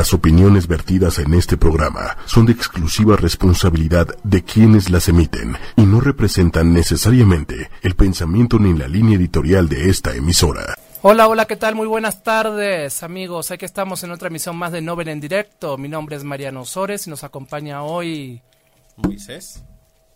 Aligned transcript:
Las 0.00 0.14
opiniones 0.14 0.66
vertidas 0.66 1.18
en 1.18 1.34
este 1.34 1.58
programa 1.58 2.16
son 2.24 2.46
de 2.46 2.52
exclusiva 2.52 3.16
responsabilidad 3.16 4.08
de 4.24 4.42
quienes 4.42 4.88
las 4.88 5.10
emiten 5.10 5.58
y 5.76 5.82
no 5.82 6.00
representan 6.00 6.72
necesariamente 6.72 7.68
el 7.82 7.94
pensamiento 7.96 8.58
ni 8.58 8.72
la 8.72 8.88
línea 8.88 9.18
editorial 9.18 9.68
de 9.68 9.90
esta 9.90 10.14
emisora. 10.14 10.74
Hola, 11.02 11.28
hola, 11.28 11.44
¿qué 11.44 11.56
tal? 11.56 11.74
Muy 11.74 11.86
buenas 11.86 12.22
tardes, 12.22 13.02
amigos. 13.02 13.50
Aquí 13.50 13.66
estamos 13.66 14.02
en 14.02 14.12
otra 14.12 14.28
emisión 14.28 14.56
más 14.56 14.72
de 14.72 14.80
Nobel 14.80 15.08
en 15.08 15.20
directo. 15.20 15.76
Mi 15.76 15.90
nombre 15.90 16.16
es 16.16 16.24
Mariano 16.24 16.64
Sores 16.64 17.06
y 17.06 17.10
nos 17.10 17.22
acompaña 17.22 17.82
hoy 17.82 18.40
Moisés 18.96 19.62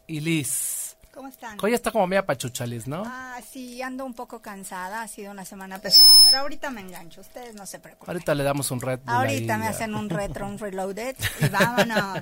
y 0.07 0.21
Liz. 0.21 0.84
¿Cómo 1.15 1.29
están? 1.29 1.57
Hoy 1.63 1.73
está 1.73 1.93
como 1.93 2.07
media 2.09 2.27
pachucha, 2.27 2.67
Liz, 2.67 2.89
¿no? 2.89 3.05
Ah, 3.07 3.39
sí, 3.49 3.81
ando 3.81 4.05
un 4.05 4.15
poco 4.15 4.43
cansada, 4.43 5.03
ha 5.03 5.07
sido 5.09 5.31
una 5.31 5.45
semana 5.45 5.79
pesada, 5.79 6.07
pero 6.25 6.39
ahorita 6.41 6.71
me 6.71 6.81
engancho, 6.81 7.21
ustedes 7.21 7.55
no 7.55 7.67
se 7.67 7.79
preocupen. 7.79 8.11
Ahorita 8.15 8.35
le 8.35 8.43
damos 8.43 8.71
un 8.73 8.81
Red 8.81 9.01
Bull 9.05 9.15
Ahorita 9.15 9.55
ahí, 9.55 9.61
me 9.61 9.65
ya. 9.67 9.71
hacen 9.71 9.95
un 9.95 10.11
retro, 10.11 10.47
un 10.49 10.59
reloaded 10.59 11.15
y 11.41 11.49
vámonos. 11.49 12.19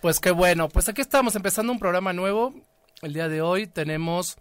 Pues 0.00 0.20
qué 0.20 0.30
bueno, 0.30 0.68
pues 0.68 0.88
aquí 0.88 1.00
estamos 1.00 1.34
empezando 1.34 1.72
un 1.72 1.78
programa 1.80 2.12
nuevo. 2.12 2.54
El 3.02 3.12
día 3.12 3.28
de 3.28 3.42
hoy 3.42 3.66
tenemos, 3.66 4.36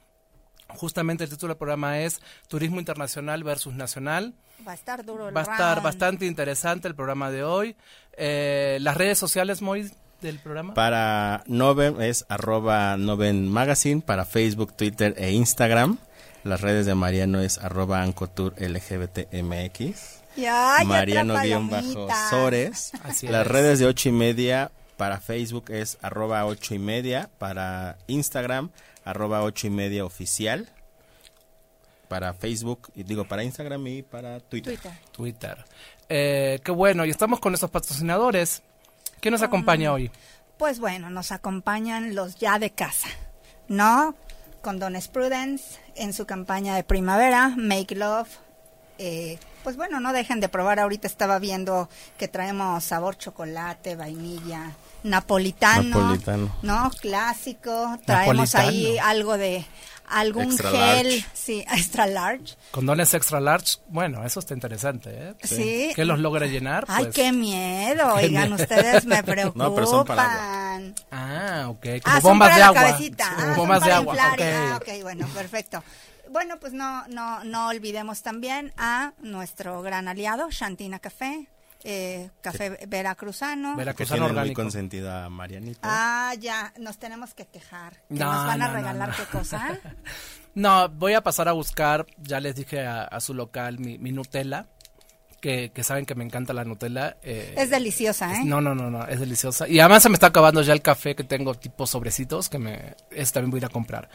justamente 0.67 1.23
el 1.23 1.29
título 1.31 1.53
del 1.53 1.57
programa 1.57 1.99
es 2.01 2.19
Turismo 2.47 2.79
Internacional 2.79 3.43
versus 3.43 3.73
Nacional. 3.73 4.35
Va 4.65 4.73
a 4.73 4.75
estar 4.75 5.03
duro 5.03 5.27
el 5.29 5.35
Va 5.35 5.39
a 5.41 5.43
estar 5.43 5.73
round. 5.77 5.83
bastante 5.83 6.25
interesante 6.27 6.87
el 6.87 6.95
programa 6.95 7.31
de 7.31 7.43
hoy. 7.43 7.75
Eh, 8.15 8.77
las 8.81 8.95
redes 8.95 9.17
sociales, 9.17 9.61
Moy, 9.61 9.91
del 10.25 10.39
programa. 10.39 10.73
Para 10.73 11.43
Noven 11.47 12.01
es 12.01 12.25
arroba 12.29 12.97
Noven 12.97 13.47
Magazine, 13.49 14.01
para 14.01 14.25
Facebook, 14.25 14.73
Twitter 14.75 15.13
e 15.17 15.31
Instagram. 15.31 15.97
Las 16.43 16.61
redes 16.61 16.85
de 16.85 16.93
Mariano 16.95 17.39
es 17.41 17.57
arroba 17.57 18.01
Ancotur 18.01 18.53
LGBTMX. 18.59 20.21
Y 20.37 20.45
ay, 20.45 20.73
otra 20.73 20.85
Mariano 20.85 21.41
guion 21.41 21.69
palomita. 21.69 22.05
bajo 22.07 22.29
Sores. 22.29 22.91
Así 23.03 23.27
Las 23.27 23.45
es. 23.45 23.51
redes 23.51 23.79
de 23.79 23.85
ocho 23.85 24.09
y 24.09 24.11
media 24.11 24.71
para 24.97 25.19
Facebook 25.19 25.65
es 25.69 25.97
arroba 26.01 26.45
ocho 26.45 26.75
y 26.75 26.79
media. 26.79 27.29
Para 27.37 27.97
Instagram, 28.07 28.69
arroba 29.03 29.43
ocho 29.43 29.67
y 29.67 29.69
media 29.69 30.05
oficial. 30.05 30.69
Para 32.07 32.33
Facebook, 32.33 32.91
y 32.95 33.03
digo 33.03 33.25
para 33.25 33.43
Instagram 33.43 33.87
y 33.87 34.01
para 34.03 34.39
Twitter. 34.39 34.77
Twitter. 34.77 34.99
Twitter. 35.11 35.65
Eh, 36.07 36.59
qué 36.63 36.71
bueno, 36.71 37.03
y 37.05 37.09
estamos 37.09 37.39
con 37.39 37.51
nuestros 37.51 37.71
patrocinadores. 37.71 38.61
¿Quién 39.25 39.31
nos 39.31 39.41
acompaña 39.41 39.91
hoy? 39.91 40.11
Pues 40.59 40.79
bueno, 40.79 41.09
nos 41.09 41.31
acompañan 41.31 42.13
los 42.13 42.35
ya 42.35 42.59
de 42.59 42.69
casa, 42.69 43.07
¿no? 43.67 44.13
Condones 44.61 45.07
Prudence 45.07 45.79
en 45.95 46.13
su 46.13 46.27
campaña 46.27 46.75
de 46.75 46.83
primavera, 46.83 47.51
Make 47.57 47.95
Love. 47.95 48.29
Eh, 48.99 49.39
pues 49.63 49.77
bueno, 49.77 49.99
no 49.99 50.13
dejen 50.13 50.41
de 50.41 50.47
probar. 50.47 50.79
Ahorita 50.79 51.07
estaba 51.07 51.39
viendo 51.39 51.89
que 52.19 52.27
traemos 52.27 52.83
sabor 52.83 53.17
chocolate, 53.17 53.95
vainilla, 53.95 54.73
napolitano, 55.01 56.01
Napolitano. 56.01 56.55
¿no? 56.61 56.91
Clásico. 57.01 57.97
Traemos 58.05 58.53
Napolitano. 58.53 58.69
ahí 58.69 58.99
algo 58.99 59.39
de 59.39 59.65
algún 60.07 60.45
Extra 60.45 60.71
gel, 60.71 61.09
large. 61.09 61.25
sí, 61.33 61.65
extra 61.71 62.07
large. 62.07 62.55
Condones 62.71 63.13
extra 63.13 63.39
large. 63.39 63.77
Bueno, 63.87 64.25
eso 64.25 64.39
está 64.39 64.53
interesante, 64.53 65.09
¿eh? 65.11 65.33
Sí. 65.43 65.91
¿Qué 65.95 66.05
los 66.05 66.19
logra 66.19 66.45
llenar? 66.47 66.85
Ay, 66.87 67.05
Pues- 67.05 67.15
qué 67.15 67.31
miedo. 67.31 68.15
Qué 68.17 68.25
Oigan, 68.25 68.49
miedo. 68.49 68.63
ustedes 68.63 69.05
me 69.05 69.23
preocupan. 69.23 69.67
No, 69.69 69.73
pero 69.75 69.87
son 69.87 70.05
para 70.05 70.79
Ah, 71.11 71.65
ok. 71.69 71.85
Como 72.03 72.15
Ah, 72.15 72.21
son 72.21 72.23
bombas 72.31 72.49
para 72.49 72.55
de 72.55 72.59
la 72.59 72.67
agua. 72.67 72.81
cabecita. 72.81 73.29
Como 73.29 73.39
Ah, 73.41 73.45
son 73.45 73.55
bombas 73.55 73.83
de 73.85 73.91
agua. 73.91 74.13
inflar. 74.13 74.33
ok. 74.33 74.41
Ah, 74.55 74.77
ok, 74.81 75.01
bueno, 75.03 75.27
perfecto. 75.33 75.83
Bueno, 76.29 76.59
pues 76.59 76.73
no, 76.73 77.07
no, 77.07 77.43
no 77.43 77.67
olvidemos 77.69 78.21
también 78.21 78.73
a 78.77 79.13
nuestro 79.21 79.81
gran 79.81 80.07
aliado, 80.07 80.49
Shantina 80.51 80.99
Café, 80.99 81.47
eh, 81.87 82.31
café 82.41 82.79
veracruzano. 82.87 83.73
Que 83.73 83.77
Veracruzano 83.77 84.15
tiene 84.17 84.27
muy 84.33 84.39
orgánico. 84.39 84.61
consentida 84.63 85.25
a 85.25 85.29
Marianita. 85.29 85.79
Ah, 85.83 86.33
ya, 86.33 86.73
nos 86.79 86.97
tenemos 86.97 87.33
que 87.33 87.45
quejar. 87.45 87.93
¿Que 88.09 88.15
No, 88.15 88.25
nos 88.33 88.45
van 88.47 88.61
a 88.61 88.65
no, 88.67 88.71
no, 88.73 88.77
regalar 88.79 89.09
no. 89.09 89.15
qué 89.15 89.23
cosa? 89.25 89.79
No, 90.55 90.87
voy 90.87 91.13
a 91.13 91.21
pasar 91.21 91.49
a 91.49 91.51
buscar, 91.51 92.05
ya 92.17 92.39
les 92.39 92.55
dije 92.55 92.85
a, 92.87 93.03
a 93.03 93.19
su 93.19 93.33
local, 93.33 93.77
mi, 93.77 93.97
mi 93.97 94.13
Nutella, 94.13 94.67
que, 95.41 95.71
que 95.73 95.83
saben 95.83 96.05
que 96.05 96.15
me 96.15 96.23
encanta 96.23 96.53
la 96.53 96.63
Nutella. 96.63 97.17
eh, 97.23 97.53
es 97.57 97.69
deliciosa, 97.69 98.33
¿eh? 98.37 98.45
No, 98.45 98.61
no, 98.61 98.73
no, 98.73 98.89
no, 98.89 99.05
es 99.05 99.19
deliciosa. 99.19 99.67
Y 99.67 99.81
además 99.81 100.01
se 100.03 100.07
me 100.07 100.13
está 100.13 100.27
acabando 100.27 100.61
ya 100.61 100.71
el 100.71 100.81
café 100.81 101.13
que 101.13 101.25
tengo 101.25 101.55
tipo 101.55 101.85
sobrecitos, 101.85 102.47
que 102.47 102.57
me, 102.57 102.95
ese 103.11 103.33
también 103.33 103.51
voy 103.51 103.57
a 103.57 103.61
ir 103.61 103.65
a 103.65 103.69
comprar. 103.69 104.07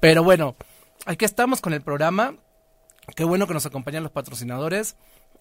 Pero 0.00 0.24
bueno, 0.24 0.56
aquí 1.06 1.24
estamos 1.24 1.60
con 1.60 1.72
el 1.72 1.80
programa. 1.80 2.34
Qué 3.14 3.22
bueno 3.22 3.46
que 3.46 3.54
nos 3.54 3.64
acompañan 3.66 4.02
los 4.02 4.10
patrocinadores. 4.10 4.96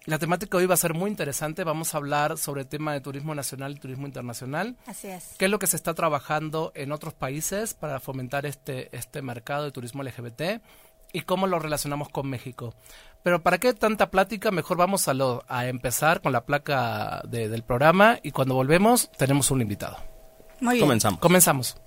La 0.05 0.19
temática 0.19 0.57
hoy 0.57 0.65
va 0.65 0.73
a 0.73 0.77
ser 0.77 0.93
muy 0.93 1.09
interesante. 1.09 1.63
Vamos 1.63 1.93
a 1.93 1.97
hablar 1.97 2.37
sobre 2.37 2.61
el 2.61 2.67
tema 2.67 2.91
de 2.93 2.99
turismo 2.99 3.33
nacional 3.35 3.71
y 3.71 3.79
turismo 3.79 4.05
internacional. 4.05 4.75
Así 4.85 5.07
es. 5.07 5.29
¿Qué 5.37 5.45
es 5.45 5.51
lo 5.51 5.59
que 5.59 5.67
se 5.67 5.77
está 5.77 5.93
trabajando 5.93 6.73
en 6.75 6.91
otros 6.91 7.13
países 7.13 7.73
para 7.73 7.99
fomentar 8.01 8.45
este, 8.45 8.93
este 8.95 9.21
mercado 9.21 9.63
de 9.63 9.71
turismo 9.71 10.03
LGBT? 10.03 10.61
Y 11.13 11.21
cómo 11.21 11.47
lo 11.47 11.59
relacionamos 11.59 12.09
con 12.09 12.27
México. 12.27 12.73
Pero 13.21 13.41
¿para 13.43 13.59
qué 13.59 13.73
tanta 13.73 14.09
plática? 14.09 14.51
Mejor 14.51 14.77
vamos 14.77 15.07
a, 15.07 15.13
lo, 15.13 15.45
a 15.47 15.67
empezar 15.67 16.21
con 16.21 16.33
la 16.33 16.43
placa 16.43 17.21
de- 17.25 17.47
del 17.47 17.63
programa 17.63 18.19
y 18.23 18.31
cuando 18.31 18.55
volvemos 18.55 19.09
tenemos 19.11 19.51
un 19.51 19.61
invitado. 19.61 19.95
Muy 20.59 20.73
bien. 20.75 20.85
Comenzamos. 20.85 21.19
Comenzamos. 21.19 21.77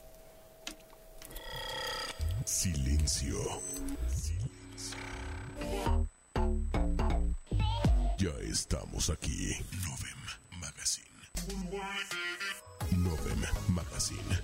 Silencio. 2.44 3.36
Ya 8.26 8.32
estamos 8.42 9.08
aquí. 9.08 9.54
Novem 9.86 10.16
Magazine. 10.58 11.06
Novem 12.90 13.42
Magazine. 13.68 14.40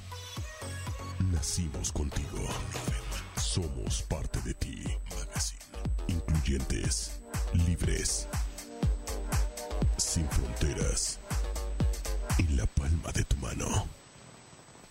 Nacimos 1.32 1.90
contigo. 1.90 2.38
Novem. 2.38 3.02
Somos 3.36 4.02
parte 4.02 4.40
de 4.42 4.54
ti. 4.54 4.84
Magazine. 5.10 5.64
Incluyentes. 6.06 7.20
Libres. 7.66 8.28
Sin 9.96 10.28
fronteras. 10.28 11.18
En 12.38 12.56
la 12.56 12.66
palma 12.66 13.10
de 13.10 13.24
tu 13.24 13.36
mano. 13.38 13.88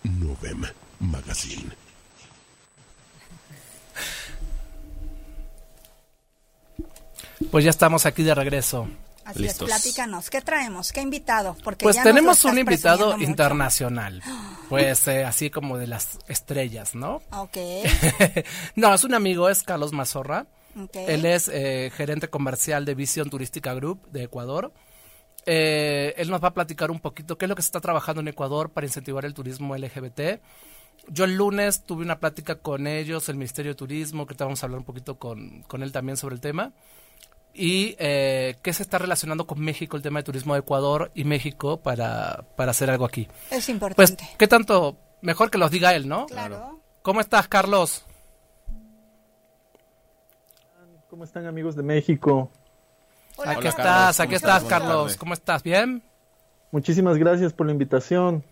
Novem 0.02 0.66
Magazine. 1.00 1.74
Pues 7.50 7.64
ya 7.64 7.70
estamos 7.70 8.06
aquí 8.06 8.22
de 8.22 8.34
regreso. 8.34 8.88
Así 9.24 9.40
Listos. 9.40 9.68
es, 9.68 9.74
platícanos. 9.74 10.30
¿Qué 10.30 10.40
traemos? 10.40 10.92
¿Qué 10.92 11.00
invitado? 11.00 11.56
Porque 11.62 11.84
Pues 11.84 11.96
ya 11.96 12.02
tenemos 12.02 12.44
un 12.44 12.58
invitado 12.58 13.18
internacional. 13.18 14.22
Pues 14.68 15.06
eh, 15.06 15.22
así 15.22 15.50
como 15.50 15.76
de 15.76 15.86
las 15.86 16.18
estrellas, 16.28 16.94
¿no? 16.94 17.20
Ok. 17.30 17.58
no, 18.74 18.94
es 18.94 19.04
un 19.04 19.12
amigo, 19.12 19.50
es 19.50 19.62
Carlos 19.64 19.92
Mazorra. 19.92 20.46
ok. 20.74 20.96
Él 21.08 21.26
es 21.26 21.48
eh, 21.48 21.92
gerente 21.94 22.28
comercial 22.28 22.86
de 22.86 22.94
Vision 22.94 23.28
Turística 23.28 23.74
Group 23.74 24.10
de 24.10 24.22
Ecuador. 24.22 24.72
Eh, 25.44 26.14
él 26.16 26.30
nos 26.30 26.42
va 26.42 26.48
a 26.48 26.54
platicar 26.54 26.90
un 26.90 27.00
poquito 27.00 27.36
qué 27.36 27.44
es 27.44 27.48
lo 27.50 27.54
que 27.54 27.60
se 27.60 27.66
está 27.66 27.82
trabajando 27.82 28.22
en 28.22 28.28
Ecuador 28.28 28.70
para 28.70 28.86
incentivar 28.86 29.26
el 29.26 29.34
turismo 29.34 29.76
LGBT. 29.76 30.40
Yo 31.08 31.24
el 31.24 31.36
lunes 31.36 31.84
tuve 31.84 32.02
una 32.02 32.18
plática 32.18 32.54
con 32.54 32.86
ellos, 32.86 33.28
el 33.28 33.36
Ministerio 33.36 33.72
de 33.72 33.76
Turismo, 33.76 34.26
que 34.26 34.34
te 34.34 34.42
vamos 34.42 34.62
a 34.62 34.66
hablar 34.66 34.78
un 34.78 34.86
poquito 34.86 35.18
con, 35.18 35.64
con 35.64 35.82
él 35.82 35.92
también 35.92 36.16
sobre 36.16 36.36
el 36.36 36.40
tema. 36.40 36.72
Y 37.54 37.96
eh, 37.98 38.56
qué 38.62 38.72
se 38.72 38.82
está 38.82 38.96
relacionando 38.98 39.46
con 39.46 39.60
México, 39.60 39.96
el 39.96 40.02
tema 40.02 40.20
de 40.20 40.24
turismo 40.24 40.54
de 40.54 40.60
Ecuador 40.60 41.10
y 41.14 41.24
México 41.24 41.76
para, 41.82 42.44
para 42.56 42.70
hacer 42.70 42.88
algo 42.90 43.04
aquí. 43.04 43.28
Es 43.44 43.48
Pues, 43.50 43.68
importante. 43.68 44.26
¿qué 44.38 44.46
tanto? 44.48 44.96
Mejor 45.20 45.50
que 45.50 45.58
los 45.58 45.70
diga 45.70 45.94
él, 45.94 46.08
¿no? 46.08 46.26
claro. 46.26 46.80
¿Cómo 47.02 47.20
estás, 47.20 47.48
Carlos? 47.48 48.04
¿Cómo 51.10 51.24
están 51.24 51.46
amigos 51.46 51.76
de 51.76 51.82
México? 51.82 52.50
Hola, 53.36 53.50
aquí 53.52 53.60
Hola, 53.60 53.68
estás, 53.70 53.84
Carlos. 53.84 54.20
aquí 54.20 54.26
¿Cómo 54.28 54.36
estás, 54.36 54.62
estás? 54.62 54.80
Carlos. 54.80 55.16
¿Cómo 55.16 55.34
estás? 55.34 55.62
¿Bien? 55.62 56.02
Muchísimas 56.70 57.18
gracias 57.18 57.52
por 57.52 57.66
la 57.66 57.72
invitación. 57.72 58.42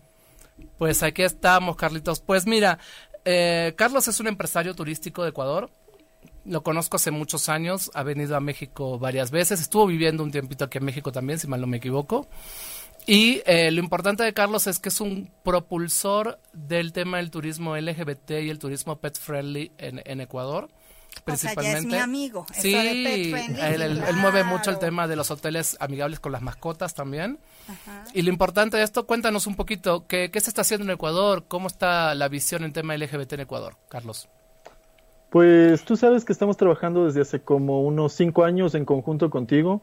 Pues 0.77 1.01
aquí 1.01 1.23
estamos, 1.23 1.75
Carlitos. 1.75 2.19
Pues 2.19 2.45
mira, 2.45 2.77
eh, 3.25 3.73
Carlos 3.77 4.07
es 4.07 4.19
un 4.19 4.27
empresario 4.27 4.75
turístico 4.75 5.23
de 5.23 5.29
Ecuador. 5.29 5.71
Lo 6.45 6.63
conozco 6.63 6.95
hace 6.95 7.11
muchos 7.11 7.49
años, 7.49 7.91
ha 7.93 8.03
venido 8.03 8.35
a 8.35 8.39
México 8.39 8.97
varias 8.97 9.29
veces, 9.31 9.61
estuvo 9.61 9.85
viviendo 9.85 10.23
un 10.23 10.31
tiempito 10.31 10.65
aquí 10.65 10.79
en 10.79 10.85
México 10.85 11.11
también, 11.11 11.37
si 11.39 11.47
mal 11.47 11.61
no 11.61 11.67
me 11.67 11.77
equivoco. 11.77 12.27
Y 13.07 13.41
eh, 13.45 13.71
lo 13.71 13.79
importante 13.79 14.23
de 14.23 14.33
Carlos 14.33 14.67
es 14.67 14.79
que 14.79 14.89
es 14.89 15.01
un 15.01 15.31
propulsor 15.43 16.39
del 16.53 16.93
tema 16.93 17.17
del 17.17 17.31
turismo 17.31 17.75
LGBT 17.75 18.31
y 18.43 18.49
el 18.49 18.59
turismo 18.59 18.97
pet 18.99 19.17
friendly 19.19 19.71
en, 19.77 20.01
en 20.05 20.21
Ecuador. 20.21 20.65
O 20.65 20.67
sea, 20.69 21.15
ya 21.15 21.23
Principalmente. 21.25 21.79
es 21.79 21.85
mi 21.85 21.97
amigo. 21.97 22.45
Eso 22.51 22.61
Sí, 22.61 22.71
de 22.73 22.81
pet 23.03 23.31
friendly, 23.31 23.61
él, 23.61 23.81
él- 23.81 24.03
él 24.07 24.15
mueve 24.17 24.43
mucho 24.43 24.69
el 24.69 24.77
claro. 24.77 24.79
tema 24.79 25.07
de 25.07 25.15
los 25.15 25.29
hoteles 25.29 25.75
amigables 25.79 26.19
con 26.19 26.31
las 26.31 26.41
mascotas 26.41 26.93
también. 26.93 27.39
Ajá. 27.67 28.05
Y 28.13 28.21
lo 28.21 28.29
importante 28.29 28.77
de 28.77 28.83
esto, 28.83 29.05
cuéntanos 29.05 29.45
un 29.47 29.55
poquito, 29.55 30.05
¿qué, 30.07 30.29
qué 30.31 30.39
se 30.39 30.49
está 30.49 30.61
haciendo 30.61 30.85
en 30.85 30.91
Ecuador? 30.91 31.45
¿Cómo 31.47 31.67
está 31.67 32.15
la 32.15 32.27
visión 32.29 32.63
en 32.63 32.71
tema 32.71 32.95
LGBT 32.95 33.33
en 33.33 33.39
Ecuador, 33.41 33.77
Carlos? 33.89 34.29
Pues 35.31 35.85
tú 35.85 35.95
sabes 35.95 36.25
que 36.25 36.33
estamos 36.33 36.57
trabajando 36.57 37.05
desde 37.05 37.21
hace 37.21 37.41
como 37.41 37.83
unos 37.83 38.13
cinco 38.13 38.43
años 38.43 38.75
en 38.75 38.85
conjunto 38.85 39.29
contigo 39.29 39.81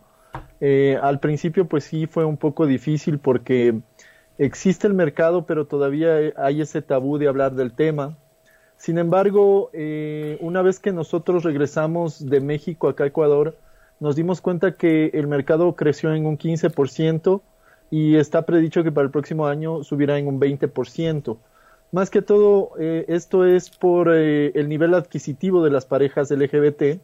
Eh, 0.60 0.98
al 1.02 1.20
principio 1.20 1.68
pues 1.68 1.84
sí 1.84 2.06
fue 2.06 2.24
un 2.26 2.38
poco 2.38 2.66
difícil 2.66 3.18
porque 3.20 3.80
existe 4.38 4.86
el 4.88 4.94
mercado, 4.94 5.46
pero 5.46 5.66
todavía 5.66 6.16
hay 6.36 6.62
ese 6.62 6.82
tabú 6.82 7.18
de 7.18 7.28
hablar 7.28 7.54
del 7.54 7.72
tema. 7.74 8.18
Sin 8.76 8.98
embargo, 8.98 9.70
eh, 9.74 10.38
una 10.40 10.62
vez 10.62 10.80
que 10.80 10.92
nosotros 10.92 11.44
regresamos 11.44 12.28
de 12.30 12.40
México 12.40 12.88
acá 12.88 13.04
a 13.04 13.08
Ecuador, 13.08 13.58
nos 14.00 14.16
dimos 14.16 14.40
cuenta 14.42 14.76
que 14.76 15.10
el 15.14 15.28
mercado 15.28 15.76
creció 15.76 16.14
en 16.14 16.26
un 16.26 16.38
15% 16.38 17.42
y 17.90 18.16
está 18.16 18.42
predicho 18.46 18.84
que 18.84 18.92
para 18.92 19.06
el 19.06 19.12
próximo 19.12 19.46
año 19.48 19.84
subirá 19.84 20.18
en 20.18 20.28
un 20.28 20.40
20%. 20.40 21.38
Más 21.90 22.10
que 22.10 22.20
todo, 22.20 22.72
eh, 22.78 23.06
esto 23.08 23.46
es 23.46 23.70
por 23.70 24.14
eh, 24.14 24.52
el 24.54 24.68
nivel 24.68 24.92
adquisitivo 24.94 25.64
de 25.64 25.70
las 25.70 25.86
parejas 25.86 26.30
LGBT, 26.30 27.00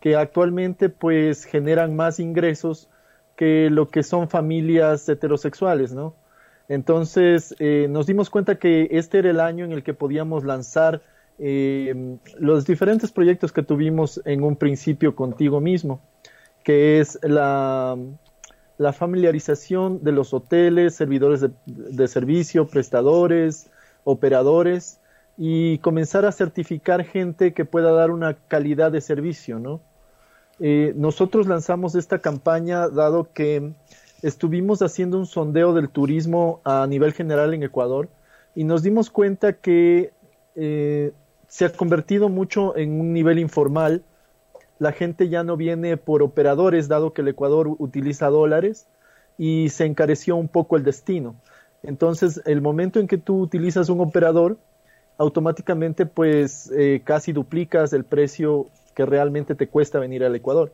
que 0.00 0.16
actualmente 0.16 0.88
pues 0.88 1.44
generan 1.44 1.96
más 1.96 2.20
ingresos 2.20 2.88
que 3.36 3.70
lo 3.70 3.88
que 3.90 4.04
son 4.04 4.28
familias 4.28 5.08
heterosexuales, 5.08 5.92
¿no? 5.92 6.14
Entonces 6.68 7.56
eh, 7.58 7.88
nos 7.90 8.06
dimos 8.06 8.30
cuenta 8.30 8.56
que 8.56 8.88
este 8.92 9.18
era 9.18 9.30
el 9.30 9.40
año 9.40 9.64
en 9.64 9.72
el 9.72 9.82
que 9.82 9.94
podíamos 9.94 10.44
lanzar 10.44 11.02
los 11.36 12.64
diferentes 12.64 13.10
proyectos 13.10 13.50
que 13.50 13.64
tuvimos 13.64 14.20
en 14.24 14.44
un 14.44 14.54
principio 14.54 15.16
contigo 15.16 15.60
mismo, 15.60 16.00
que 16.62 17.00
es 17.00 17.18
la, 17.24 17.98
familiarización 18.92 20.04
de 20.04 20.12
los 20.12 20.32
hoteles, 20.32 20.94
servidores 20.94 21.44
de 21.66 22.06
servicio, 22.06 22.68
prestadores, 22.68 23.68
operadores 24.04 25.00
y 25.36 25.78
comenzar 25.78 26.24
a 26.24 26.32
certificar 26.32 27.04
gente 27.04 27.52
que 27.52 27.64
pueda 27.64 27.92
dar 27.92 28.10
una 28.10 28.34
calidad 28.34 28.92
de 28.92 29.00
servicio, 29.00 29.58
¿no? 29.58 29.80
Eh, 30.60 30.92
nosotros 30.96 31.48
lanzamos 31.48 31.96
esta 31.96 32.20
campaña 32.20 32.88
dado 32.88 33.32
que 33.32 33.72
estuvimos 34.22 34.82
haciendo 34.82 35.18
un 35.18 35.26
sondeo 35.26 35.74
del 35.74 35.88
turismo 35.88 36.60
a 36.64 36.86
nivel 36.86 37.12
general 37.12 37.52
en 37.54 37.64
Ecuador 37.64 38.08
y 38.54 38.62
nos 38.64 38.82
dimos 38.82 39.10
cuenta 39.10 39.54
que 39.54 40.12
eh, 40.54 41.12
se 41.48 41.64
ha 41.64 41.72
convertido 41.72 42.28
mucho 42.28 42.76
en 42.76 43.00
un 43.00 43.12
nivel 43.12 43.38
informal. 43.38 44.02
La 44.78 44.92
gente 44.92 45.28
ya 45.28 45.42
no 45.42 45.56
viene 45.56 45.96
por 45.96 46.22
operadores, 46.22 46.88
dado 46.88 47.12
que 47.12 47.22
el 47.22 47.28
Ecuador 47.28 47.74
utiliza 47.78 48.28
dólares 48.28 48.86
y 49.38 49.68
se 49.70 49.86
encareció 49.86 50.36
un 50.36 50.48
poco 50.48 50.76
el 50.76 50.84
destino. 50.84 51.34
Entonces, 51.84 52.40
el 52.46 52.60
momento 52.60 52.98
en 52.98 53.06
que 53.06 53.18
tú 53.18 53.40
utilizas 53.40 53.88
un 53.88 54.00
operador, 54.00 54.58
automáticamente 55.18 56.06
pues 56.06 56.70
eh, 56.72 57.02
casi 57.04 57.32
duplicas 57.32 57.92
el 57.92 58.04
precio 58.04 58.66
que 58.94 59.06
realmente 59.06 59.54
te 59.54 59.68
cuesta 59.68 59.98
venir 59.98 60.24
al 60.24 60.34
Ecuador. 60.34 60.72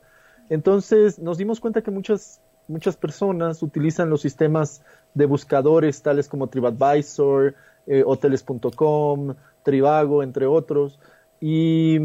Entonces, 0.49 1.19
nos 1.19 1.37
dimos 1.37 1.59
cuenta 1.59 1.81
que 1.81 1.91
muchas, 1.91 2.41
muchas 2.67 2.97
personas 2.97 3.61
utilizan 3.61 4.09
los 4.09 4.21
sistemas 4.21 4.81
de 5.13 5.25
buscadores 5.25 6.01
tales 6.01 6.27
como 6.27 6.47
TripAdvisor, 6.47 7.55
eh, 7.87 8.03
hoteles.com, 8.05 9.35
Trivago, 9.63 10.23
entre 10.23 10.45
otros, 10.45 10.99
y 11.39 11.99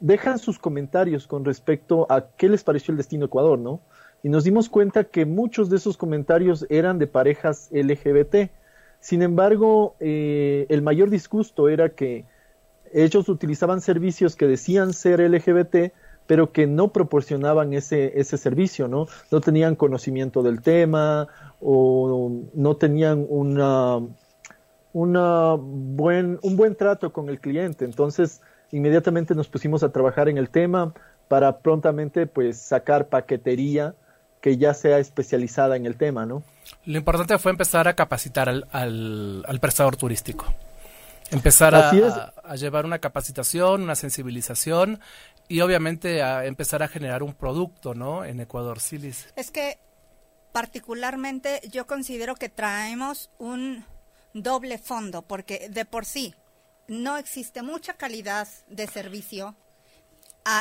dejan 0.00 0.38
sus 0.38 0.58
comentarios 0.58 1.26
con 1.26 1.44
respecto 1.44 2.06
a 2.10 2.26
qué 2.36 2.48
les 2.48 2.64
pareció 2.64 2.92
el 2.92 2.98
destino 2.98 3.26
Ecuador, 3.26 3.58
¿no? 3.58 3.80
Y 4.26 4.28
nos 4.28 4.42
dimos 4.42 4.68
cuenta 4.68 5.04
que 5.04 5.24
muchos 5.24 5.70
de 5.70 5.76
esos 5.76 5.96
comentarios 5.96 6.66
eran 6.68 6.98
de 6.98 7.06
parejas 7.06 7.68
LGBT. 7.70 8.50
Sin 8.98 9.22
embargo, 9.22 9.94
eh, 10.00 10.66
el 10.68 10.82
mayor 10.82 11.10
disgusto 11.10 11.68
era 11.68 11.90
que 11.90 12.24
ellos 12.92 13.28
utilizaban 13.28 13.80
servicios 13.80 14.34
que 14.34 14.48
decían 14.48 14.94
ser 14.94 15.20
LGBT, 15.20 15.92
pero 16.26 16.50
que 16.50 16.66
no 16.66 16.88
proporcionaban 16.88 17.72
ese, 17.72 18.18
ese 18.18 18.36
servicio, 18.36 18.88
¿no? 18.88 19.06
No 19.30 19.40
tenían 19.40 19.76
conocimiento 19.76 20.42
del 20.42 20.60
tema 20.60 21.28
o 21.60 22.32
no 22.52 22.74
tenían 22.74 23.24
una, 23.28 24.00
una 24.92 25.54
buen, 25.56 26.40
un 26.42 26.56
buen 26.56 26.74
trato 26.74 27.12
con 27.12 27.28
el 27.28 27.38
cliente. 27.38 27.84
Entonces, 27.84 28.42
inmediatamente 28.72 29.36
nos 29.36 29.46
pusimos 29.46 29.84
a 29.84 29.92
trabajar 29.92 30.28
en 30.28 30.36
el 30.36 30.50
tema 30.50 30.92
para 31.28 31.58
prontamente 31.58 32.26
pues 32.26 32.56
sacar 32.56 33.06
paquetería 33.06 33.94
que 34.46 34.56
ya 34.56 34.74
sea 34.74 35.00
especializada 35.00 35.74
en 35.74 35.86
el 35.86 35.96
tema, 35.96 36.24
¿no? 36.24 36.44
Lo 36.84 36.96
importante 36.96 37.36
fue 37.36 37.50
empezar 37.50 37.88
a 37.88 37.96
capacitar 37.96 38.48
al, 38.48 38.64
al, 38.70 39.58
prestador 39.58 39.96
turístico. 39.96 40.46
Empezar 41.32 41.74
a, 41.74 41.90
a, 42.44 42.54
llevar 42.54 42.86
una 42.86 43.00
capacitación, 43.00 43.82
una 43.82 43.96
sensibilización 43.96 45.00
y 45.48 45.62
obviamente 45.62 46.22
a 46.22 46.44
empezar 46.44 46.84
a 46.84 46.86
generar 46.86 47.24
un 47.24 47.34
producto, 47.34 47.94
¿no? 47.94 48.24
En 48.24 48.38
Ecuador, 48.38 48.78
Silis. 48.78 49.26
Es 49.34 49.50
que 49.50 49.78
particularmente 50.52 51.60
yo 51.68 51.88
considero 51.88 52.36
que 52.36 52.48
traemos 52.48 53.30
un 53.40 53.84
doble 54.32 54.78
fondo 54.78 55.22
porque 55.22 55.68
de 55.70 55.84
por 55.86 56.04
sí 56.04 56.36
no 56.86 57.16
existe 57.16 57.62
mucha 57.62 57.94
calidad 57.94 58.46
de 58.68 58.86
servicio 58.86 59.56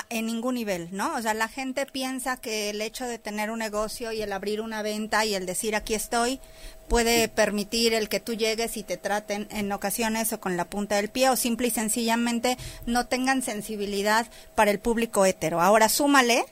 en 0.10 0.26
ningún 0.26 0.56
nivel, 0.56 0.90
¿no? 0.92 1.16
O 1.16 1.22
sea, 1.22 1.34
la 1.34 1.48
gente 1.48 1.86
piensa 1.86 2.38
que 2.38 2.70
el 2.72 2.82
hecho 2.82 3.06
de 3.06 3.20
tener 3.20 3.52
un 3.52 3.60
negocio 3.60 4.12
y 4.12 4.22
el 4.22 4.34
abrir 4.34 4.62
una 4.62 4.82
venta 4.82 5.26
y 5.26 5.36
el 5.36 5.46
decir 5.46 5.76
aquí 5.76 5.94
estoy 5.94 6.40
puede 6.88 7.28
permitir 7.28 7.94
el 7.94 8.10
que 8.10 8.20
tú 8.20 8.34
llegues 8.34 8.78
y 8.78 8.84
te 8.84 8.98
traten 8.98 9.48
en 9.52 9.72
ocasiones 9.72 10.34
o 10.34 10.40
con 10.40 10.58
la 10.58 10.66
punta 10.66 10.96
del 10.96 11.10
pie 11.10 11.30
o 11.30 11.36
simple 11.36 11.68
y 11.68 11.72
sencillamente 11.72 12.58
no 12.86 13.08
tengan 13.08 13.42
sensibilidad 13.42 14.28
para 14.56 14.72
el 14.72 14.80
público 14.80 15.26
hetero. 15.26 15.62
Ahora 15.62 15.90
súmale 15.90 16.46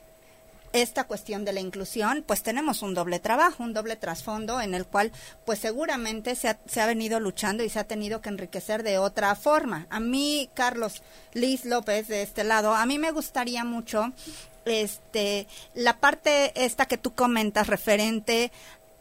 esta 0.74 1.04
cuestión 1.04 1.44
de 1.44 1.52
la 1.52 1.60
inclusión, 1.60 2.24
pues 2.26 2.42
tenemos 2.42 2.82
un 2.82 2.94
doble 2.94 3.20
trabajo, 3.20 3.62
un 3.62 3.72
doble 3.72 3.94
trasfondo 3.94 4.60
en 4.60 4.74
el 4.74 4.84
cual 4.84 5.12
pues 5.46 5.60
seguramente 5.60 6.34
se 6.34 6.48
ha, 6.48 6.86
venido 6.86 7.20
luchando 7.20 7.62
y 7.62 7.70
se 7.70 7.78
ha 7.78 7.84
tenido 7.84 8.20
que 8.20 8.28
enriquecer 8.28 8.82
de 8.82 8.98
otra 8.98 9.36
forma. 9.36 9.86
A 9.88 10.00
mí, 10.00 10.50
Carlos 10.52 11.02
Liz 11.32 11.64
López, 11.64 12.08
de 12.08 12.22
este 12.22 12.42
lado, 12.42 12.74
a 12.74 12.86
mí 12.86 12.98
me 12.98 13.12
gustaría 13.12 13.64
mucho 13.64 14.12
este 14.64 15.46
la 15.74 15.98
parte 15.98 16.52
esta 16.64 16.86
que 16.86 16.98
tú 16.98 17.14
comentas 17.14 17.68
referente 17.68 18.50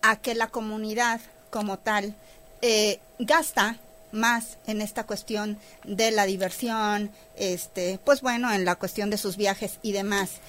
a 0.04 0.18
que 0.18 0.36
la 0.36 0.50
comunidad 0.50 1.22
como 1.50 1.80
tal 1.80 2.14
eh, 2.62 3.00
gasta 3.18 3.78
más 4.12 4.60
en 4.68 4.80
esta 4.80 5.06
cuestión 5.06 5.58
de 5.84 6.12
la 6.12 6.26
diversión, 6.26 7.10
este, 7.36 8.00
pues 8.06 8.22
bueno, 8.22 8.54
en 8.54 8.64
la 8.64 8.76
cuestión 8.76 9.10
de 9.10 9.18
sus 9.18 9.38
viajes 9.38 9.80
y 9.82 9.92
demás 9.92 10.40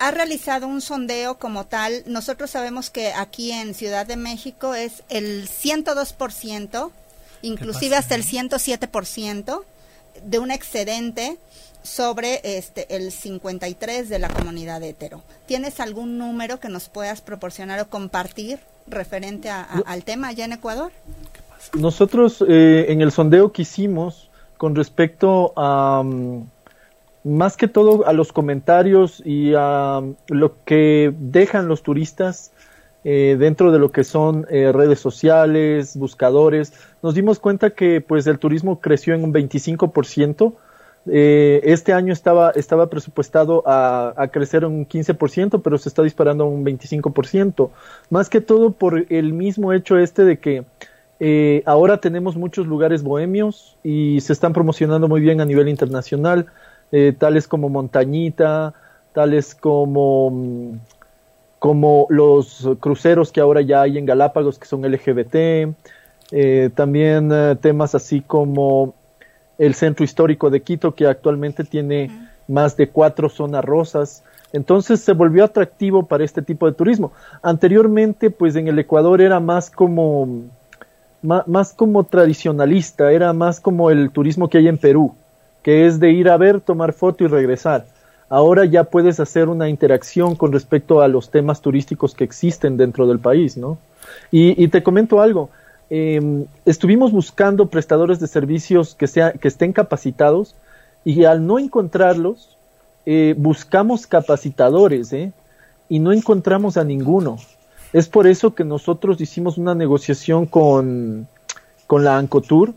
ha 0.00 0.10
realizado 0.10 0.66
un 0.66 0.80
sondeo 0.80 1.38
como 1.38 1.66
tal. 1.66 2.02
Nosotros 2.06 2.50
sabemos 2.50 2.90
que 2.90 3.12
aquí 3.12 3.52
en 3.52 3.74
Ciudad 3.74 4.06
de 4.06 4.16
México 4.16 4.74
es 4.74 5.04
el 5.10 5.46
102%, 5.46 6.90
inclusive 7.42 7.96
hasta 7.96 8.14
el 8.14 8.24
107% 8.24 9.62
de 10.24 10.38
un 10.38 10.50
excedente 10.50 11.36
sobre 11.82 12.40
este 12.42 12.96
el 12.96 13.12
53 13.12 14.08
de 14.08 14.18
la 14.18 14.28
comunidad 14.28 14.82
hetero. 14.82 15.22
¿Tienes 15.46 15.80
algún 15.80 16.16
número 16.16 16.60
que 16.60 16.70
nos 16.70 16.88
puedas 16.88 17.20
proporcionar 17.20 17.78
o 17.80 17.88
compartir 17.88 18.58
referente 18.86 19.50
al 19.50 20.04
tema 20.04 20.28
allá 20.28 20.46
en 20.46 20.54
Ecuador? 20.54 20.92
Nosotros 21.74 22.42
eh, 22.48 22.86
en 22.88 23.02
el 23.02 23.12
sondeo 23.12 23.52
que 23.52 23.62
hicimos 23.62 24.30
con 24.56 24.74
respecto 24.74 25.52
a 25.56 26.02
mm, 26.02 26.44
más 27.24 27.56
que 27.56 27.68
todo 27.68 28.06
a 28.06 28.12
los 28.12 28.32
comentarios 28.32 29.22
y 29.24 29.52
a 29.56 30.02
lo 30.28 30.64
que 30.64 31.12
dejan 31.18 31.68
los 31.68 31.82
turistas 31.82 32.52
eh, 33.04 33.36
dentro 33.38 33.72
de 33.72 33.78
lo 33.78 33.92
que 33.92 34.04
son 34.04 34.46
eh, 34.50 34.72
redes 34.72 35.00
sociales, 35.00 35.96
buscadores, 35.96 36.72
nos 37.02 37.14
dimos 37.14 37.38
cuenta 37.38 37.70
que 37.70 38.00
pues 38.00 38.26
el 38.26 38.38
turismo 38.38 38.80
creció 38.80 39.14
en 39.14 39.24
un 39.24 39.32
25%. 39.32 40.54
Eh, 41.06 41.60
este 41.64 41.94
año 41.94 42.12
estaba, 42.12 42.50
estaba 42.50 42.90
presupuestado 42.90 43.62
a, 43.66 44.12
a, 44.16 44.28
crecer 44.28 44.66
un 44.66 44.86
15%, 44.86 45.62
pero 45.62 45.78
se 45.78 45.88
está 45.88 46.02
disparando 46.02 46.44
un 46.44 46.62
25%. 46.62 47.70
Más 48.10 48.28
que 48.28 48.42
todo 48.42 48.72
por 48.72 49.06
el 49.08 49.32
mismo 49.32 49.72
hecho 49.72 49.96
este 49.96 50.24
de 50.24 50.38
que 50.38 50.64
eh, 51.22 51.62
ahora 51.66 51.98
tenemos 51.98 52.34
muchos 52.34 52.66
lugares 52.66 53.02
bohemios 53.02 53.76
y 53.84 54.22
se 54.22 54.32
están 54.32 54.54
promocionando 54.54 55.06
muy 55.06 55.20
bien 55.20 55.42
a 55.42 55.44
nivel 55.44 55.68
internacional. 55.68 56.46
Eh, 56.92 57.14
tales 57.16 57.46
como 57.46 57.68
Montañita, 57.68 58.74
tales 59.12 59.54
como, 59.54 60.30
mm, 60.30 60.78
como 61.58 62.06
los 62.10 62.68
cruceros 62.80 63.30
que 63.30 63.40
ahora 63.40 63.60
ya 63.60 63.82
hay 63.82 63.98
en 63.98 64.06
Galápagos 64.06 64.58
que 64.58 64.66
son 64.66 64.84
LGBT, 64.84 65.74
eh, 66.32 66.70
también 66.74 67.30
eh, 67.32 67.56
temas 67.60 67.94
así 67.94 68.20
como 68.20 68.94
el 69.58 69.74
centro 69.74 70.04
histórico 70.04 70.50
de 70.50 70.62
Quito 70.62 70.94
que 70.94 71.06
actualmente 71.06 71.64
tiene 71.64 72.10
más 72.48 72.76
de 72.76 72.88
cuatro 72.88 73.28
zonas 73.28 73.64
rosas. 73.64 74.24
Entonces 74.52 75.00
se 75.00 75.12
volvió 75.12 75.44
atractivo 75.44 76.06
para 76.06 76.24
este 76.24 76.42
tipo 76.42 76.66
de 76.66 76.72
turismo. 76.72 77.12
Anteriormente, 77.42 78.30
pues 78.30 78.56
en 78.56 78.66
el 78.66 78.78
Ecuador 78.78 79.20
era 79.20 79.38
más 79.38 79.70
como, 79.70 80.44
más 81.22 81.72
como 81.72 82.02
tradicionalista, 82.04 83.12
era 83.12 83.32
más 83.32 83.60
como 83.60 83.90
el 83.90 84.10
turismo 84.10 84.48
que 84.48 84.58
hay 84.58 84.66
en 84.66 84.78
Perú 84.78 85.14
que 85.62 85.86
es 85.86 86.00
de 86.00 86.10
ir 86.10 86.28
a 86.28 86.36
ver, 86.36 86.60
tomar 86.60 86.92
foto 86.92 87.24
y 87.24 87.26
regresar. 87.26 87.86
ahora 88.32 88.64
ya 88.64 88.84
puedes 88.84 89.18
hacer 89.18 89.48
una 89.48 89.68
interacción 89.68 90.36
con 90.36 90.52
respecto 90.52 91.00
a 91.00 91.08
los 91.08 91.30
temas 91.30 91.60
turísticos 91.60 92.14
que 92.14 92.22
existen 92.22 92.76
dentro 92.76 93.08
del 93.08 93.18
país, 93.18 93.56
¿no? 93.56 93.76
Y, 94.30 94.68
te 94.68 94.84
comento 94.84 95.20
algo, 95.20 95.50
em, 95.90 96.46
estuvimos 96.64 97.10
buscando 97.10 97.66
prestadores 97.66 98.20
de 98.20 98.28
servicios 98.28 98.94
que, 98.94 99.08
sea, 99.08 99.32
que 99.32 99.48
estén 99.48 99.72
capacitados 99.72 100.54
y 101.04 101.24
al 101.24 101.44
no 101.44 101.58
encontrarlos, 101.58 102.56
eh, 103.04 103.34
buscamos 103.36 104.06
capacitadores, 104.06 105.12
¿eh? 105.12 105.32
Y 105.88 105.98
no 105.98 106.12
encontramos 106.12 106.76
a 106.76 106.84
ninguno. 106.84 107.38
Es 107.92 108.08
por 108.08 108.28
eso 108.28 108.54
que 108.54 108.62
nosotros 108.62 109.20
hicimos 109.20 109.58
una 109.58 109.74
negociación 109.74 110.46
con, 110.46 111.26
con 111.88 112.04
la 112.04 112.16
Ancotur 112.16 112.74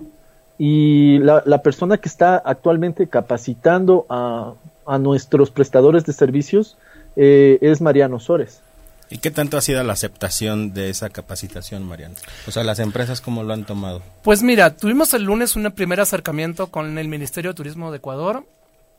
y 0.57 1.19
la, 1.19 1.43
la 1.45 1.61
persona 1.61 1.97
que 1.97 2.09
está 2.09 2.37
actualmente 2.37 3.07
capacitando 3.07 4.05
a, 4.09 4.53
a 4.85 4.97
nuestros 4.97 5.51
prestadores 5.51 6.05
de 6.05 6.13
servicios 6.13 6.77
eh, 7.15 7.57
es 7.61 7.81
Mariano 7.81 8.19
Sores. 8.19 8.61
¿Y 9.09 9.19
qué 9.19 9.29
tanto 9.29 9.57
ha 9.57 9.61
sido 9.61 9.83
la 9.83 9.93
aceptación 9.93 10.73
de 10.73 10.89
esa 10.89 11.09
capacitación, 11.09 11.83
Mariano? 11.83 12.15
O 12.47 12.51
sea, 12.51 12.63
las 12.63 12.79
empresas, 12.79 13.21
¿cómo 13.21 13.43
lo 13.43 13.53
han 13.53 13.65
tomado? 13.65 14.01
Pues 14.23 14.41
mira, 14.41 14.75
tuvimos 14.75 15.13
el 15.13 15.23
lunes 15.23 15.55
un 15.55 15.71
primer 15.71 15.99
acercamiento 15.99 16.67
con 16.67 16.97
el 16.97 17.07
Ministerio 17.07 17.51
de 17.51 17.55
Turismo 17.55 17.91
de 17.91 17.97
Ecuador 17.97 18.45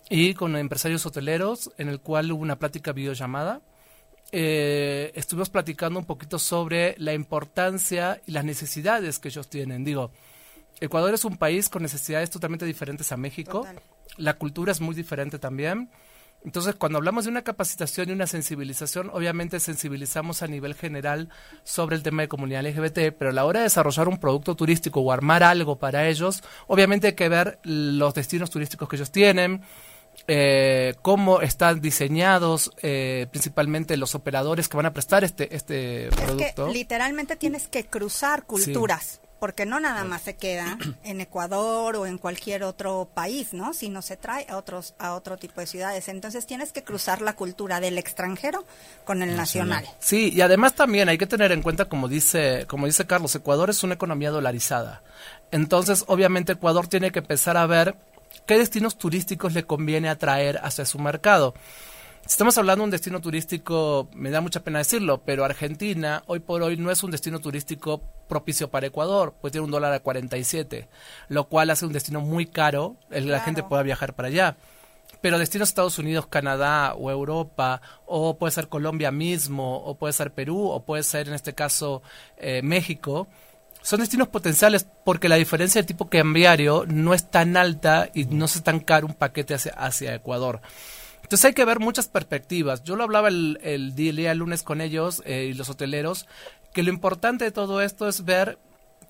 y 0.09 0.35
con 0.35 0.55
empresarios 0.57 1.05
hoteleros, 1.07 1.73
en 1.79 1.89
el 1.89 1.99
cual 1.99 2.31
hubo 2.31 2.43
una 2.43 2.57
plática 2.57 2.93
videollamada. 2.93 3.61
Eh, 4.31 5.11
estuvimos 5.15 5.51
platicando 5.51 5.99
un 5.99 6.05
poquito 6.05 6.39
sobre 6.39 6.95
la 6.99 7.13
importancia 7.13 8.21
y 8.27 8.33
las 8.33 8.45
necesidades 8.45 9.19
que 9.19 9.29
ellos 9.29 9.49
tienen. 9.49 9.85
Digo, 9.85 10.11
Ecuador 10.81 11.15
es 11.15 11.25
un 11.25 11.37
país 11.37 11.69
con 11.69 11.83
necesidades 11.83 12.31
totalmente 12.31 12.65
diferentes 12.65 13.13
a 13.13 13.17
México. 13.17 13.67
La 14.17 14.35
cultura 14.35 14.73
es 14.73 14.81
muy 14.81 14.95
diferente 14.95 15.39
también. 15.39 15.91
Entonces, 16.45 16.75
cuando 16.75 16.99
hablamos 16.99 17.25
de 17.25 17.31
una 17.31 17.43
capacitación 17.43 18.11
y 18.11 18.13
una 18.13 18.27
sensibilización, 18.27 19.09
obviamente 19.15 19.59
sensibilizamos 19.61 20.43
a 20.43 20.47
nivel 20.47 20.75
general 20.75 21.31
sobre 21.65 21.97
el 21.97 22.03
tema 22.03 22.23
de 22.23 22.29
comunidad 22.29 22.67
LGBT, 22.67 23.17
pero 23.19 23.31
a 23.31 23.33
la 23.33 23.47
hora 23.47 23.61
de 23.61 23.65
desarrollar 23.65 24.09
un 24.09 24.19
producto 24.19 24.55
turístico 24.55 25.01
o 25.01 25.11
armar 25.11 25.43
algo 25.43 25.79
para 25.79 26.07
ellos, 26.07 26.43
obviamente 26.67 27.09
hay 27.09 27.13
que 27.15 27.31
ver 27.31 27.59
los 27.63 28.13
destinos 28.13 28.51
turísticos 28.51 28.91
que 28.91 28.97
ellos 28.97 29.11
tienen, 29.11 29.63
eh, 30.29 30.95
cómo 31.01 31.41
están 31.41 31.81
diseñados 31.81 32.71
eh, 32.83 33.27
principalmente 33.31 33.97
los 33.97 34.15
operadores 34.15 34.69
que 34.69 34.77
van 34.77 34.87
a 34.87 34.93
prestar 34.93 35.25
este, 35.25 35.57
este 35.57 36.09
producto. 36.11 36.69
literalmente 36.69 37.37
tienes 37.37 37.69
que 37.69 37.87
cruzar 37.87 38.45
culturas 38.45 39.21
porque 39.45 39.67
no 39.67 39.79
nada 39.79 40.05
más 40.05 40.23
se 40.23 40.37
queda 40.37 40.79
en 41.05 41.21
Ecuador 41.21 41.97
o 41.97 42.07
en 42.07 42.17
cualquier 42.17 42.63
otro 42.65 43.11
país, 43.13 43.53
¿no? 43.53 43.75
Sino 43.75 44.01
se 44.01 44.17
trae 44.17 44.47
a 44.49 44.57
otros 44.57 44.95
a 44.99 45.13
otro 45.13 45.37
tipo 45.37 45.61
de 45.61 45.67
ciudades. 45.67 46.09
Entonces 46.09 46.47
tienes 46.47 46.73
que 46.73 46.83
cruzar 46.83 47.21
la 47.21 47.35
cultura 47.35 47.79
del 47.79 47.99
extranjero 47.99 48.65
con 49.05 49.21
el 49.23 49.37
nacional. 49.37 49.87
Sí, 49.99 50.33
y 50.35 50.41
además 50.41 50.73
también 50.77 51.11
hay 51.11 51.19
que 51.19 51.27
tener 51.27 51.53
en 51.53 51.61
cuenta 51.61 51.85
como 51.91 52.09
dice 52.09 52.65
como 52.69 52.87
dice 52.87 53.07
Carlos, 53.07 53.35
Ecuador 53.35 53.69
es 53.69 53.83
una 53.83 53.97
economía 53.97 54.31
dolarizada. 54.31 55.03
Entonces, 55.51 56.05
obviamente 56.07 56.53
Ecuador 56.53 56.87
tiene 56.87 57.13
que 57.13 57.19
empezar 57.19 57.59
a 57.59 57.67
ver 57.67 57.97
qué 58.47 58.57
destinos 58.57 58.97
turísticos 58.97 59.53
le 59.53 59.65
conviene 59.65 60.09
atraer 60.09 60.59
hacia 60.63 60.87
su 60.87 60.99
mercado. 60.99 61.53
Si 62.27 62.31
estamos 62.31 62.57
hablando 62.57 62.81
de 62.81 62.85
un 62.87 62.91
destino 62.91 63.21
turístico, 63.21 64.09
me 64.15 64.31
da 64.31 64.41
mucha 64.41 64.61
pena 64.61 64.79
decirlo, 64.79 65.23
pero 65.27 65.45
Argentina 65.45 66.23
hoy 66.27 66.41
por 66.41 66.63
hoy 66.63 66.79
no 66.79 66.91
es 66.91 67.03
un 67.03 67.11
destino 67.11 67.39
turístico 67.39 68.01
propicio 68.27 68.71
para 68.71 68.87
Ecuador, 68.87 69.35
pues 69.43 69.53
tiene 69.53 69.67
un 69.67 69.71
dólar 69.71 69.93
a 69.93 70.01
47, 70.01 70.89
lo 71.29 71.45
cual 71.51 71.69
hace 71.69 71.85
un 71.85 71.93
destino 71.93 72.23
muy 72.23 72.47
caro, 72.47 72.97
el, 73.11 73.29
la 73.29 73.41
gente 73.41 73.63
pueda 73.63 73.83
viajar 73.83 74.15
para 74.15 74.29
allá. 74.29 74.57
Pero 75.21 75.39
destinos 75.39 75.69
Estados 75.69 75.99
Unidos, 75.99 76.27
Canadá 76.27 76.95
o 76.95 77.11
Europa, 77.11 77.83
o 78.07 78.39
puede 78.39 78.53
ser 78.53 78.69
Colombia 78.69 79.11
mismo, 79.11 79.77
o 79.85 79.99
puede 79.99 80.15
ser 80.15 80.33
Perú, 80.33 80.71
o 80.71 80.83
puede 80.83 81.03
ser 81.03 81.29
en 81.29 81.35
este 81.35 81.53
caso 81.53 82.03
eh, 82.39 82.63
México, 82.63 83.29
son 83.83 84.01
destinos 84.01 84.29
potenciales 84.29 84.87
porque 85.05 85.29
la 85.29 85.37
diferencia 85.37 85.83
de 85.83 85.87
tipo 85.87 86.09
cambiario 86.09 86.87
no 86.89 87.13
es 87.13 87.31
tan 87.31 87.59
alta 87.59 88.09
y 88.15 88.25
no 88.25 88.47
es 88.47 88.63
tan 88.63 88.81
caro 88.81 89.07
un 89.07 89.13
paquete 89.13 89.53
hacia, 89.53 89.73
hacia 89.73 90.15
Ecuador. 90.15 90.63
Entonces 91.35 91.47
hay 91.47 91.55
que 91.55 91.65
ver 91.65 91.81
muchas 91.81 92.07
perspectivas. 92.07 92.85
Yo 92.85 92.95
lo 92.95 93.03
hablaba 93.03 93.27
el, 93.27 93.59
el 93.65 93.97
día 93.97 94.33
lunes 94.35 94.63
con 94.63 94.81
ellos 94.81 95.21
eh, 95.27 95.49
y 95.51 95.55
los 95.55 95.69
hoteleros, 95.69 96.29
que 96.73 96.85
lo 96.85 96.91
importante 96.91 97.45
de 97.45 97.51
todo 97.51 97.83
esto 97.83 98.07
es 98.07 98.25
ver 98.25 98.57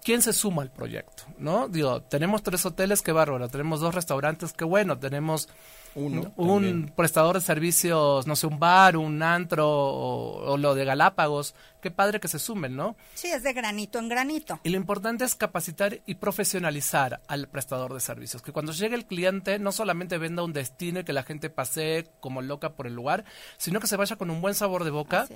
quién 0.03 0.23
se 0.23 0.33
suma 0.33 0.63
al 0.63 0.71
proyecto, 0.71 1.25
¿no? 1.37 1.69
Digo, 1.69 2.01
tenemos 2.01 2.43
tres 2.43 2.65
hoteles, 2.65 3.03
qué 3.03 3.13
bárbaro, 3.13 3.51
tenemos 3.51 3.81
dos 3.81 3.95
restaurantes, 3.95 4.55
qué 4.55 4.65
bueno, 4.65 4.99
tenemos 4.99 5.51
un 5.95 6.93
prestador 6.97 7.37
de 7.37 7.41
servicios, 7.41 8.27
no 8.27 8.37
sé, 8.37 8.47
un 8.47 8.59
bar, 8.59 8.97
un 8.97 9.23
antro 9.23 9.69
o, 9.69 10.57
lo 10.57 10.75
de 10.75 10.85
Galápagos, 10.85 11.55
qué 11.81 11.91
padre 11.91 12.21
que 12.21 12.29
se 12.29 12.39
sumen, 12.39 12.77
¿no? 12.77 12.97
Sí, 13.15 13.29
es 13.29 13.43
de 13.43 13.53
granito 13.53 13.99
en 13.99 14.09
granito. 14.09 14.61
Y 14.65 14.71
lo 14.71 14.77
importante 14.77 15.25
es 15.25 15.35
capacitar 15.35 16.01
y 16.07 16.17
profesionalizar 16.17 17.21
al 17.29 17.49
prestador 17.49 17.95
de 17.95 18.01
servicios, 18.01 18.43
que 18.43 18.53
cuando 18.53 18.73
llegue 18.73 18.95
el 18.95 19.07
cliente 19.07 19.59
no 19.59 19.73
solamente 19.73 20.19
venda 20.19 20.43
un 20.43 20.53
destino 20.53 21.01
y 21.01 21.05
que 21.05 21.13
la 21.13 21.23
gente 21.23 21.51
pase 21.51 22.09
como 22.21 22.43
loca 22.43 22.75
por 22.75 22.87
el 22.87 22.95
lugar, 22.95 23.25
sino 23.57 23.81
que 23.81 23.87
se 23.87 23.97
vaya 23.97 24.17
con 24.17 24.31
un 24.31 24.41
buen 24.41 24.55
sabor 24.55 24.85
de 24.85 24.91
boca 24.91 25.27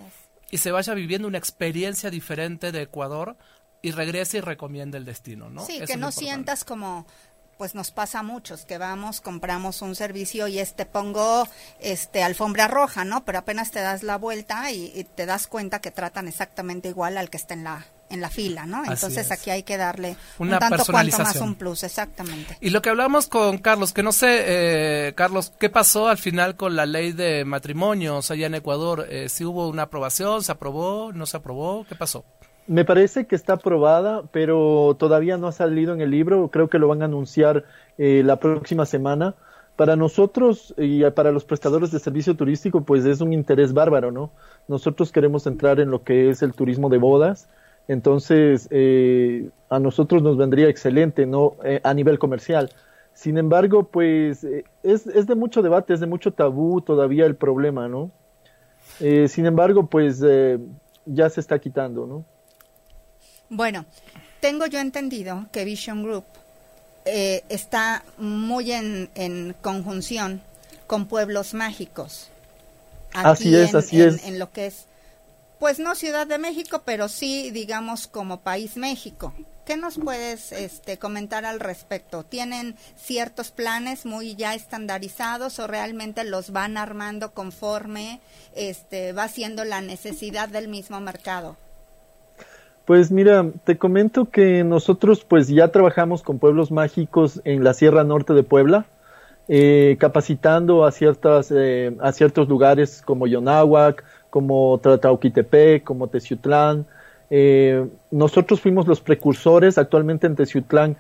y 0.50 0.58
se 0.58 0.70
vaya 0.70 0.94
viviendo 0.94 1.28
una 1.28 1.38
experiencia 1.38 2.10
diferente 2.10 2.72
de 2.72 2.82
Ecuador 2.82 3.36
y 3.80 3.92
regrese 3.92 4.38
y 4.38 4.40
recomiende 4.40 4.98
el 4.98 5.04
destino, 5.04 5.50
¿no? 5.50 5.64
Sí, 5.64 5.80
que 5.86 5.96
no 5.96 6.10
sientas 6.10 6.64
como 6.64 7.06
pues 7.58 7.74
nos 7.74 7.90
pasa 7.90 8.20
a 8.20 8.22
muchos 8.22 8.64
que 8.64 8.78
vamos, 8.78 9.20
compramos 9.20 9.82
un 9.82 9.96
servicio 9.96 10.46
y 10.46 10.60
este 10.60 10.86
pongo 10.86 11.46
este 11.80 12.22
alfombra 12.22 12.68
roja, 12.68 13.04
¿no? 13.04 13.24
Pero 13.24 13.38
apenas 13.38 13.72
te 13.72 13.80
das 13.80 14.04
la 14.04 14.16
vuelta 14.16 14.70
y, 14.70 15.04
te 15.16 15.26
das 15.26 15.48
cuenta 15.48 15.80
que 15.80 15.90
tratan 15.90 16.28
exactamente 16.28 16.88
igual 16.88 17.18
al 17.18 17.28
que 17.28 17.36
está 17.36 17.54
en 17.54 17.64
la 17.64 17.84
en 18.10 18.22
la 18.22 18.30
fila, 18.30 18.64
¿no? 18.64 18.84
Entonces 18.86 19.30
aquí 19.30 19.50
hay 19.50 19.64
que 19.64 19.76
darle 19.76 20.16
Una 20.38 20.54
un 20.54 20.58
tanto 20.60 20.86
cuanto 20.86 21.18
más 21.18 21.36
un 21.36 21.56
plus, 21.56 21.82
exactamente. 21.82 22.56
Y 22.58 22.70
lo 22.70 22.80
que 22.80 22.88
hablamos 22.88 23.26
con 23.26 23.58
Carlos, 23.58 23.92
que 23.92 24.02
no 24.02 24.12
sé, 24.12 24.44
eh, 24.46 25.12
Carlos, 25.14 25.52
¿qué 25.58 25.68
pasó 25.68 26.08
al 26.08 26.16
final 26.16 26.56
con 26.56 26.74
la 26.74 26.86
ley 26.86 27.12
de 27.12 27.44
matrimonios 27.44 28.30
allá 28.30 28.46
en 28.46 28.54
Ecuador? 28.54 29.06
Eh, 29.10 29.28
¿Si 29.28 29.44
hubo 29.44 29.68
una 29.68 29.82
aprobación? 29.82 30.42
¿Se 30.42 30.52
aprobó? 30.52 31.12
¿No 31.12 31.26
se 31.26 31.36
aprobó? 31.36 31.84
¿Qué 31.86 31.96
pasó? 31.96 32.24
Me 32.68 32.84
parece 32.84 33.26
que 33.26 33.34
está 33.34 33.54
aprobada, 33.54 34.24
pero 34.30 34.94
todavía 34.98 35.38
no 35.38 35.46
ha 35.46 35.52
salido 35.52 35.94
en 35.94 36.02
el 36.02 36.10
libro. 36.10 36.50
Creo 36.50 36.68
que 36.68 36.78
lo 36.78 36.86
van 36.86 37.00
a 37.00 37.06
anunciar 37.06 37.64
eh, 37.96 38.22
la 38.22 38.36
próxima 38.40 38.84
semana. 38.84 39.34
Para 39.74 39.96
nosotros 39.96 40.74
y 40.76 41.02
para 41.12 41.32
los 41.32 41.46
prestadores 41.46 41.92
de 41.92 41.98
servicio 41.98 42.36
turístico, 42.36 42.82
pues 42.82 43.06
es 43.06 43.22
un 43.22 43.32
interés 43.32 43.72
bárbaro, 43.72 44.10
¿no? 44.10 44.32
Nosotros 44.66 45.12
queremos 45.12 45.46
entrar 45.46 45.80
en 45.80 45.90
lo 45.90 46.02
que 46.02 46.28
es 46.28 46.42
el 46.42 46.52
turismo 46.52 46.90
de 46.90 46.98
bodas. 46.98 47.48
Entonces, 47.86 48.68
eh, 48.70 49.48
a 49.70 49.78
nosotros 49.78 50.22
nos 50.22 50.36
vendría 50.36 50.68
excelente, 50.68 51.24
¿no? 51.24 51.54
Eh, 51.64 51.80
a 51.82 51.94
nivel 51.94 52.18
comercial. 52.18 52.68
Sin 53.14 53.38
embargo, 53.38 53.84
pues 53.84 54.44
es, 54.44 55.06
es, 55.06 55.26
de 55.26 55.34
mucho 55.36 55.62
debate, 55.62 55.94
es 55.94 56.00
de 56.00 56.06
mucho 56.06 56.32
tabú 56.34 56.82
todavía 56.82 57.24
el 57.24 57.34
problema, 57.34 57.88
¿no? 57.88 58.10
sin 58.98 59.46
embargo, 59.46 59.86
pues 59.86 60.24
ya 61.06 61.30
se 61.30 61.40
está 61.40 61.58
quitando, 61.58 62.06
¿no? 62.06 62.24
Bueno, 63.50 63.86
tengo 64.40 64.66
yo 64.66 64.78
entendido 64.78 65.46
que 65.52 65.64
Vision 65.64 66.02
Group 66.02 66.24
eh, 67.04 67.44
está 67.48 68.04
muy 68.18 68.72
en, 68.72 69.10
en, 69.14 69.54
conjunción 69.60 70.42
con 70.86 71.06
pueblos 71.06 71.54
mágicos. 71.54 72.28
así 73.12 73.54
es, 73.54 73.74
así 73.74 74.02
es. 74.02 74.24
En 74.24 74.38
lo 74.38 74.52
que 74.52 74.66
es, 74.66 74.84
pues 75.58 75.78
no 75.78 75.94
Ciudad 75.94 76.26
de 76.26 76.38
México, 76.38 76.82
pero 76.84 77.08
sí, 77.08 77.50
digamos, 77.50 78.06
como 78.06 78.40
país 78.40 78.76
México. 78.76 79.32
¿Qué 79.64 79.76
nos 79.76 79.98
puedes 79.98 80.52
este, 80.52 80.98
comentar 80.98 81.44
al 81.44 81.60
respecto? 81.60 82.24
¿Tienen 82.24 82.76
ciertos 82.96 83.50
planes 83.50 84.06
muy 84.06 84.34
ya 84.34 84.54
estandarizados 84.54 85.58
o 85.58 85.66
realmente 85.66 86.24
los 86.24 86.52
van 86.52 86.78
armando 86.78 87.32
conforme 87.32 88.20
este, 88.54 89.12
va 89.12 89.28
siendo 89.28 89.64
la 89.64 89.82
necesidad 89.82 90.48
del 90.48 90.68
mismo 90.68 91.00
mercado? 91.00 91.56
Pues 92.88 93.12
mira, 93.12 93.44
te 93.64 93.76
comento 93.76 94.30
que 94.30 94.64
nosotros 94.64 95.22
pues 95.22 95.46
ya 95.48 95.68
trabajamos 95.68 96.22
con 96.22 96.38
pueblos 96.38 96.70
mágicos 96.70 97.38
en 97.44 97.62
la 97.62 97.74
Sierra 97.74 98.02
Norte 98.02 98.32
de 98.32 98.42
Puebla, 98.42 98.86
eh, 99.46 99.98
capacitando 100.00 100.86
a 100.86 100.90
ciertas 100.90 101.52
eh, 101.54 101.94
a 102.00 102.12
ciertos 102.12 102.48
lugares 102.48 103.02
como 103.04 103.26
Yonáhuac, 103.26 104.02
como 104.30 104.80
Tratauquitepec, 104.82 105.84
como 105.84 106.08
Teciutlán. 106.08 106.86
Eh, 107.28 107.86
nosotros 108.10 108.62
fuimos 108.62 108.86
los 108.86 109.02
precursores. 109.02 109.76
Actualmente 109.76 110.26
en 110.26 110.36
Teciutlán 110.36 110.96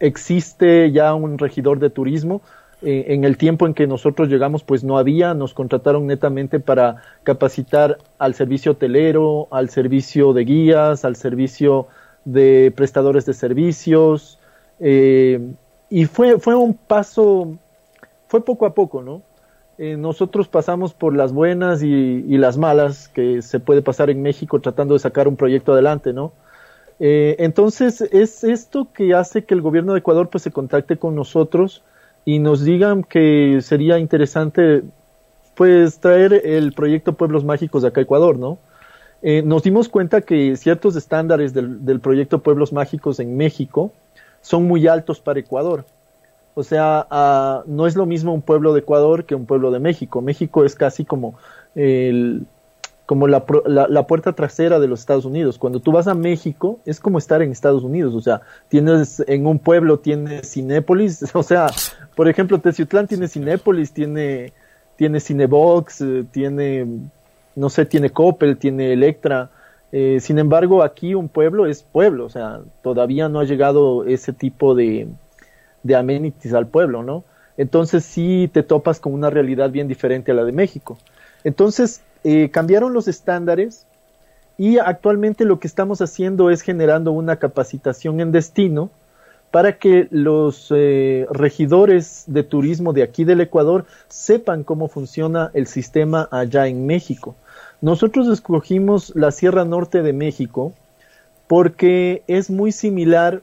existe 0.00 0.90
ya 0.90 1.14
un 1.14 1.38
regidor 1.38 1.78
de 1.78 1.90
turismo 1.90 2.42
eh, 2.82 3.06
en 3.08 3.24
el 3.24 3.36
tiempo 3.36 3.66
en 3.66 3.74
que 3.74 3.86
nosotros 3.86 4.28
llegamos, 4.28 4.62
pues 4.62 4.84
no 4.84 4.98
había, 4.98 5.34
nos 5.34 5.54
contrataron 5.54 6.06
netamente 6.06 6.60
para 6.60 6.96
capacitar 7.22 7.98
al 8.18 8.34
servicio 8.34 8.72
hotelero, 8.72 9.48
al 9.50 9.70
servicio 9.70 10.32
de 10.32 10.44
guías, 10.44 11.04
al 11.04 11.16
servicio 11.16 11.88
de 12.24 12.72
prestadores 12.76 13.26
de 13.26 13.34
servicios, 13.34 14.38
eh, 14.78 15.40
y 15.88 16.04
fue, 16.06 16.38
fue 16.38 16.54
un 16.54 16.74
paso, 16.74 17.56
fue 18.28 18.44
poco 18.44 18.66
a 18.66 18.74
poco, 18.74 19.02
¿no? 19.02 19.22
eh, 19.80 19.96
nosotros 19.96 20.46
pasamos 20.46 20.92
por 20.92 21.16
las 21.16 21.32
buenas 21.32 21.82
y, 21.82 22.36
las 22.36 22.58
malas 22.58 23.08
que 23.08 23.40
se 23.40 23.60
puede 23.60 23.80
pasar 23.80 24.10
en 24.10 24.20
México 24.20 24.60
tratando 24.60 24.92
de 24.92 25.00
sacar 25.00 25.26
un 25.26 25.36
proyecto 25.36 25.72
adelante, 25.72 26.12
¿no? 26.12 26.32
Eh, 26.98 27.36
entonces 27.38 28.02
es 28.02 28.44
esto 28.44 28.88
que 28.92 29.14
hace 29.14 29.46
que 29.46 29.54
el 29.54 29.62
gobierno 29.62 29.94
de 29.94 30.00
Ecuador 30.00 30.28
pues 30.28 30.42
se 30.42 30.50
contacte 30.50 30.98
con 30.98 31.14
nosotros 31.14 31.82
y 32.30 32.38
nos 32.38 32.64
digan 32.64 33.02
que 33.02 33.58
sería 33.60 33.98
interesante 33.98 34.84
pues 35.56 35.98
traer 35.98 36.32
el 36.44 36.72
proyecto 36.72 37.14
Pueblos 37.14 37.44
Mágicos 37.44 37.82
de 37.82 37.88
acá 37.88 38.00
a 38.00 38.04
Ecuador, 38.04 38.38
¿no? 38.38 38.58
Eh, 39.20 39.42
nos 39.42 39.64
dimos 39.64 39.88
cuenta 39.88 40.20
que 40.20 40.54
ciertos 40.56 40.94
estándares 40.94 41.52
del, 41.52 41.84
del 41.84 41.98
proyecto 41.98 42.40
Pueblos 42.40 42.72
Mágicos 42.72 43.18
en 43.18 43.36
México 43.36 43.92
son 44.42 44.68
muy 44.68 44.86
altos 44.86 45.18
para 45.18 45.40
Ecuador. 45.40 45.84
O 46.54 46.62
sea, 46.62 47.04
ah, 47.10 47.64
no 47.66 47.88
es 47.88 47.96
lo 47.96 48.06
mismo 48.06 48.32
un 48.32 48.42
pueblo 48.42 48.74
de 48.74 48.80
Ecuador 48.80 49.24
que 49.24 49.34
un 49.34 49.46
pueblo 49.46 49.72
de 49.72 49.80
México. 49.80 50.22
México 50.22 50.64
es 50.64 50.76
casi 50.76 51.04
como 51.04 51.34
el, 51.74 52.46
como 53.10 53.26
la, 53.26 53.44
la, 53.66 54.06
puerta 54.06 54.34
trasera 54.34 54.78
de 54.78 54.86
los 54.86 55.00
Estados 55.00 55.24
Unidos. 55.24 55.58
Cuando 55.58 55.80
tú 55.80 55.90
vas 55.90 56.06
a 56.06 56.14
México, 56.14 56.78
es 56.86 57.00
como 57.00 57.18
estar 57.18 57.42
en 57.42 57.50
Estados 57.50 57.82
Unidos. 57.82 58.14
O 58.14 58.20
sea, 58.20 58.42
tienes 58.68 59.20
en 59.26 59.48
un 59.48 59.58
pueblo, 59.58 59.98
tienes 59.98 60.52
Cinépolis. 60.52 61.28
O 61.34 61.42
sea, 61.42 61.66
por 62.14 62.28
ejemplo, 62.28 62.60
Teciutlán 62.60 63.08
tiene 63.08 63.26
Cinépolis, 63.26 63.90
tiene, 63.90 64.52
tiene 64.94 65.18
Cinebox, 65.18 66.00
eh, 66.02 66.24
tiene, 66.30 66.86
no 67.56 67.68
sé, 67.68 67.84
tiene 67.84 68.10
Coppel, 68.10 68.56
tiene 68.56 68.92
Electra. 68.92 69.50
Eh, 69.90 70.18
sin 70.20 70.38
embargo, 70.38 70.84
aquí 70.84 71.16
un 71.16 71.28
pueblo 71.28 71.66
es 71.66 71.82
pueblo. 71.82 72.26
O 72.26 72.30
sea, 72.30 72.60
todavía 72.80 73.28
no 73.28 73.40
ha 73.40 73.44
llegado 73.44 74.04
ese 74.04 74.32
tipo 74.32 74.76
de, 74.76 75.08
de 75.82 75.96
amenities 75.96 76.54
al 76.54 76.68
pueblo, 76.68 77.02
¿no? 77.02 77.24
Entonces 77.56 78.04
sí 78.04 78.48
te 78.52 78.62
topas 78.62 79.00
con 79.00 79.14
una 79.14 79.30
realidad 79.30 79.70
bien 79.70 79.88
diferente 79.88 80.30
a 80.30 80.34
la 80.34 80.44
de 80.44 80.52
México. 80.52 80.96
Entonces 81.42 82.02
eh, 82.24 82.50
cambiaron 82.50 82.92
los 82.92 83.08
estándares 83.08 83.86
y 84.58 84.78
actualmente 84.78 85.44
lo 85.44 85.58
que 85.58 85.66
estamos 85.66 86.00
haciendo 86.00 86.50
es 86.50 86.62
generando 86.62 87.12
una 87.12 87.36
capacitación 87.36 88.20
en 88.20 88.32
destino 88.32 88.90
para 89.50 89.78
que 89.78 90.06
los 90.10 90.68
eh, 90.70 91.26
regidores 91.30 92.24
de 92.26 92.44
turismo 92.44 92.92
de 92.92 93.02
aquí 93.02 93.24
del 93.24 93.40
Ecuador 93.40 93.84
sepan 94.08 94.62
cómo 94.62 94.88
funciona 94.88 95.50
el 95.54 95.66
sistema 95.66 96.28
allá 96.30 96.66
en 96.68 96.86
México. 96.86 97.34
Nosotros 97.80 98.28
escogimos 98.28 99.12
la 99.16 99.30
Sierra 99.30 99.64
Norte 99.64 100.02
de 100.02 100.12
México 100.12 100.72
porque 101.48 102.22
es 102.28 102.50
muy 102.50 102.70
similar 102.70 103.42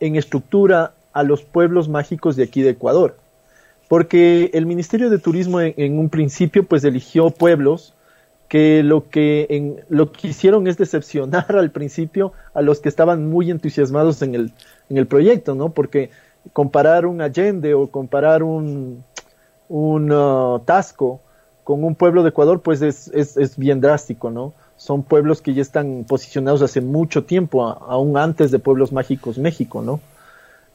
en 0.00 0.16
estructura 0.16 0.92
a 1.12 1.22
los 1.22 1.42
pueblos 1.42 1.88
mágicos 1.88 2.36
de 2.36 2.44
aquí 2.44 2.62
de 2.62 2.70
Ecuador. 2.70 3.16
Porque 3.88 4.50
el 4.54 4.66
Ministerio 4.66 5.08
de 5.08 5.18
Turismo 5.18 5.60
en, 5.60 5.98
un 5.98 6.08
principio 6.08 6.64
pues 6.64 6.84
eligió 6.84 7.30
pueblos 7.30 7.94
que 8.48 8.82
lo 8.82 9.08
que 9.08 9.46
en, 9.50 9.84
lo 9.88 10.10
que 10.10 10.28
hicieron 10.28 10.66
es 10.66 10.78
decepcionar 10.78 11.46
al 11.56 11.70
principio 11.70 12.32
a 12.54 12.62
los 12.62 12.80
que 12.80 12.88
estaban 12.88 13.28
muy 13.28 13.50
entusiasmados 13.50 14.22
en 14.22 14.34
el, 14.34 14.52
en 14.88 14.96
el 14.96 15.06
proyecto, 15.06 15.54
¿no? 15.54 15.70
Porque 15.70 16.10
comparar 16.52 17.06
un 17.06 17.20
Allende 17.20 17.74
o 17.74 17.88
comparar 17.88 18.42
un, 18.42 19.04
un 19.68 20.10
uh, 20.10 20.60
Tasco 20.60 21.20
con 21.62 21.84
un 21.84 21.94
pueblo 21.94 22.22
de 22.22 22.30
Ecuador, 22.30 22.62
pues 22.62 22.80
es, 22.80 23.08
es, 23.08 23.36
es, 23.36 23.58
bien 23.58 23.82
drástico, 23.82 24.30
¿no? 24.30 24.54
Son 24.76 25.02
pueblos 25.02 25.42
que 25.42 25.52
ya 25.52 25.60
están 25.60 26.06
posicionados 26.08 26.62
hace 26.62 26.80
mucho 26.80 27.24
tiempo, 27.24 27.68
aún 27.68 28.16
antes 28.16 28.50
de 28.50 28.58
Pueblos 28.58 28.90
Mágicos 28.90 29.36
México, 29.36 29.82
¿no? 29.82 30.00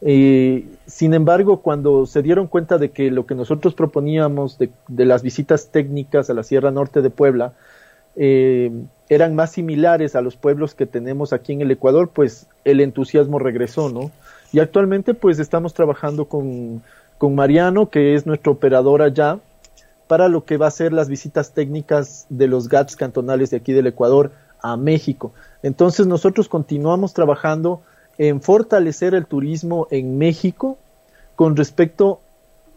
Sin 0.05 1.13
embargo, 1.13 1.61
cuando 1.61 2.05
se 2.05 2.21
dieron 2.21 2.47
cuenta 2.47 2.77
de 2.77 2.91
que 2.91 3.09
lo 3.09 3.25
que 3.25 3.35
nosotros 3.35 3.73
proponíamos 3.73 4.57
de, 4.57 4.71
las 5.05 5.23
visitas 5.23 5.69
técnicas 5.69 6.29
a 6.29 6.33
la 6.33 6.43
Sierra 6.43 6.71
Norte 6.71 7.01
de 7.01 7.09
Puebla 7.09 7.53
eh, 8.17 8.71
eran 9.07 9.33
más 9.33 9.51
similares 9.51 10.15
a 10.15 10.21
los 10.21 10.35
pueblos 10.35 10.75
que 10.75 10.85
tenemos 10.85 11.31
aquí 11.31 11.53
en 11.53 11.61
el 11.61 11.71
Ecuador, 11.71 12.09
pues 12.13 12.47
el 12.65 12.81
entusiasmo 12.81 13.39
regresó, 13.39 13.89
¿no? 13.89 14.11
Y 14.51 14.59
actualmente 14.59 15.13
pues 15.13 15.39
estamos 15.39 15.73
trabajando 15.73 16.25
con, 16.25 16.83
con 17.17 17.33
Mariano, 17.33 17.89
que 17.89 18.13
es 18.13 18.25
nuestro 18.25 18.51
operador 18.51 19.01
allá, 19.01 19.39
para 20.07 20.27
lo 20.27 20.43
que 20.43 20.57
va 20.57 20.67
a 20.67 20.71
ser 20.71 20.91
las 20.91 21.07
visitas 21.07 21.53
técnicas 21.53 22.25
de 22.29 22.47
los 22.47 22.67
GATS 22.67 22.97
cantonales 22.97 23.51
de 23.51 23.57
aquí 23.57 23.71
del 23.71 23.87
Ecuador 23.87 24.31
a 24.61 24.75
México. 24.75 25.31
Entonces 25.63 26.07
nosotros 26.07 26.49
continuamos 26.49 27.13
trabajando 27.13 27.81
en 28.17 28.41
fortalecer 28.41 29.15
el 29.15 29.25
turismo 29.25 29.87
en 29.91 30.17
México 30.17 30.77
con 31.35 31.55
respecto 31.55 32.21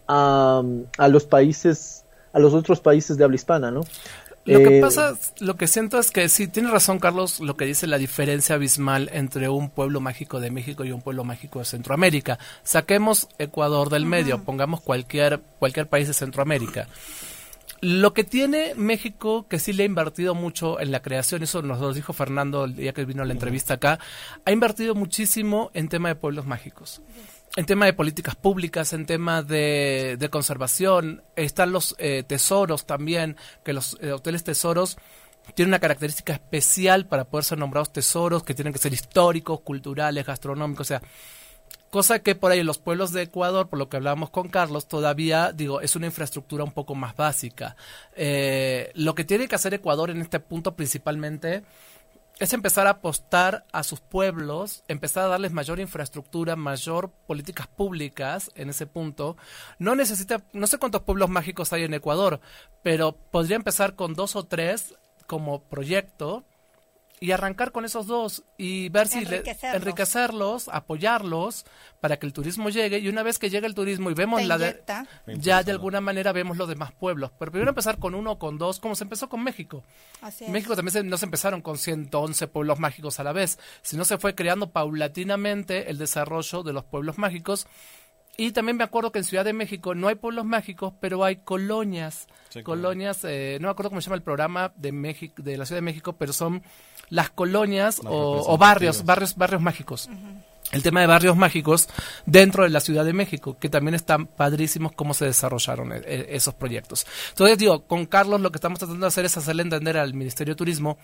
a, 0.09 0.63
a 0.99 1.09
los 1.09 1.25
países, 1.25 2.05
a 2.33 2.39
los 2.39 2.55
otros 2.55 2.81
países 2.81 3.17
de 3.17 3.25
habla 3.25 3.37
hispana, 3.37 3.71
¿no? 3.71 3.83
Lo 4.47 4.61
que 4.61 4.79
eh, 4.79 4.81
pasa, 4.81 5.15
lo 5.41 5.57
que 5.57 5.67
siento 5.67 5.99
es 5.99 6.13
que 6.13 6.29
sí, 6.29 6.47
tiene 6.47 6.71
razón 6.71 7.01
Carlos, 7.01 7.41
lo 7.41 7.57
que 7.57 7.65
dice 7.65 7.89
la 7.89 7.99
diferencia 7.99 8.55
abismal 8.55 9.11
entre 9.13 9.49
un 9.49 9.71
pueblo 9.71 10.01
mágico 10.01 10.39
de 10.39 10.53
México 10.53 10.85
y 10.85 10.93
un 10.93 11.03
pueblo 11.03 11.25
mágico 11.25 11.59
de 11.59 11.65
Centroamérica. 11.65 12.39
Saquemos 12.63 13.29
Ecuador 13.39 13.91
del 13.91 14.07
medio, 14.07 14.45
pongamos 14.45 14.81
cualquier, 14.81 15.41
cualquier 15.59 15.89
país 15.89 16.07
de 16.07 16.15
Centroamérica. 16.15 16.87
Lo 17.81 18.15
que 18.15 18.25
tiene 18.25 18.75
México, 18.75 19.47
que 19.49 19.59
sí 19.59 19.73
le 19.73 19.83
ha 19.83 19.87
invertido 19.87 20.35
mucho 20.35 20.81
en 20.81 20.91
la 20.91 21.03
creación, 21.03 21.43
eso 21.43 21.63
nos 21.63 21.81
lo 21.81 21.93
dijo 21.93 22.13
Fernando 22.13 22.65
el 22.65 22.77
día 22.77 22.93
que 22.93 23.05
vino 23.05 23.23
a 23.23 23.27
la 23.27 23.33
entrevista 23.33 23.75
acá, 23.75 23.99
ha 24.45 24.53
invertido 24.53 24.95
muchísimo 24.95 25.71
en 25.75 25.89
tema 25.89 26.09
de 26.09 26.15
pueblos 26.17 26.47
mágicos 26.47 27.03
en 27.57 27.65
tema 27.65 27.87
de 27.87 27.95
políticas 27.95 28.37
públicas, 28.37 28.93
en 28.93 29.07
tema 29.07 29.43
de, 29.43 30.29
conservación, 30.31 31.23
están 31.37 31.73
los 31.73 31.97
eh, 31.99 32.23
tesoros 32.27 32.87
también, 32.87 33.37
que 33.65 33.73
los 33.73 33.97
eh, 34.03 34.13
hoteles 34.13 34.45
tesoros 34.45 34.99
tienen 35.55 35.71
una 35.71 35.79
característica 35.79 36.35
especial 36.35 37.07
para 37.07 37.25
poder 37.25 37.45
ser 37.45 37.59
nombrados 37.59 37.93
tesoros, 37.93 38.43
que 38.43 38.55
tienen 38.55 38.73
que 38.73 38.79
ser 38.79 38.93
históricos, 38.93 39.61
culturales, 39.61 40.27
gastronómicos, 40.27 40.87
o 40.87 40.89
sea, 40.89 41.03
Cosa 41.97 42.19
que 42.19 42.35
por 42.35 42.53
ahí 42.53 42.59
en 42.59 42.67
los 42.67 42.77
pueblos 42.77 43.11
de 43.13 43.23
Ecuador, 43.23 43.71
por 43.71 43.79
lo 43.79 43.89
que 43.89 43.97
hablábamos 43.97 44.29
con 44.29 44.51
Carlos, 44.51 44.87
todavía, 44.87 45.53
digo, 45.53 45.81
es 45.81 45.97
una 45.97 46.05
infraestructura 46.05 46.63
un 46.63 46.73
poco 46.73 46.95
más 46.95 47.17
básica. 47.17 47.75
Eh, 48.15 48.93
lo 48.97 49.15
que 49.15 49.25
tiene 49.25 49.49
que 49.49 49.55
hacer 49.55 49.73
Ecuador 49.73 50.11
en 50.11 50.21
este 50.21 50.39
punto 50.39 50.77
principalmente 50.77 51.63
es 52.39 52.53
empezar 52.53 52.87
a 52.87 52.91
apostar 52.91 53.65
a 53.73 53.83
sus 53.83 54.01
pueblos, 54.01 54.85
empezar 54.89 55.25
a 55.25 55.29
darles 55.29 55.53
mayor 55.53 55.81
infraestructura, 55.81 56.55
mayor 56.55 57.13
políticas 57.27 57.67
públicas 57.67 58.51
en 58.57 58.69
ese 58.69 58.87
punto. 58.87 59.39
No 59.79 59.95
necesita, 59.95 60.43
no 60.53 60.67
sé 60.67 60.77
cuántos 60.77 61.01
pueblos 61.01 61.31
mágicos 61.31 61.73
hay 61.73 61.85
en 61.85 61.95
Ecuador, 61.95 62.41
pero 62.83 63.13
podría 63.13 63.57
empezar 63.57 63.95
con 63.95 64.13
dos 64.13 64.37
o 64.37 64.45
tres 64.45 64.95
como 65.27 65.63
proyecto 65.63 66.45
y 67.19 67.31
arrancar 67.33 67.73
con 67.73 67.85
esos 67.85 68.07
dos 68.07 68.45
y 68.59 68.89
ver 68.91 69.09
si 69.09 69.19
enriquecerlos. 69.19 70.69
apoyarlos 70.69 71.65
para 72.01 72.19
que 72.19 72.27
el 72.27 72.33
turismo 72.33 72.69
llegue. 72.69 72.99
Y 72.99 73.09
una 73.09 73.23
vez 73.23 73.39
que 73.39 73.49
llegue 73.49 73.67
el 73.67 73.75
turismo 73.75 74.11
y 74.11 74.15
vemos 74.15 74.45
la 74.45 74.59
de, 74.59 74.83
ya 75.39 75.63
de 75.63 75.73
alguna 75.73 76.01
manera 76.01 76.33
vemos 76.33 76.57
los 76.57 76.69
demás 76.69 76.93
pueblos. 76.93 77.31
Pero 77.39 77.51
primero 77.51 77.71
empezar 77.71 77.99
con 77.99 78.15
uno 78.15 78.33
o 78.33 78.39
con 78.39 78.59
dos 78.59 78.81
como 78.81 78.95
se 78.95 79.05
empezó 79.05 79.29
con 79.29 79.43
México. 79.43 79.83
México 80.49 80.77
también 80.77 81.09
no 81.09 81.17
se 81.17 81.25
empezaron 81.25 81.63
con 81.63 81.79
111 81.79 82.49
pueblos 82.49 82.79
mágicos 82.79 83.21
a 83.21 83.25
la 83.25 83.33
vez 83.33 83.59
sino 83.83 84.05
se 84.05 84.19
fue 84.19 84.35
creando 84.35 84.71
paulatinamente 84.71 85.91
el 85.91 85.99
desarrollo 85.99 86.63
de 86.63 86.73
los 86.73 86.85
pueblos 86.85 87.19
mágicos 87.19 87.67
y 88.37 88.53
también 88.53 88.77
me 88.77 88.85
acuerdo 88.85 89.13
que 89.13 89.19
en 89.19 89.25
Ciudad 89.25 89.45
de 89.45 89.53
México 89.53 89.95
no 89.95 90.09
hay 90.09 90.15
pueblos 90.15 90.45
mágicos, 90.45 90.93
pero 91.01 91.25
hay 91.25 91.37
colonias. 91.37 92.27
colonias, 92.65 93.25
eh, 93.25 93.59
no 93.61 93.69
me 93.69 93.73
acuerdo 93.73 93.91
cómo 93.91 94.01
se 94.01 94.07
llama 94.07 94.17
el 94.17 94.23
programa 94.23 94.73
de 94.77 94.93
México, 94.93 95.43
de 95.43 95.57
la 95.57 95.65
Ciudad 95.65 95.79
de 95.79 95.85
México, 95.85 96.15
pero 96.15 96.33
son 96.33 96.63
las 97.09 97.31
colonias 97.31 98.01
o, 98.05 98.59
barrios, 98.59 99.05
barrios, 99.05 99.37
barrios 99.37 99.63
mágicos. 99.63 100.11
El 100.73 100.83
tema 100.83 101.01
de 101.01 101.07
barrios 101.07 101.37
mágicos 101.37 101.89
dentro 102.27 102.65
de 102.65 102.71
la 102.71 102.81
Ciudad 102.81 103.05
de 103.05 103.13
México, 103.13 103.57
que 103.59 103.69
también 103.69 103.95
están 103.95 104.27
padrísimos 104.27 104.93
cómo 104.93 105.15
se 105.15 105.25
desarrollaron 105.25 105.93
eh, 105.93 106.27
esos 106.31 106.55
proyectos. 106.55 107.07
Entonces, 107.31 107.57
digo, 107.57 107.87
con 107.87 108.05
Carlos 108.05 108.41
lo 108.41 108.51
que 108.51 108.57
estamos 108.57 108.81
tratando 108.81 109.03
de 109.03 109.09
hacer 109.09 109.25
es 109.25 109.37
hacerle 109.37 109.63
entender 109.63 109.97
al 109.97 110.13
Ministerio 110.13 110.55
de 110.55 110.59
Turismo 110.59 110.99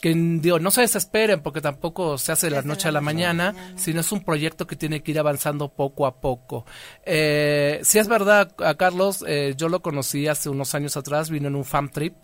que 0.00 0.14
digo, 0.14 0.58
no 0.58 0.70
se 0.70 0.82
desesperen 0.82 1.40
porque 1.40 1.60
tampoco 1.60 2.18
se 2.18 2.32
hace 2.32 2.48
de 2.48 2.56
la 2.56 2.62
noche 2.62 2.88
a 2.88 2.92
la 2.92 3.00
mañana, 3.00 3.54
sino 3.76 4.00
es 4.00 4.12
un 4.12 4.24
proyecto 4.24 4.66
que 4.66 4.76
tiene 4.76 5.02
que 5.02 5.10
ir 5.10 5.18
avanzando 5.18 5.68
poco 5.68 6.06
a 6.06 6.20
poco. 6.20 6.64
Eh, 7.04 7.80
si 7.82 7.98
es 7.98 8.06
verdad, 8.08 8.54
a 8.58 8.74
Carlos, 8.74 9.24
eh, 9.26 9.54
yo 9.56 9.68
lo 9.68 9.80
conocí 9.82 10.28
hace 10.28 10.48
unos 10.48 10.74
años 10.74 10.96
atrás, 10.96 11.30
vino 11.30 11.48
en 11.48 11.56
un 11.56 11.64
fam 11.64 11.88
trip 11.90 12.14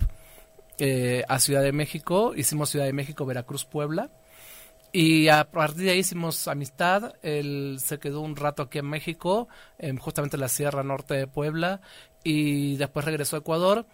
eh, 0.78 1.24
a 1.28 1.38
Ciudad 1.38 1.62
de 1.62 1.72
México, 1.72 2.32
hicimos 2.36 2.70
Ciudad 2.70 2.86
de 2.86 2.92
México, 2.92 3.26
Veracruz, 3.26 3.64
Puebla. 3.64 4.10
Y 4.92 5.26
a 5.26 5.50
partir 5.50 5.86
de 5.86 5.90
ahí 5.90 5.98
hicimos 5.98 6.46
amistad. 6.46 7.14
Él 7.22 7.78
se 7.80 7.98
quedó 7.98 8.20
un 8.20 8.36
rato 8.36 8.62
aquí 8.62 8.78
en 8.78 8.86
México, 8.86 9.48
justamente 9.98 10.36
en 10.36 10.40
la 10.40 10.48
Sierra 10.48 10.84
Norte 10.84 11.14
de 11.14 11.26
Puebla, 11.26 11.80
y 12.22 12.76
después 12.76 13.04
regresó 13.04 13.34
a 13.34 13.40
Ecuador 13.40 13.86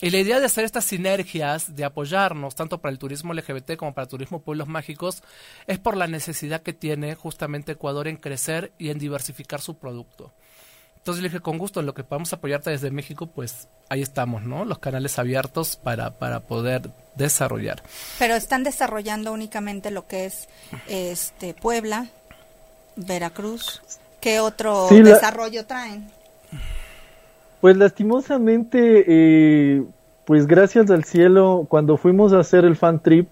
y 0.00 0.10
la 0.10 0.18
idea 0.18 0.40
de 0.40 0.46
hacer 0.46 0.64
estas 0.64 0.84
sinergias, 0.84 1.76
de 1.76 1.84
apoyarnos 1.84 2.54
tanto 2.54 2.78
para 2.78 2.92
el 2.92 2.98
turismo 2.98 3.32
LGBT 3.34 3.76
como 3.76 3.94
para 3.94 4.04
el 4.04 4.10
turismo 4.10 4.42
pueblos 4.42 4.66
mágicos, 4.66 5.22
es 5.66 5.78
por 5.78 5.96
la 5.96 6.08
necesidad 6.08 6.62
que 6.62 6.72
tiene 6.72 7.14
justamente 7.14 7.72
Ecuador 7.72 8.08
en 8.08 8.16
crecer 8.16 8.72
y 8.78 8.90
en 8.90 8.98
diversificar 8.98 9.60
su 9.60 9.78
producto. 9.78 10.32
Entonces 10.96 11.22
le 11.22 11.28
dije, 11.30 11.40
con 11.40 11.58
gusto, 11.58 11.80
en 11.80 11.86
lo 11.86 11.94
que 11.94 12.04
podamos 12.04 12.32
apoyarte 12.32 12.70
desde 12.70 12.92
México, 12.92 13.26
pues 13.26 13.66
ahí 13.88 14.02
estamos, 14.02 14.44
¿no? 14.44 14.64
Los 14.64 14.78
canales 14.78 15.18
abiertos 15.18 15.74
para, 15.74 16.16
para 16.18 16.40
poder 16.40 16.90
desarrollar. 17.16 17.82
Pero 18.20 18.34
están 18.36 18.62
desarrollando 18.62 19.32
únicamente 19.32 19.90
lo 19.90 20.06
que 20.06 20.26
es 20.26 20.48
este 20.86 21.54
Puebla, 21.54 22.06
Veracruz. 22.94 23.82
¿Qué 24.20 24.38
otro 24.38 24.88
desarrollo 24.90 25.66
traen? 25.66 26.08
Pues 27.62 27.76
lastimosamente, 27.76 29.04
eh, 29.06 29.84
pues 30.24 30.48
gracias 30.48 30.90
al 30.90 31.04
cielo, 31.04 31.64
cuando 31.68 31.96
fuimos 31.96 32.32
a 32.32 32.40
hacer 32.40 32.64
el 32.64 32.74
fan 32.74 33.00
trip, 33.00 33.28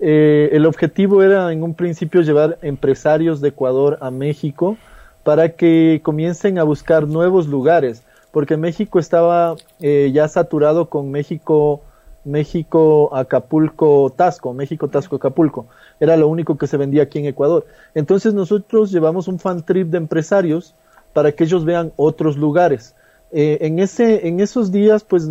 eh, 0.00 0.48
el 0.52 0.64
objetivo 0.64 1.22
era 1.22 1.52
en 1.52 1.62
un 1.62 1.74
principio 1.74 2.22
llevar 2.22 2.56
empresarios 2.62 3.42
de 3.42 3.48
Ecuador 3.50 3.98
a 4.00 4.10
México 4.10 4.78
para 5.22 5.50
que 5.50 6.00
comiencen 6.02 6.58
a 6.58 6.62
buscar 6.62 7.06
nuevos 7.06 7.46
lugares, 7.46 8.02
porque 8.32 8.56
México 8.56 8.98
estaba 8.98 9.54
eh, 9.80 10.10
ya 10.14 10.28
saturado 10.28 10.88
con 10.88 11.10
México, 11.10 11.82
México, 12.24 13.14
Acapulco, 13.14 14.14
Tasco, 14.16 14.54
México, 14.54 14.88
Tasco, 14.88 15.16
Acapulco. 15.16 15.66
Era 16.00 16.16
lo 16.16 16.28
único 16.28 16.56
que 16.56 16.68
se 16.68 16.78
vendía 16.78 17.02
aquí 17.02 17.18
en 17.18 17.26
Ecuador. 17.26 17.66
Entonces 17.94 18.32
nosotros 18.32 18.90
llevamos 18.90 19.28
un 19.28 19.38
fan 19.38 19.62
trip 19.62 19.88
de 19.88 19.98
empresarios 19.98 20.74
para 21.12 21.32
que 21.32 21.44
ellos 21.44 21.66
vean 21.66 21.92
otros 21.96 22.38
lugares. 22.38 22.94
Eh, 23.36 23.66
en, 23.66 23.80
ese, 23.80 24.28
en 24.28 24.38
esos 24.38 24.70
días, 24.70 25.02
pues 25.02 25.28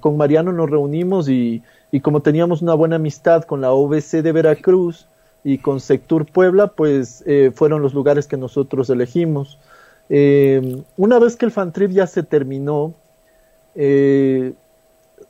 con 0.00 0.16
Mariano 0.16 0.50
nos 0.50 0.68
reunimos 0.68 1.28
y, 1.28 1.62
como 2.02 2.20
teníamos 2.20 2.60
una 2.60 2.74
buena 2.74 2.96
amistad 2.96 3.44
con 3.44 3.60
la 3.60 3.70
OBC 3.70 4.20
de 4.20 4.32
Veracruz 4.32 5.06
y 5.44 5.58
con 5.58 5.78
Sectur 5.78 6.26
Puebla, 6.26 6.66
pues 6.66 7.22
eh, 7.24 7.52
fueron 7.54 7.82
los 7.82 7.94
lugares 7.94 8.26
que 8.26 8.36
nosotros 8.36 8.90
elegimos. 8.90 9.60
Eh, 10.08 10.82
una 10.96 11.20
vez 11.20 11.36
que 11.36 11.46
el 11.46 11.52
fan 11.52 11.72
trip 11.72 11.92
ya 11.92 12.08
se 12.08 12.24
terminó, 12.24 12.94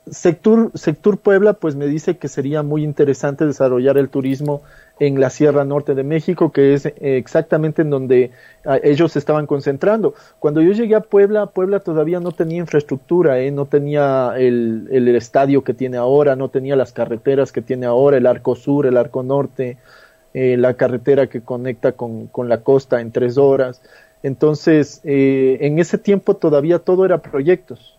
Sectur, 0.09 0.71
Sectur 0.73 1.19
Puebla 1.19 1.53
pues 1.53 1.75
me 1.75 1.85
dice 1.85 2.17
que 2.17 2.29
sería 2.29 2.63
muy 2.63 2.83
interesante 2.83 3.45
desarrollar 3.45 3.97
el 3.99 4.09
turismo 4.09 4.63
en 4.99 5.19
la 5.19 5.29
Sierra 5.29 5.63
Norte 5.63 5.95
de 5.95 6.03
México, 6.03 6.51
que 6.51 6.73
es 6.73 6.85
eh, 6.85 6.93
exactamente 6.99 7.81
en 7.81 7.89
donde 7.89 8.31
ah, 8.65 8.79
ellos 8.83 9.11
se 9.11 9.19
estaban 9.19 9.45
concentrando. 9.45 10.13
Cuando 10.39 10.61
yo 10.61 10.71
llegué 10.71 10.95
a 10.95 11.01
Puebla, 11.01 11.47
Puebla 11.47 11.79
todavía 11.79 12.19
no 12.19 12.31
tenía 12.31 12.57
infraestructura, 12.57 13.39
¿eh? 13.39 13.51
no 13.51 13.65
tenía 13.65 14.33
el, 14.37 14.87
el, 14.91 15.15
estadio 15.15 15.63
que 15.63 15.73
tiene 15.73 15.97
ahora, 15.97 16.35
no 16.35 16.49
tenía 16.49 16.75
las 16.75 16.91
carreteras 16.91 17.51
que 17.51 17.61
tiene 17.61 17.85
ahora, 17.85 18.17
el 18.17 18.25
arco 18.25 18.55
sur, 18.55 18.85
el 18.85 18.97
arco 18.97 19.23
norte, 19.23 19.77
eh, 20.33 20.57
la 20.57 20.73
carretera 20.73 21.27
que 21.27 21.41
conecta 21.41 21.91
con, 21.91 22.27
con, 22.27 22.49
la 22.49 22.61
costa 22.61 23.01
en 23.01 23.11
tres 23.11 23.37
horas. 23.37 23.81
Entonces, 24.23 25.01
eh, 25.03 25.57
en 25.61 25.79
ese 25.79 25.97
tiempo 25.97 26.35
todavía 26.35 26.79
todo 26.79 27.05
era 27.05 27.19
proyectos. 27.19 27.93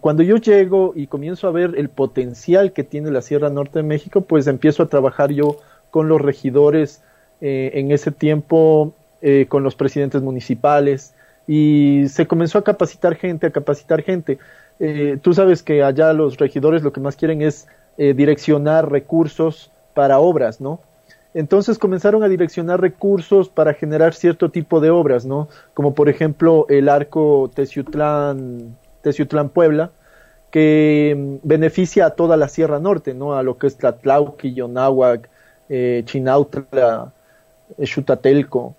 cuando 0.00 0.22
yo 0.22 0.36
llego 0.38 0.94
y 0.96 1.06
comienzo 1.06 1.46
a 1.46 1.50
ver 1.50 1.74
el 1.76 1.90
potencial 1.90 2.72
que 2.72 2.82
tiene 2.82 3.10
la 3.10 3.20
Sierra 3.20 3.50
Norte 3.50 3.80
de 3.80 3.82
México, 3.82 4.22
pues 4.22 4.46
empiezo 4.46 4.82
a 4.82 4.88
trabajar 4.88 5.32
yo 5.32 5.58
con 5.90 6.08
los 6.08 6.20
regidores 6.20 7.02
eh, 7.40 7.72
en 7.74 7.90
ese 7.90 8.10
tiempo, 8.10 8.94
eh, 9.22 9.46
con 9.48 9.62
los 9.62 9.74
presidentes 9.74 10.22
municipales, 10.22 11.14
y 11.46 12.04
se 12.08 12.26
comenzó 12.26 12.58
a 12.58 12.64
capacitar 12.64 13.16
gente, 13.16 13.46
a 13.46 13.50
capacitar 13.50 14.02
gente. 14.02 14.38
Eh, 14.78 15.18
tú 15.20 15.34
sabes 15.34 15.62
que 15.62 15.82
allá 15.82 16.12
los 16.12 16.36
regidores 16.38 16.82
lo 16.82 16.92
que 16.92 17.00
más 17.00 17.16
quieren 17.16 17.42
es 17.42 17.66
direccionar 17.98 18.90
recursos 18.90 19.70
para 19.92 20.20
obras, 20.20 20.58
¿no? 20.58 20.80
Entonces 21.34 21.78
comenzaron 21.78 22.22
a 22.22 22.28
direccionar 22.28 22.80
recursos 22.80 23.48
para 23.48 23.74
generar 23.74 24.14
cierto 24.14 24.50
tipo 24.50 24.80
de 24.80 24.90
obras, 24.90 25.24
¿no? 25.26 25.48
Como 25.74 25.94
por 25.94 26.08
ejemplo 26.08 26.66
el 26.68 26.88
arco 26.88 27.50
Teciutlán, 27.54 28.76
Teciutlán 29.02 29.50
Puebla, 29.50 29.90
que 30.50 31.14
mm, 31.16 31.46
beneficia 31.46 32.06
a 32.06 32.10
toda 32.10 32.36
la 32.36 32.48
Sierra 32.48 32.80
Norte, 32.80 33.14
¿no? 33.14 33.34
A 33.34 33.42
lo 33.42 33.58
que 33.58 33.68
es 33.68 33.76
Tlatlauqui, 33.76 34.54
Yonáhuac, 34.54 35.28
eh, 35.70 36.02
Chinautla, 36.04 37.12
Chutatelco. 37.82 38.74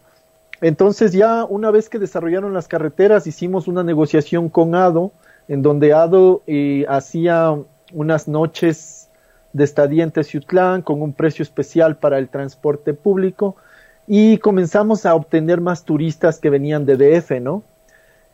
Entonces 0.62 1.12
ya 1.12 1.46
una 1.46 1.72
vez 1.72 1.90
que 1.90 1.98
desarrollaron 1.98 2.54
las 2.54 2.68
carreteras 2.68 3.26
hicimos 3.26 3.68
una 3.68 3.84
negociación 3.84 4.50
con 4.50 4.76
ADO, 4.76 5.12
en 5.48 5.64
donde 5.64 5.94
ADO 5.94 6.44
eh, 6.46 6.86
hacía 6.88 7.58
unas 7.94 8.28
noches 8.28 9.10
de 9.54 9.64
estadía 9.64 10.04
en 10.04 10.12
Teciutlán 10.12 10.84
con 10.84 11.02
un 11.02 11.14
precio 11.14 11.44
especial 11.44 11.98
para 11.98 12.20
el 12.20 12.30
transporte 12.30 12.94
público 12.94 13.56
y 14.08 14.38
comenzamos 14.38 15.06
a 15.06 15.16
obtener 15.16 15.62
más 15.62 15.84
turistas 15.84 16.40
que 16.40 16.50
venían 16.50 16.86
de 16.86 16.98
DF, 16.98 17.42
¿no? 17.42 17.64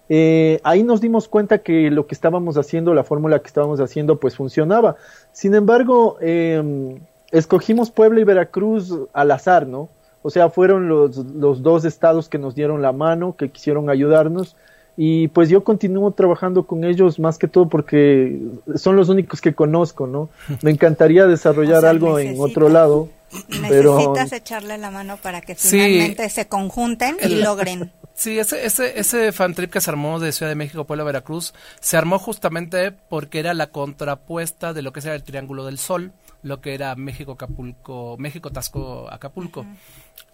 Eh, 0.10 0.60
ahí 0.64 0.84
nos 0.84 1.02
dimos 1.02 1.28
cuenta 1.28 1.60
que 1.60 1.92
lo 1.92 2.08
que 2.08 2.16
estábamos 2.16 2.58
haciendo, 2.58 2.94
la 2.94 3.04
fórmula 3.04 3.40
que 3.40 3.48
estábamos 3.48 3.80
haciendo, 3.80 4.20
pues 4.20 4.36
funcionaba. 4.36 4.96
Sin 5.34 5.54
embargo, 5.54 6.18
eh, 6.22 6.98
escogimos 7.32 7.92
Puebla 7.92 8.22
y 8.22 8.24
Veracruz 8.24 8.94
al 9.14 9.32
azar, 9.32 9.68
¿no? 9.68 9.90
O 10.22 10.30
sea, 10.30 10.50
fueron 10.50 10.90
los, 10.90 11.18
los 11.18 11.62
dos 11.62 11.86
estados 11.86 12.28
que 12.28 12.38
nos 12.38 12.56
dieron 12.56 12.82
la 12.82 12.92
mano, 12.92 13.36
que 13.38 13.50
quisieron 13.50 13.90
ayudarnos. 13.90 14.56
Y 15.00 15.28
pues 15.28 15.48
yo 15.48 15.64
continúo 15.64 16.12
trabajando 16.12 16.66
con 16.66 16.84
ellos 16.84 17.20
más 17.20 17.38
que 17.38 17.48
todo 17.48 17.70
porque 17.70 18.42
son 18.76 18.96
los 18.96 19.10
únicos 19.10 19.42
que 19.42 19.54
conozco, 19.54 20.08
¿no? 20.08 20.30
Me 20.64 20.72
encantaría 20.72 21.28
desarrollar 21.28 21.86
algo 21.86 22.18
en 22.18 22.36
otro 22.40 22.68
lado. 22.68 23.10
Necesitas 23.48 24.32
echarle 24.32 24.78
la 24.78 24.90
mano 24.90 25.18
para 25.18 25.42
que 25.42 25.54
finalmente 25.54 26.28
se 26.30 26.48
conjunten 26.48 27.18
y 27.24 27.36
logren. 27.36 27.92
Sí, 28.18 28.40
ese, 28.40 28.66
ese, 28.66 29.00
ese 29.00 29.32
fan 29.32 29.54
trip 29.54 29.72
que 29.72 29.80
se 29.80 29.92
armó 29.92 30.20
de 30.20 30.32
Ciudad 30.32 30.50
de 30.50 30.56
México, 30.56 30.86
Puebla, 30.86 31.04
Veracruz, 31.04 31.54
se 31.80 31.98
armó 31.98 32.18
justamente 32.18 32.92
porque 32.92 33.38
era 33.38 33.54
la 33.54 33.68
contrapuesta 33.68 34.74
de 34.74 34.82
lo 34.82 34.92
que 34.92 35.02
era 35.02 35.14
el 35.14 35.22
Triángulo 35.22 35.64
del 35.66 35.78
Sol 35.78 36.14
lo 36.44 36.62
que 36.62 36.74
era 36.74 36.96
México, 36.96 37.34
Acapulco, 37.34 38.16
México, 38.18 38.52
Tasco, 38.52 39.12
Acapulco. 39.12 39.66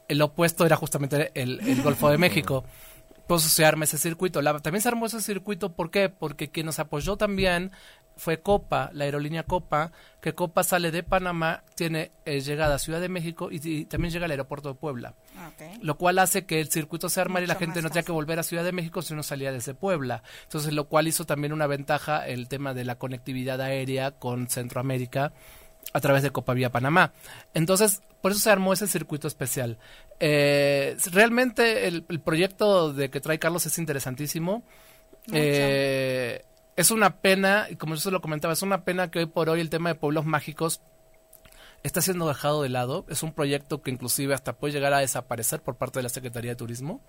El 0.07 0.21
opuesto 0.21 0.65
era 0.65 0.75
justamente 0.75 1.31
el, 1.33 1.81
Golfo 1.81 2.09
de 2.09 2.17
México. 2.17 2.63
Pues 3.27 3.43
se 3.43 3.65
arma 3.65 3.85
ese 3.85 3.97
circuito. 3.97 4.41
también 4.61 4.81
se 4.81 4.89
armó 4.89 5.05
ese 5.05 5.21
circuito, 5.21 5.71
¿por 5.73 5.91
qué? 5.91 6.09
Porque 6.09 6.49
quien 6.49 6.65
nos 6.65 6.79
apoyó 6.79 7.15
también 7.15 7.71
fue 8.15 8.41
Copa, 8.41 8.89
la 8.93 9.05
aerolínea 9.05 9.43
Copa, 9.43 9.91
que 10.21 10.33
Copa 10.33 10.63
sale 10.63 10.91
de 10.91 11.03
Panamá, 11.03 11.63
tiene 11.75 12.11
eh, 12.25 12.41
llegada 12.41 12.75
a 12.75 12.79
Ciudad 12.79 13.01
de 13.01 13.09
México 13.09 13.49
y, 13.51 13.85
también 13.85 14.11
llega 14.13 14.25
al 14.25 14.31
aeropuerto 14.31 14.69
de 14.69 14.75
Puebla. 14.75 15.15
Lo 15.81 15.97
cual 15.97 16.19
hace 16.19 16.45
que 16.45 16.59
el 16.59 16.69
circuito 16.69 17.09
se 17.09 17.21
armara 17.21 17.43
y 17.43 17.47
la 17.47 17.55
gente 17.55 17.81
no 17.81 17.89
tenga 17.89 18.03
que 18.03 18.11
volver 18.11 18.39
a 18.39 18.43
Ciudad 18.43 18.63
de 18.63 18.71
México 18.71 19.01
si 19.01 19.13
no 19.13 19.23
salía 19.23 19.51
desde 19.51 19.73
Puebla. 19.73 20.23
Entonces, 20.43 20.73
lo 20.73 20.87
cual 20.87 21.07
hizo 21.07 21.25
también 21.25 21.53
una 21.53 21.67
ventaja 21.67 22.27
el 22.27 22.47
tema 22.47 22.73
de 22.73 22.85
la 22.85 22.95
conectividad 22.95 23.61
aérea 23.61 24.11
con 24.11 24.47
Centroamérica 24.47 25.33
a 25.91 25.99
través 25.99 26.23
de 26.23 26.31
Copa 26.31 26.53
Vía 26.53 26.71
Panamá. 26.71 27.13
Entonces, 27.53 28.01
por 28.21 28.31
eso 28.31 28.41
se 28.41 28.51
armó 28.51 28.73
ese 28.73 28.87
circuito 28.87 29.27
especial. 29.27 29.77
Eh, 30.19 30.95
realmente 31.11 31.87
el, 31.87 32.03
proyecto 32.23 32.93
de 32.93 33.09
que 33.09 33.19
trae 33.19 33.39
Carlos 33.39 33.65
es 33.65 33.77
interesantísimo. 33.77 34.63
Eh, 35.31 36.43
es 36.75 36.91
una 36.91 37.17
pena, 37.17 37.67
y 37.69 37.75
como 37.75 37.95
yo 37.95 38.01
se 38.01 38.11
lo 38.11 38.21
comentaba, 38.21 38.53
es 38.53 38.61
una 38.61 38.83
pena 38.83 39.11
que 39.11 39.19
hoy 39.19 39.25
por 39.25 39.49
hoy 39.49 39.59
el 39.59 39.69
tema 39.69 39.89
de 39.89 39.95
pueblos 39.95 40.25
mágicos 40.25 40.81
está 41.83 42.01
siendo 42.01 42.27
dejado 42.27 42.63
de 42.63 42.69
lado. 42.69 43.05
Es 43.09 43.23
un 43.23 43.33
proyecto 43.33 43.81
que 43.81 43.91
inclusive 43.91 44.33
hasta 44.33 44.53
puede 44.53 44.73
llegar 44.73 44.93
a 44.93 44.99
desaparecer 44.99 45.61
por 45.61 45.75
parte 45.75 45.99
de 45.99 46.03
la 46.03 46.09
Secretaría 46.09 46.51
de 46.51 46.55
Turismo. 46.55 47.01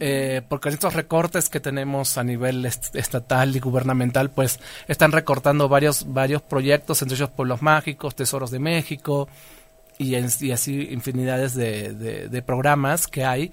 Eh, 0.00 0.42
porque 0.48 0.70
estos 0.70 0.94
recortes 0.94 1.48
que 1.48 1.60
tenemos 1.60 2.18
a 2.18 2.24
nivel 2.24 2.64
estatal 2.66 3.54
y 3.54 3.60
gubernamental, 3.60 4.30
pues 4.30 4.58
están 4.88 5.12
recortando 5.12 5.68
varios, 5.68 6.12
varios 6.12 6.42
proyectos, 6.42 7.00
entre 7.02 7.16
ellos 7.16 7.30
Pueblos 7.30 7.62
Mágicos, 7.62 8.16
Tesoros 8.16 8.50
de 8.50 8.58
México 8.58 9.28
y, 9.98 10.14
así 10.16 10.88
infinidades 10.90 11.54
de, 11.54 12.42
programas 12.44 13.06
que 13.06 13.24
hay. 13.24 13.52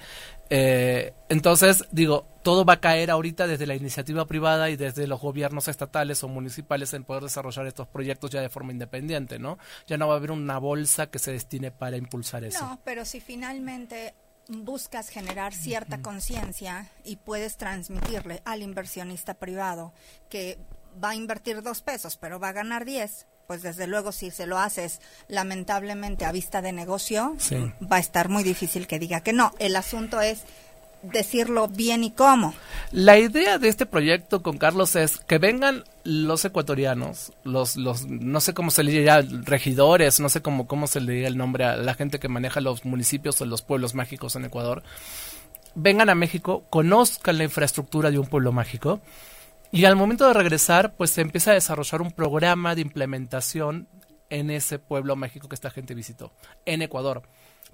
Eh, 0.50 1.14
entonces, 1.30 1.86
digo, 1.92 2.26
todo 2.44 2.66
va 2.66 2.74
a 2.74 2.80
caer 2.82 3.12
ahorita 3.12 3.48
desde 3.48 3.66
la 3.66 3.76
iniciativa 3.76 4.26
privada 4.26 4.70
y 4.70 4.76
desde 4.76 5.08
los 5.08 5.22
gobiernos 5.22 5.68
estatales 5.68 6.24
o 6.24 6.28
municipales 6.28 6.94
en 6.94 7.04
poder 7.04 7.24
desarrollar 7.24 7.68
estos 7.68 7.88
proyectos 7.88 8.32
ya 8.32 8.42
de 8.42 8.50
forma 8.50 8.72
independiente, 8.72 9.40
¿no? 9.40 9.58
Ya 9.88 9.98
no 9.98 10.08
va 10.08 10.16
a 10.16 10.18
haber 10.18 10.32
una 10.32 10.58
bolsa 10.58 11.08
que 11.08 11.20
se 11.20 11.32
destine 11.32 11.72
para 11.72 11.98
impulsar 11.98 12.44
eso. 12.44 12.66
No, 12.66 12.80
pero 12.84 13.06
si 13.06 13.22
finalmente 13.22 14.14
buscas 14.52 15.10
generar 15.10 15.54
cierta 15.54 16.02
conciencia 16.02 16.90
y 17.04 17.16
puedes 17.16 17.58
transmitirle 17.58 18.42
al 18.46 18.62
inversionista 18.62 19.34
privado 19.34 19.94
que 20.30 20.60
va 21.02 21.10
a 21.12 21.16
invertir 21.16 21.62
dos 21.62 21.82
pesos, 21.82 22.18
pero 22.18 22.40
va 22.40 22.50
a 22.50 22.54
ganar 22.54 22.86
diez, 22.86 23.28
pues 23.48 23.62
desde 23.62 23.88
luego 23.88 24.12
si 24.12 24.30
se 24.30 24.46
lo 24.46 24.60
haces 24.60 25.00
lamentablemente 25.28 26.26
a 26.26 26.32
vista 26.32 26.62
de 26.62 26.74
negocio, 26.74 27.36
va 27.82 27.96
a 27.96 28.00
estar 28.00 28.30
muy 28.30 28.44
difícil 28.44 28.88
que 28.88 29.00
diga 29.00 29.22
que 29.22 29.34
no. 29.34 29.54
El 29.60 29.76
asunto 29.76 30.22
es 30.22 30.44
decirlo 31.04 31.68
bien 31.68 32.04
y 32.04 32.12
cómo. 32.12 32.54
La 32.92 33.18
idea 33.18 33.58
de 33.58 33.68
este 33.68 33.86
proyecto 33.86 34.42
con 34.42 34.58
Carlos 34.58 34.96
es 34.96 35.18
que 35.18 35.38
vengan 35.38 35.84
los 36.04 36.44
ecuatorianos, 36.46 37.34
los, 37.44 37.78
los, 37.78 38.06
no 38.08 38.40
sé 38.42 38.54
cómo 38.54 38.72
se 38.72 38.84
le 38.84 38.92
diría, 38.92 39.22
regidores, 39.22 40.20
no 40.20 40.30
sé 40.30 40.42
cómo, 40.42 40.68
cómo 40.68 40.88
se 40.88 41.02
le 41.02 41.14
diría 41.14 41.28
el 41.28 41.38
nombre 41.38 41.66
a 41.66 41.78
la 41.78 41.94
gente 41.94 42.20
que 42.20 42.28
maneja 42.28 42.62
los 42.62 42.86
municipios 42.86 43.40
o 43.42 43.46
los 43.46 43.62
pueblos 43.62 43.96
mágicos 43.96 44.36
en 44.36 44.46
Ecuador, 44.46 44.84
vengan 45.76 46.10
a 46.10 46.16
México, 46.16 46.66
conozcan 46.70 47.38
la 47.38 47.44
infraestructura 47.44 48.12
de 48.12 48.20
un 48.20 48.28
pueblo 48.28 48.52
mágico 48.52 49.02
y 49.72 49.86
al 49.86 49.96
momento 49.96 50.28
de 50.28 50.34
regresar, 50.34 50.96
pues 50.96 51.12
se 51.12 51.22
empieza 51.22 51.52
a 51.52 51.56
desarrollar 51.56 52.02
un 52.02 52.12
programa 52.12 52.76
de 52.76 52.82
implementación 52.82 53.88
en 54.30 54.50
ese 54.50 54.80
pueblo 54.80 55.16
mágico 55.16 55.48
que 55.48 55.56
esta 55.56 55.70
gente 55.70 55.94
visitó, 55.94 56.34
en 56.66 56.82
Ecuador, 56.82 57.22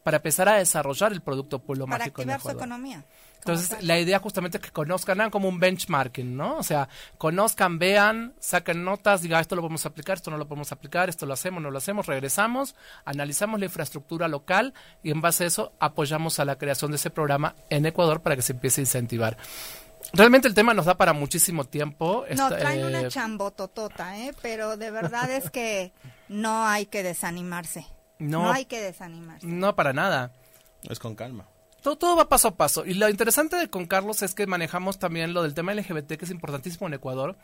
para 0.08 0.18
empezar 0.20 0.48
a 0.48 0.54
desarrollar 0.54 1.12
el 1.12 1.20
producto 1.20 1.60
pueblo 1.60 1.86
Para 1.86 1.98
mágico 1.98 2.22
en 2.22 2.30
activar 2.30 2.54
su 2.54 2.58
economía. 2.58 3.04
Entonces, 3.40 3.68
tal. 3.68 3.86
la 3.86 4.00
idea 4.00 4.20
justamente 4.20 4.58
es 4.58 4.64
que 4.64 4.72
conozcan, 4.72 5.20
hagan 5.20 5.32
como 5.32 5.50
un 5.50 5.60
benchmarking, 5.60 6.38
¿no? 6.38 6.56
O 6.56 6.64
sea, 6.64 6.88
conozcan, 7.18 7.78
vean, 7.78 8.34
saquen 8.40 8.86
notas, 8.86 9.22
digan, 9.22 9.42
esto 9.42 9.58
lo 9.58 9.64
podemos 9.64 9.86
aplicar, 9.86 10.16
esto 10.16 10.32
no 10.32 10.38
lo 10.38 10.48
podemos 10.48 10.72
aplicar, 10.72 11.10
esto 11.10 11.26
lo 11.26 11.34
hacemos, 11.34 11.62
no 11.62 11.72
lo 11.72 11.78
hacemos, 11.78 12.06
regresamos, 12.06 12.74
analizamos 13.04 13.60
la 13.60 13.66
infraestructura 13.66 14.30
local 14.30 14.74
y 15.04 15.12
en 15.12 15.20
base 15.20 15.44
a 15.44 15.48
eso 15.48 15.74
apoyamos 15.78 16.40
a 16.40 16.46
la 16.46 16.58
creación 16.58 16.92
de 16.92 16.96
ese 16.96 17.10
programa 17.10 17.58
en 17.70 17.86
Ecuador 17.86 18.22
para 18.22 18.38
que 18.38 18.44
se 18.44 18.54
empiece 18.54 18.80
a 18.80 18.84
incentivar. 18.84 19.36
Realmente 20.14 20.48
el 20.48 20.54
tema 20.54 20.74
nos 20.74 20.86
da 20.86 20.96
para 20.96 21.12
muchísimo 21.12 21.66
tiempo. 21.66 22.24
No, 22.34 22.48
traen 22.48 22.80
eh, 22.80 22.86
una 22.86 23.10
chambototota, 23.10 24.18
¿eh? 24.20 24.34
Pero 24.42 24.78
de 24.78 24.90
verdad 24.90 25.30
es 25.30 25.52
que 25.52 25.92
no 26.30 26.66
hay 26.66 26.86
que 26.86 27.04
desanimarse. 27.04 27.88
No. 28.20 28.44
No, 28.44 28.52
hay 28.52 28.66
que 28.66 28.82
desanimarse. 28.82 29.46
no, 29.46 29.76
para 29.76 29.94
nada. 29.94 30.32
Es 30.90 31.00
con 31.00 31.16
calma. 31.16 31.46
Todo, 31.82 31.98
todo 31.98 32.16
va 32.16 32.28
paso 32.28 32.50
a 32.50 32.56
paso. 32.56 32.86
Y 32.86 32.94
lo 32.96 33.10
interesante 33.10 33.56
de 33.56 33.70
con 33.70 33.86
Carlos 33.86 34.22
es 34.22 34.34
que 34.34 34.48
manejamos 34.48 35.00
también 35.00 35.34
lo 35.34 35.44
del 35.44 35.54
tema 35.54 35.74
LGBT, 35.74 36.14
que 36.14 36.26
es 36.26 36.32
importantísimo 36.32 36.88
en 36.88 36.96
Ecuador. 36.96 37.36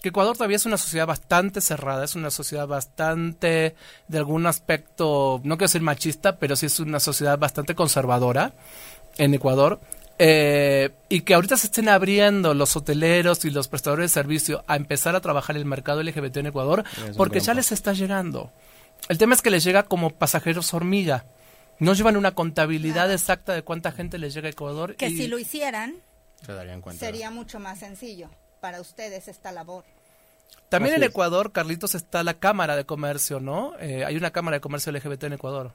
Que 0.00 0.08
Ecuador 0.08 0.36
todavía 0.36 0.56
es 0.56 0.66
una 0.66 0.76
sociedad 0.76 1.06
bastante 1.06 1.60
cerrada, 1.60 2.04
es 2.04 2.14
una 2.14 2.30
sociedad 2.30 2.66
bastante, 2.66 3.74
de 4.08 4.18
algún 4.18 4.46
aspecto, 4.46 5.40
no 5.44 5.56
quiero 5.56 5.68
decir 5.68 5.82
machista, 5.82 6.36
pero 6.38 6.56
sí 6.56 6.66
es 6.66 6.80
una 6.80 7.00
sociedad 7.00 7.38
bastante 7.38 7.74
conservadora 7.74 8.54
en 9.18 9.34
Ecuador. 9.34 9.80
Eh, 10.18 10.90
y 11.08 11.22
que 11.22 11.34
ahorita 11.34 11.56
se 11.56 11.66
estén 11.66 11.88
abriendo 11.88 12.54
los 12.54 12.76
hoteleros 12.76 13.44
y 13.44 13.50
los 13.50 13.66
prestadores 13.66 14.04
de 14.04 14.14
servicio 14.14 14.64
a 14.68 14.76
empezar 14.76 15.16
a 15.16 15.20
trabajar 15.20 15.56
el 15.56 15.64
mercado 15.64 16.02
LGBT 16.02 16.36
en 16.38 16.46
Ecuador, 16.46 16.84
porque 17.16 17.40
ya 17.40 17.54
les 17.54 17.72
está 17.72 17.92
llegando. 17.92 18.52
El 19.08 19.18
tema 19.18 19.34
es 19.34 19.42
que 19.42 19.50
les 19.50 19.64
llega 19.64 19.82
como 19.84 20.10
pasajeros 20.10 20.72
hormiga. 20.74 21.24
No 21.78 21.92
llevan 21.94 22.16
una 22.16 22.34
contabilidad 22.34 23.12
exacta 23.12 23.52
de 23.52 23.62
cuánta 23.62 23.92
gente 23.92 24.18
les 24.18 24.32
llega 24.34 24.48
a 24.48 24.50
Ecuador. 24.50 24.96
Que 24.96 25.08
y- 25.08 25.16
si 25.16 25.26
lo 25.28 25.38
hicieran, 25.38 25.94
Se 26.44 26.52
darían 26.52 26.80
cuenta. 26.80 27.04
sería 27.04 27.30
mucho 27.30 27.58
más 27.60 27.78
sencillo 27.80 28.30
para 28.60 28.80
ustedes 28.80 29.28
esta 29.28 29.52
labor. 29.52 29.84
También 30.68 30.94
Así 30.94 31.02
en 31.02 31.04
es. 31.04 31.10
Ecuador, 31.10 31.52
Carlitos, 31.52 31.94
está 31.94 32.22
la 32.24 32.34
Cámara 32.34 32.76
de 32.76 32.84
Comercio, 32.84 33.40
¿no? 33.40 33.72
Eh, 33.80 34.04
hay 34.04 34.16
una 34.16 34.30
Cámara 34.30 34.56
de 34.56 34.60
Comercio 34.60 34.90
LGBT 34.92 35.24
en 35.26 35.32
Ecuador. 35.34 35.72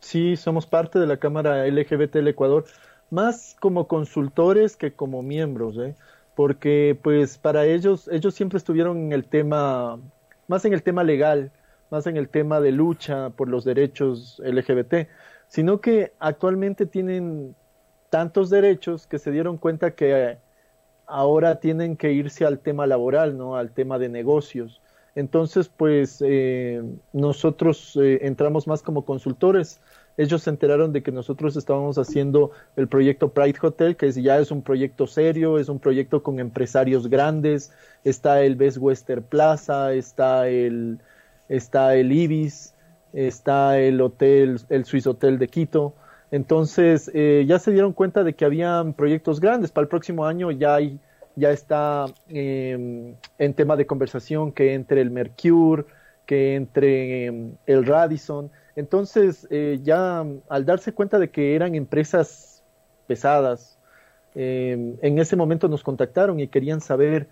Sí, 0.00 0.36
somos 0.36 0.66
parte 0.66 0.98
de 0.98 1.06
la 1.06 1.18
Cámara 1.18 1.66
LGBT 1.66 2.14
del 2.18 2.28
Ecuador, 2.28 2.64
más 3.10 3.54
como 3.60 3.86
consultores 3.86 4.76
que 4.76 4.92
como 4.94 5.22
miembros, 5.22 5.76
¿eh? 5.78 5.94
porque 6.34 6.98
pues 7.02 7.38
para 7.38 7.66
ellos, 7.66 8.08
ellos 8.10 8.34
siempre 8.34 8.56
estuvieron 8.58 8.96
en 8.98 9.12
el 9.12 9.24
tema, 9.26 9.98
más 10.48 10.64
en 10.64 10.72
el 10.72 10.82
tema 10.82 11.04
legal, 11.04 11.52
más 11.92 12.06
en 12.06 12.16
el 12.16 12.30
tema 12.30 12.58
de 12.60 12.72
lucha 12.72 13.30
por 13.30 13.48
los 13.48 13.64
derechos 13.64 14.42
LGBT, 14.44 15.08
sino 15.46 15.80
que 15.82 16.14
actualmente 16.18 16.86
tienen 16.86 17.54
tantos 18.08 18.48
derechos 18.48 19.06
que 19.06 19.18
se 19.18 19.30
dieron 19.30 19.58
cuenta 19.58 19.90
que 19.90 20.38
ahora 21.06 21.60
tienen 21.60 21.98
que 21.98 22.12
irse 22.12 22.46
al 22.46 22.58
tema 22.60 22.86
laboral, 22.86 23.36
¿no? 23.36 23.56
Al 23.56 23.72
tema 23.72 23.98
de 23.98 24.08
negocios. 24.08 24.80
Entonces, 25.14 25.68
pues 25.68 26.22
eh, 26.24 26.82
nosotros 27.12 27.98
eh, 28.00 28.20
entramos 28.22 28.66
más 28.66 28.82
como 28.82 29.04
consultores. 29.04 29.78
Ellos 30.16 30.44
se 30.44 30.50
enteraron 30.50 30.94
de 30.94 31.02
que 31.02 31.12
nosotros 31.12 31.56
estábamos 31.56 31.98
haciendo 31.98 32.52
el 32.76 32.88
proyecto 32.88 33.28
Pride 33.28 33.58
Hotel, 33.60 33.96
que 33.96 34.10
ya 34.12 34.38
es 34.38 34.50
un 34.50 34.62
proyecto 34.62 35.06
serio, 35.06 35.58
es 35.58 35.68
un 35.68 35.78
proyecto 35.78 36.22
con 36.22 36.40
empresarios 36.40 37.08
grandes. 37.08 37.70
Está 38.04 38.42
el 38.42 38.56
Best 38.56 38.78
Western 38.78 39.22
Plaza, 39.22 39.92
está 39.92 40.48
el, 40.48 40.98
está 41.56 41.94
el 41.94 42.12
Ibis, 42.12 42.74
está 43.12 43.78
el 43.78 44.00
hotel, 44.00 44.60
el 44.68 44.84
Swiss 44.84 45.06
Hotel 45.06 45.38
de 45.38 45.48
Quito. 45.48 45.94
Entonces, 46.30 47.10
eh, 47.14 47.44
ya 47.46 47.58
se 47.58 47.72
dieron 47.72 47.92
cuenta 47.92 48.24
de 48.24 48.34
que 48.34 48.44
habían 48.44 48.94
proyectos 48.94 49.40
grandes. 49.40 49.70
Para 49.70 49.82
el 49.82 49.88
próximo 49.88 50.24
año 50.24 50.50
ya 50.50 50.76
hay, 50.76 50.98
ya 51.36 51.50
está 51.50 52.06
eh, 52.28 53.14
en 53.38 53.54
tema 53.54 53.76
de 53.76 53.86
conversación 53.86 54.52
que 54.52 54.74
entre 54.74 55.00
el 55.00 55.10
Mercure, 55.10 55.84
que 56.26 56.54
entre 56.54 57.26
eh, 57.26 57.50
el 57.66 57.86
Radisson. 57.86 58.50
Entonces, 58.76 59.46
eh, 59.50 59.80
ya 59.82 60.24
al 60.48 60.64
darse 60.64 60.92
cuenta 60.92 61.18
de 61.18 61.30
que 61.30 61.54
eran 61.54 61.74
empresas 61.74 62.62
pesadas, 63.06 63.78
eh, 64.34 64.96
en 65.02 65.18
ese 65.18 65.36
momento 65.36 65.68
nos 65.68 65.82
contactaron 65.82 66.40
y 66.40 66.48
querían 66.48 66.80
saber 66.80 67.28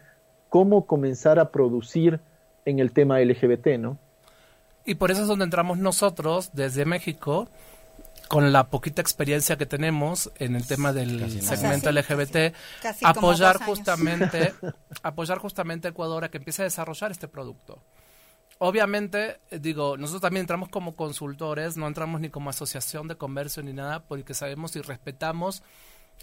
cómo 0.50 0.87
comenzar 0.87 1.38
a 1.38 1.50
producir 1.50 2.20
en 2.66 2.78
el 2.78 2.92
tema 2.92 3.20
LGBT, 3.20 3.78
¿no? 3.78 3.96
Y 4.84 4.94
por 4.94 5.10
eso 5.10 5.22
es 5.22 5.28
donde 5.28 5.44
entramos 5.44 5.78
nosotros 5.78 6.50
desde 6.52 6.84
México 6.84 7.48
con 8.28 8.52
la 8.52 8.68
poquita 8.70 9.02
experiencia 9.02 9.58
que 9.58 9.66
tenemos 9.66 10.30
en 10.36 10.54
el 10.54 10.64
tema 10.64 10.92
del 10.92 11.20
nada. 11.20 11.30
segmento 11.42 11.90
O 11.90 11.92
sea, 11.92 12.02
sí, 12.02 12.14
LGBT, 12.14 12.54
Casi 12.80 13.04
apoyar 13.04 13.60
justamente, 13.64 14.54
apoyar 15.02 15.38
justamente 15.38 15.88
a 15.88 15.90
Ecuador 15.90 16.22
a 16.24 16.30
que 16.30 16.38
empiece 16.38 16.62
a 16.62 16.64
desarrollar 16.64 17.10
este 17.10 17.26
producto. 17.26 17.82
Obviamente, 18.58 19.40
eh, 19.50 19.58
digo, 19.58 19.96
nosotros 19.96 20.22
también 20.22 20.42
entramos 20.42 20.68
como 20.68 20.94
consultores, 20.94 21.76
no 21.76 21.88
entramos 21.88 22.20
ni 22.20 22.28
como 22.28 22.50
asociación 22.50 23.08
de 23.08 23.16
comercio 23.16 23.64
ni 23.64 23.72
nada, 23.72 24.04
porque 24.04 24.32
sabemos 24.34 24.76
y 24.76 24.80
respetamos 24.80 25.64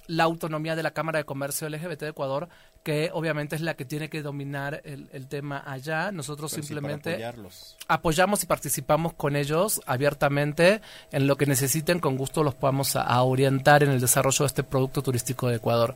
la 0.08 0.24
autonomía 0.24 0.76
de 0.76 0.84
la 0.84 0.92
Cámara 0.92 1.20
de 1.20 1.26
Comercio 1.26 1.68
LGBT 1.70 2.00
de 2.02 2.10
Ecuador, 2.10 2.48
que 2.84 3.10
obviamente 3.14 3.56
es 3.56 3.62
la 3.62 3.74
que 3.76 3.84
tiene 3.84 4.10
que 4.10 4.22
dominar 4.22 4.82
el, 4.86 5.10
el 5.12 5.28
tema 5.28 5.64
allá. 5.66 6.12
Nosotros 6.12 6.52
Pero 6.52 6.64
sí, 6.64 6.74
para 6.74 6.80
simplemente 6.82 7.14
apoyarlos. 7.14 7.76
apoyamos 7.88 8.44
y 8.44 8.46
participamos 8.46 9.14
con 9.14 9.36
ellos 9.36 9.82
abiertamente 9.86 10.82
en 11.12 11.28
lo 11.28 11.36
que 11.36 11.46
necesiten, 11.46 12.00
con 12.00 12.16
gusto 12.16 12.44
los 12.44 12.56
podamos 12.56 12.96
a, 12.96 13.02
a 13.02 13.22
orientar 13.24 13.84
en 13.84 13.90
el 13.90 14.00
desarrollo 14.00 14.40
de 14.40 14.48
este 14.48 14.64
producto 14.64 15.02
turístico 15.02 15.50
de 15.50 15.58
Ecuador. 15.58 15.96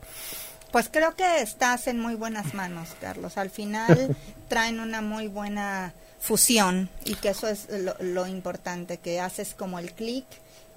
Pues 0.70 0.88
creo 0.90 1.14
que 1.16 1.40
estás 1.40 1.86
en 1.86 2.00
muy 2.00 2.14
buenas 2.14 2.54
manos, 2.54 2.90
Carlos. 3.00 3.36
Al 3.36 3.50
final 3.50 4.16
traen 4.48 4.80
una 4.80 5.00
muy 5.02 5.28
buena 5.28 5.94
fusión 6.18 6.88
y 7.04 7.14
que 7.16 7.30
eso 7.30 7.48
es 7.48 7.68
lo, 7.70 7.94
lo 8.00 8.26
importante, 8.26 8.98
que 8.98 9.20
haces 9.20 9.54
como 9.54 9.78
el 9.78 9.92
clic 9.92 10.24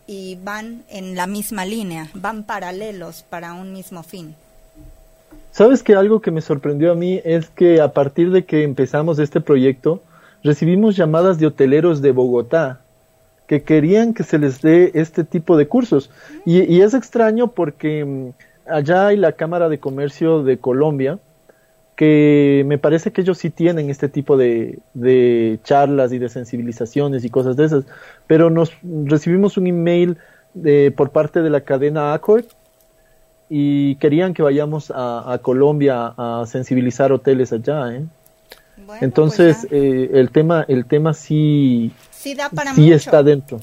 y 0.08 0.38
van 0.44 0.84
en 0.90 1.16
la 1.16 1.28
misma 1.28 1.66
línea, 1.66 2.10
van 2.14 2.44
paralelos 2.44 3.24
para 3.24 3.54
un 3.54 3.74
mismo 3.74 4.04
fin. 4.04 4.36
Sabes 5.52 5.84
que 5.84 5.96
algo 5.96 6.22
que 6.22 6.32
me 6.32 6.42
sorprendió 6.42 6.92
a 6.92 6.96
mí 6.96 7.22
es 7.24 7.50
que 7.50 7.82
a 7.82 7.94
partir 7.94 8.32
de 8.32 8.46
que 8.46 8.64
empezamos 8.64 9.20
este 9.20 9.42
proyecto, 9.42 10.02
recibimos 10.44 10.96
llamadas 10.96 11.40
de 11.40 11.48
hoteleros 11.48 12.02
de 12.02 12.12
Bogotá 12.12 12.82
que 13.48 13.64
querían 13.64 14.14
que 14.14 14.24
se 14.24 14.38
les 14.38 14.62
dé 14.62 14.92
este 14.96 15.24
tipo 15.24 15.56
de 15.58 15.68
cursos. 15.68 16.10
Y, 16.46 16.62
y 16.64 16.82
es 16.82 16.94
extraño 16.94 17.52
porque 17.52 18.04
mm, 18.04 18.30
allá 18.70 19.08
hay 19.08 19.18
la 19.18 19.34
Cámara 19.34 19.70
de 19.70 19.80
Comercio 19.80 20.44
de 20.44 20.58
Colombia, 20.58 21.20
que 21.96 22.64
me 22.68 22.78
parece 22.78 23.12
que 23.12 23.22
ellos 23.22 23.38
sí 23.38 23.50
tienen 23.50 23.90
este 23.90 24.10
tipo 24.10 24.36
de, 24.38 24.80
de 24.94 25.60
charlas 25.64 26.12
y 26.12 26.20
de 26.20 26.30
sensibilizaciones 26.30 27.24
y 27.24 27.30
cosas 27.30 27.56
de 27.56 27.66
esas, 27.66 27.86
pero 28.28 28.50
nos 28.50 28.72
recibimos 29.06 29.58
un 29.58 29.68
email 29.68 30.18
de, 30.54 30.92
por 30.92 31.12
parte 31.12 31.42
de 31.42 31.50
la 31.50 31.62
cadena 31.62 32.14
Accord 32.14 32.46
y 33.50 33.96
querían 33.96 34.34
que 34.34 34.42
vayamos 34.42 34.92
a, 34.94 35.32
a 35.34 35.38
Colombia 35.38 36.14
a 36.18 36.46
sensibilizar 36.48 37.12
hoteles 37.12 37.54
allá, 37.54 37.94
¿eh? 37.94 38.04
Bueno, 38.86 39.00
Entonces 39.02 39.66
pues 39.70 39.72
ya. 39.72 39.78
eh, 39.78 40.10
el 40.14 40.32
tema 40.32 40.66
el 40.68 40.86
tema 40.86 41.14
sí 41.14 41.92
sí 42.12 42.36
da 42.36 42.50
para 42.50 42.74
sí 42.74 42.82
mucho. 42.82 42.96
está 42.96 43.24
dentro. 43.24 43.60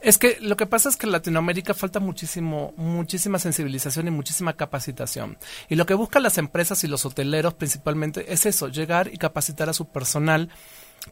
Es 0.00 0.16
que 0.18 0.38
lo 0.40 0.56
que 0.56 0.66
pasa 0.66 0.88
es 0.88 0.96
que 0.96 1.06
en 1.06 1.12
Latinoamérica 1.12 1.74
falta 1.74 1.98
muchísimo, 2.00 2.72
muchísima 2.76 3.38
sensibilización 3.38 4.06
y 4.08 4.10
muchísima 4.10 4.52
capacitación. 4.52 5.38
Y 5.68 5.74
lo 5.74 5.86
que 5.86 5.94
buscan 5.94 6.22
las 6.22 6.38
empresas 6.38 6.84
y 6.84 6.88
los 6.88 7.04
hoteleros 7.04 7.54
principalmente 7.54 8.32
es 8.32 8.46
eso, 8.46 8.68
llegar 8.68 9.10
y 9.12 9.18
capacitar 9.18 9.68
a 9.68 9.72
su 9.72 9.88
personal 9.88 10.50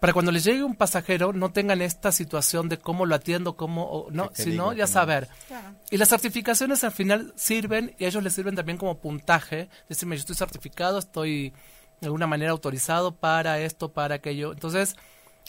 para 0.01 0.13
cuando 0.13 0.31
les 0.33 0.45
llegue 0.45 0.63
un 0.65 0.75
pasajero 0.75 1.33
no 1.33 1.53
tengan 1.53 1.81
esta 1.81 2.13
situación 2.13 2.69
de 2.69 2.79
cómo 2.79 3.07
lo 3.07 3.15
atiendo, 3.15 3.57
cómo, 3.57 3.85
o- 3.85 4.11
no, 4.11 4.31
¿Qué 4.31 4.43
sino 4.43 4.73
ya 4.73 4.87
saber. 4.87 5.29
Claro. 5.49 5.75
Y 5.91 5.97
las 5.97 6.09
certificaciones 6.09 6.85
al 6.85 6.93
final 6.93 7.33
sirven 7.37 7.95
y 7.99 8.05
a 8.05 8.09
ellos 8.09 8.23
les 8.23 8.35
sirven 8.35 8.57
también 8.57 8.79
como 8.79 8.99
puntaje. 8.99 9.69
Decirme, 9.89 10.17
yo 10.17 10.21
estoy 10.21 10.37
certificado, 10.37 10.99
estoy 10.99 11.53
de 12.01 12.07
alguna 12.09 12.27
manera 12.27 12.51
autorizado 12.51 13.15
para 13.15 13.59
esto, 13.61 13.93
para 13.93 14.17
aquello. 14.17 14.53
Entonces, 14.53 14.97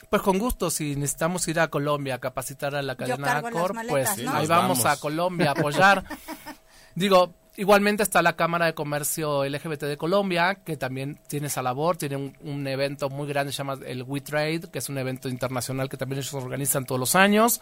pues 0.09 0.21
con 0.21 0.37
gusto, 0.37 0.69
si 0.69 0.95
necesitamos 0.95 1.47
ir 1.47 1.59
a 1.59 1.69
Colombia 1.69 2.15
a 2.15 2.19
capacitar 2.19 2.75
a 2.75 2.81
la 2.81 2.95
cadena 2.95 3.41
maletas, 3.41 3.87
pues 3.87 4.17
¿no? 4.19 4.31
ahí 4.31 4.47
vamos, 4.47 4.83
vamos. 4.83 4.85
a 4.85 4.99
Colombia 4.99 5.49
a 5.49 5.51
apoyar. 5.51 6.03
Digo, 6.95 7.33
igualmente 7.55 8.03
está 8.03 8.21
la 8.21 8.35
Cámara 8.35 8.67
de 8.67 8.73
Comercio 8.73 9.43
LGBT 9.43 9.83
de 9.83 9.97
Colombia, 9.97 10.55
que 10.63 10.77
también 10.77 11.19
tiene 11.27 11.47
esa 11.47 11.61
labor, 11.61 11.97
tiene 11.97 12.15
un, 12.15 12.37
un 12.41 12.67
evento 12.67 13.09
muy 13.09 13.27
grande, 13.27 13.51
se 13.51 13.57
llama 13.57 13.77
el 13.85 14.03
We 14.03 14.21
Trade, 14.21 14.69
que 14.71 14.79
es 14.79 14.89
un 14.89 14.97
evento 14.97 15.29
internacional 15.29 15.89
que 15.89 15.97
también 15.97 16.19
ellos 16.19 16.33
organizan 16.33 16.85
todos 16.85 16.99
los 16.99 17.15
años. 17.15 17.59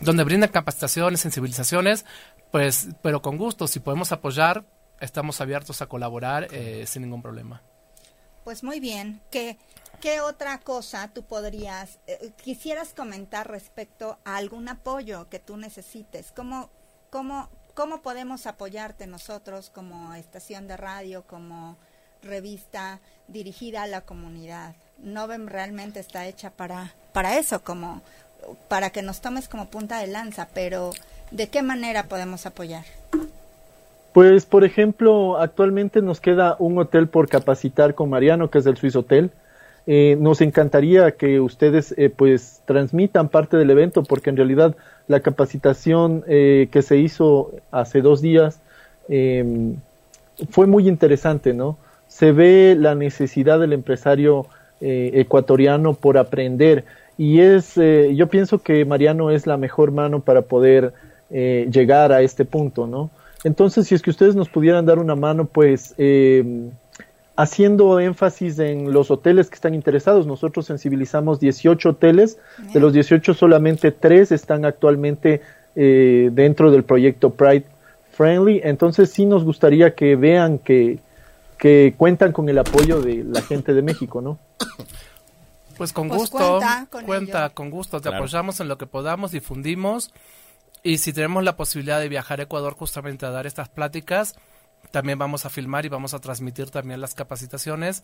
donde 0.00 0.24
brinden 0.24 0.50
capacitaciones, 0.50 1.20
sensibilizaciones, 1.20 2.04
pues, 2.50 2.88
pero 3.02 3.22
con 3.22 3.36
gusto, 3.36 3.68
si 3.68 3.80
podemos 3.80 4.12
apoyar, 4.12 4.64
estamos 4.98 5.40
abiertos 5.40 5.82
a 5.82 5.86
colaborar 5.86 6.48
eh, 6.50 6.84
sin 6.86 7.02
ningún 7.02 7.22
problema. 7.22 7.62
Pues 8.44 8.62
muy 8.62 8.80
bien. 8.80 9.20
¿Qué, 9.30 9.58
qué 10.00 10.20
otra 10.20 10.58
cosa 10.58 11.10
tú 11.12 11.22
podrías, 11.22 11.98
eh, 12.06 12.32
quisieras 12.42 12.94
comentar 12.94 13.50
respecto 13.50 14.18
a 14.24 14.36
algún 14.36 14.68
apoyo 14.68 15.28
que 15.28 15.38
tú 15.38 15.56
necesites? 15.56 16.32
¿Cómo, 16.32 16.70
cómo, 17.10 17.48
¿Cómo 17.74 18.02
podemos 18.02 18.46
apoyarte 18.46 19.06
nosotros 19.06 19.70
como 19.70 20.14
estación 20.14 20.66
de 20.68 20.76
radio, 20.76 21.24
como 21.26 21.76
revista 22.22 23.00
dirigida 23.28 23.82
a 23.82 23.86
la 23.86 24.02
comunidad? 24.02 24.74
Novem 24.98 25.46
realmente 25.46 26.00
está 26.00 26.26
hecha 26.26 26.50
para, 26.50 26.94
para 27.12 27.38
eso, 27.38 27.62
como 27.62 28.02
para 28.68 28.90
que 28.90 29.02
nos 29.02 29.20
tomes 29.20 29.48
como 29.48 29.70
punta 29.70 29.98
de 29.98 30.06
lanza, 30.06 30.48
pero 30.52 30.92
¿de 31.30 31.48
qué 31.48 31.62
manera 31.62 32.08
podemos 32.08 32.46
apoyar? 32.46 32.84
Pues, 34.12 34.44
por 34.44 34.64
ejemplo, 34.64 35.38
actualmente 35.38 36.02
nos 36.02 36.20
queda 36.20 36.56
un 36.58 36.78
hotel 36.78 37.08
por 37.08 37.28
capacitar 37.28 37.94
con 37.94 38.10
Mariano, 38.10 38.50
que 38.50 38.58
es 38.58 38.66
el 38.66 38.76
Swiss 38.76 38.96
Hotel. 38.96 39.30
Eh, 39.86 40.16
nos 40.20 40.40
encantaría 40.40 41.12
que 41.12 41.40
ustedes 41.40 41.94
eh, 41.96 42.10
pues 42.10 42.62
transmitan 42.66 43.28
parte 43.28 43.56
del 43.56 43.70
evento 43.70 44.02
porque 44.02 44.30
en 44.30 44.36
realidad 44.36 44.76
la 45.08 45.20
capacitación 45.20 46.22
eh, 46.28 46.68
que 46.70 46.82
se 46.82 46.98
hizo 46.98 47.52
hace 47.70 48.00
dos 48.02 48.20
días 48.20 48.60
em, 49.08 49.76
fue 50.50 50.66
muy 50.66 50.86
interesante, 50.86 51.54
¿no? 51.54 51.78
Se 52.08 52.32
ve 52.32 52.76
la 52.78 52.94
necesidad 52.94 53.58
del 53.60 53.72
empresario 53.72 54.46
ecuatoriano 54.82 55.92
por 55.92 56.16
aprender 56.16 56.86
y 57.18 57.40
es, 57.40 57.74
yo 57.74 58.28
pienso 58.28 58.60
que 58.60 58.86
Mariano 58.86 59.30
es 59.30 59.46
la 59.46 59.58
mejor 59.58 59.90
mano 59.92 60.20
para 60.20 60.40
poder 60.40 60.94
llegar 61.28 62.12
a 62.12 62.22
este 62.22 62.46
punto, 62.46 62.86
¿no? 62.86 63.10
Entonces, 63.44 63.86
si 63.88 63.94
es 63.94 64.02
que 64.02 64.10
ustedes 64.10 64.34
nos 64.36 64.48
pudieran 64.48 64.84
dar 64.86 64.98
una 64.98 65.14
mano, 65.14 65.46
pues 65.46 65.94
eh, 65.96 66.70
haciendo 67.36 67.98
énfasis 68.00 68.58
en 68.58 68.92
los 68.92 69.10
hoteles 69.10 69.48
que 69.48 69.54
están 69.54 69.74
interesados, 69.74 70.26
nosotros 70.26 70.66
sensibilizamos 70.66 71.40
18 71.40 71.90
hoteles, 71.90 72.38
de 72.72 72.80
los 72.80 72.92
18 72.92 73.32
solamente 73.32 73.92
3 73.92 74.32
están 74.32 74.64
actualmente 74.64 75.40
eh, 75.74 76.28
dentro 76.32 76.70
del 76.70 76.84
proyecto 76.84 77.30
Pride 77.30 77.64
Friendly, 78.12 78.60
entonces 78.62 79.10
sí 79.10 79.24
nos 79.24 79.44
gustaría 79.44 79.94
que 79.94 80.16
vean 80.16 80.58
que, 80.58 80.98
que 81.56 81.94
cuentan 81.96 82.32
con 82.32 82.48
el 82.48 82.58
apoyo 82.58 83.00
de 83.00 83.24
la 83.24 83.40
gente 83.40 83.72
de 83.72 83.80
México, 83.80 84.20
¿no? 84.20 84.38
Pues 85.78 85.94
con 85.94 86.08
pues 86.08 86.20
gusto, 86.20 86.60
cuenta, 87.06 87.48
con, 87.54 87.70
gusto, 87.70 88.02
te 88.02 88.10
apoyamos 88.10 88.60
en 88.60 88.68
lo 88.68 88.76
que 88.76 88.86
podamos, 88.86 89.30
difundimos 89.30 90.12
y 90.82 90.98
si 90.98 91.12
tenemos 91.12 91.44
la 91.44 91.56
posibilidad 91.56 92.00
de 92.00 92.08
viajar 92.08 92.40
a 92.40 92.44
Ecuador 92.44 92.74
justamente 92.74 93.26
a 93.26 93.30
dar 93.30 93.46
estas 93.46 93.68
pláticas, 93.68 94.36
también 94.90 95.18
vamos 95.18 95.46
a 95.46 95.50
filmar 95.50 95.84
y 95.84 95.88
vamos 95.88 96.14
a 96.14 96.18
transmitir 96.18 96.70
también 96.70 97.00
las 97.00 97.14
capacitaciones 97.14 98.02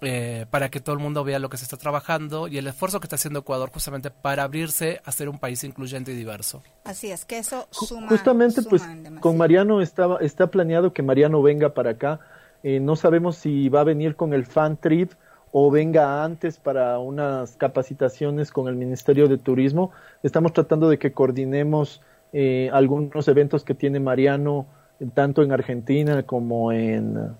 eh, 0.00 0.46
para 0.50 0.70
que 0.70 0.80
todo 0.80 0.94
el 0.94 1.00
mundo 1.00 1.22
vea 1.22 1.38
lo 1.38 1.48
que 1.48 1.56
se 1.56 1.64
está 1.64 1.76
trabajando 1.76 2.48
y 2.48 2.58
el 2.58 2.66
esfuerzo 2.66 3.00
que 3.00 3.06
está 3.06 3.14
haciendo 3.14 3.40
Ecuador 3.40 3.70
justamente 3.72 4.10
para 4.10 4.42
abrirse 4.42 5.00
a 5.04 5.12
ser 5.12 5.28
un 5.28 5.38
país 5.38 5.62
incluyente 5.62 6.12
y 6.12 6.16
diverso. 6.16 6.62
Así 6.84 7.10
es, 7.10 7.24
que 7.24 7.38
eso 7.38 7.68
suma. 7.70 8.08
Justamente, 8.08 8.62
pues 8.62 8.82
con 9.20 9.36
Mariano 9.36 9.80
estaba, 9.80 10.18
está 10.18 10.48
planeado 10.48 10.92
que 10.92 11.02
Mariano 11.02 11.42
venga 11.42 11.74
para 11.74 11.90
acá. 11.90 12.20
Eh, 12.62 12.80
no 12.80 12.96
sabemos 12.96 13.36
si 13.36 13.68
va 13.68 13.80
a 13.82 13.84
venir 13.84 14.16
con 14.16 14.34
el 14.34 14.46
fan 14.46 14.76
trip 14.76 15.12
o 15.56 15.70
venga 15.70 16.24
antes 16.24 16.58
para 16.58 16.98
unas 16.98 17.54
capacitaciones 17.54 18.50
con 18.50 18.66
el 18.66 18.74
Ministerio 18.74 19.28
de 19.28 19.38
Turismo. 19.38 19.92
Estamos 20.24 20.52
tratando 20.52 20.88
de 20.88 20.98
que 20.98 21.12
coordinemos 21.12 22.02
eh, 22.32 22.70
algunos 22.72 23.28
eventos 23.28 23.62
que 23.62 23.72
tiene 23.72 24.00
Mariano, 24.00 24.66
tanto 25.14 25.44
en 25.44 25.52
Argentina 25.52 26.24
como 26.24 26.72
en... 26.72 27.36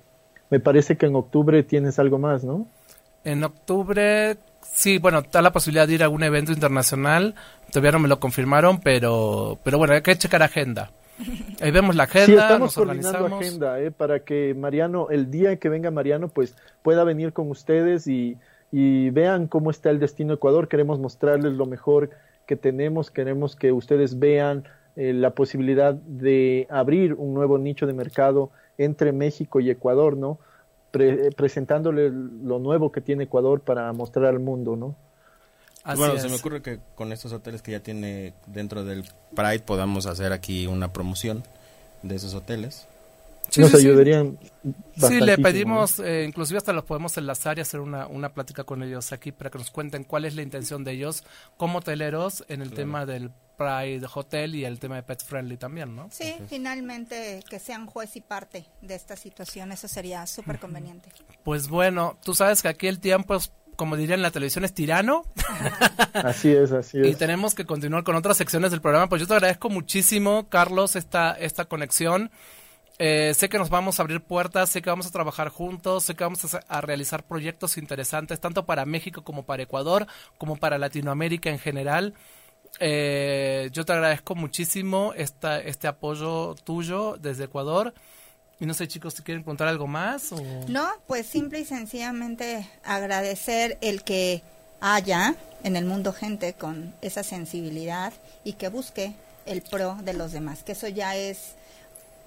Me 0.49 0.61
parece 0.61 0.97
que 0.97 1.07
en 1.07 1.17
octubre 1.17 1.65
tienes 1.65 1.99
algo 1.99 2.21
más, 2.21 2.45
¿no? 2.45 2.69
En 3.25 3.43
octubre, 3.43 4.37
sí, 4.63 4.99
bueno, 4.99 5.19
está 5.19 5.43
la 5.43 5.53
posibilidad 5.53 5.89
de 5.89 5.95
ir 5.95 6.03
a 6.03 6.05
algún 6.05 6.23
evento 6.23 6.53
internacional. 6.53 7.35
Todavía 7.73 7.91
no 7.91 7.99
me 7.99 8.09
lo 8.09 8.21
confirmaron, 8.21 8.79
pero, 8.79 9.59
pero 9.65 9.79
bueno, 9.79 9.93
hay 9.95 10.03
que 10.03 10.17
checar 10.17 10.41
agenda. 10.41 10.93
Ahí 11.61 11.71
vemos 11.71 11.95
la 11.95 12.05
agenda, 12.05 12.27
sí, 12.27 12.33
estamos 12.35 12.75
coordinando 12.75 13.27
agenda 13.37 13.81
eh, 13.81 13.91
para 13.91 14.21
que 14.21 14.55
Mariano, 14.55 15.09
el 15.11 15.31
día 15.31 15.57
que 15.57 15.69
venga 15.69 15.91
Mariano, 15.91 16.29
pues 16.29 16.57
pueda 16.83 17.05
venir 17.05 17.33
con 17.33 17.51
ustedes 17.51 18.07
y, 18.07 18.37
y 18.73 19.11
vean 19.11 19.47
cómo 19.47 19.71
está 19.71 19.91
el 19.91 20.01
destino 20.01 20.35
Ecuador. 20.35 20.69
Queremos 20.69 20.99
mostrarles 20.99 21.53
lo 21.53 21.67
mejor 21.67 22.11
que 22.47 22.57
tenemos, 22.57 23.11
queremos 23.11 23.57
que 23.57 23.73
ustedes 23.73 24.19
vean 24.19 24.65
eh, 24.97 25.13
la 25.13 25.31
posibilidad 25.31 25.95
de 25.95 26.67
abrir 26.71 27.15
un 27.15 27.35
nuevo 27.35 27.59
nicho 27.59 27.87
de 27.87 27.93
mercado 27.93 28.51
entre 28.79 29.13
México 29.13 29.61
y 29.61 29.71
Ecuador, 29.71 30.17
¿no? 30.17 30.39
presentándole 31.37 32.09
lo 32.11 32.61
nuevo 32.61 32.93
que 32.93 33.01
tiene 33.01 33.25
Ecuador 33.25 33.61
para 33.61 33.93
mostrar 33.93 34.27
al 34.27 34.39
mundo, 34.39 34.77
¿no? 34.77 34.95
Bueno, 35.85 36.19
se 36.19 36.29
me 36.29 36.37
ocurre 36.37 36.63
que 36.63 36.81
con 36.95 37.13
estos 37.13 37.33
hoteles 37.33 37.63
que 37.63 37.73
ya 37.73 37.81
tiene 37.81 38.35
dentro 38.47 38.85
del 38.85 39.05
Pride 39.35 39.61
podamos 39.61 40.07
hacer 40.07 40.33
aquí 40.33 40.67
una 40.67 40.93
promoción 40.93 41.45
de 42.03 42.17
esos 42.17 42.35
hoteles. 42.35 42.87
Sí, 43.51 43.61
Nos 43.61 43.75
ayudarían. 43.75 44.39
Sí, 44.97 45.21
le 45.21 45.37
pedimos, 45.39 45.99
eh, 45.99 46.25
inclusive 46.27 46.59
hasta 46.59 46.73
los 46.73 46.85
podemos 46.85 47.17
enlazar 47.19 47.59
y 47.59 47.61
hacer 47.61 47.81
una, 47.81 48.07
una 48.07 48.33
plática 48.33 48.65
con 48.65 48.83
ellos 48.83 49.13
aquí 49.13 49.33
para 49.33 49.51
que 49.51 49.59
nos 49.59 49.71
cuenten 49.71 50.05
cuál 50.05 50.25
es 50.25 50.35
la 50.35 50.43
intención 50.43 50.83
de 50.83 50.93
ellos 50.93 51.25
como 51.57 51.79
hoteleros 51.79 52.45
en 52.49 52.63
el 52.63 52.73
tema 52.73 53.05
del 53.05 53.31
Pride 53.57 54.07
Hotel 54.13 54.55
y 54.55 54.65
el 54.65 54.81
tema 54.81 54.97
de 54.97 55.03
Pet 55.03 55.23
Friendly 55.23 55.57
también, 55.57 55.95
¿no? 55.95 56.09
Sí, 56.11 56.35
finalmente 56.49 57.43
que 57.49 57.59
sean 57.59 57.87
juez 57.87 58.17
y 58.17 58.21
parte 58.21 58.67
de 58.81 58.95
esta 58.95 59.17
situación, 59.17 59.73
eso 59.73 59.89
sería 59.89 60.27
súper 60.27 60.59
conveniente. 60.59 61.11
Pues 61.45 61.69
bueno, 61.69 62.17
tú 62.25 62.35
sabes 62.35 62.63
que 62.63 62.69
aquí 62.69 62.87
el 62.89 62.99
tiempo 62.99 63.37
es 63.37 63.53
como 63.77 63.97
dirían 63.97 64.23
la 64.23 64.31
televisión, 64.31 64.65
es 64.65 64.75
tirano. 64.75 65.25
Así 66.15 66.51
es, 66.51 66.71
así 66.73 67.01
es. 67.01 67.09
Y 67.09 67.15
tenemos 67.17 67.55
que 67.55 67.65
continuar 67.65 68.05
con 68.05 68.15
otras 68.15 68.37
secciones 68.37 68.71
del 68.71 68.81
programa. 68.81 69.09
Pues 69.09 69.21
yo 69.21 69.27
te 69.27 69.35
agradezco 69.35 69.69
muchísimo, 69.69 70.49
Carlos, 70.49 70.97
esta, 70.97 71.33
esta 71.33 71.65
conexión. 71.65 72.31
Eh, 72.99 73.33
sé 73.35 73.49
que 73.49 73.59
nos 73.59 73.71
vamos 73.71 73.99
a 73.99 74.03
abrir 74.03 74.21
puertas, 74.21 74.71
sé 74.71 74.81
que 74.81 74.91
vamos 74.91 75.07
a 75.07 75.11
trabajar 75.11 75.49
juntos, 75.49 76.05
sé 76.05 76.15
que 76.15 76.23
vamos 76.23 76.55
a, 76.55 76.81
realizar 76.81 77.25
proyectos 77.25 77.77
interesantes, 77.77 78.39
tanto 78.39 78.67
para 78.67 78.85
México 78.85 79.25
como 79.25 79.45
para 79.45 79.65
Ecuador, 79.65 80.07
como 80.39 80.57
para 80.57 80.79
Latinoamérica 80.79 81.51
en 81.51 81.59
general. 81.59 82.15
Eh, 82.79 83.69
yo 83.73 83.85
te 83.85 83.93
agradezco 83.93 84.37
muchísimo 84.37 85.13
esta, 85.17 85.61
este 85.61 85.89
apoyo 85.89 86.55
tuyo 86.65 87.17
desde 87.19 87.45
Ecuador. 87.45 87.95
Y 88.61 88.67
no 88.67 88.75
sé, 88.75 88.87
chicos, 88.87 89.15
si 89.15 89.23
quieren 89.23 89.43
contar 89.43 89.69
algo 89.69 89.87
más? 89.87 90.33
O... 90.33 90.41
No, 90.69 90.89
pues 91.07 91.27
simple 91.27 91.61
y 91.61 91.65
sencillamente 91.65 92.69
agradecer 92.85 93.79
el 93.81 94.03
que 94.05 94.43
haya 94.81 95.35
en 95.63 95.77
el 95.77 95.87
mundo 95.87 96.13
gente 96.13 96.53
con 96.53 96.95
esa 97.01 97.23
sensibilidad 97.23 98.13
y 98.45 98.53
que 98.53 98.69
busque 98.69 99.15
el 99.47 99.63
pro 99.63 99.97
de 100.03 100.15
los 100.15 100.33
demás, 100.33 100.63
que 100.63 100.73
eso 100.73 100.89
ya 100.89 101.17
es 101.17 101.55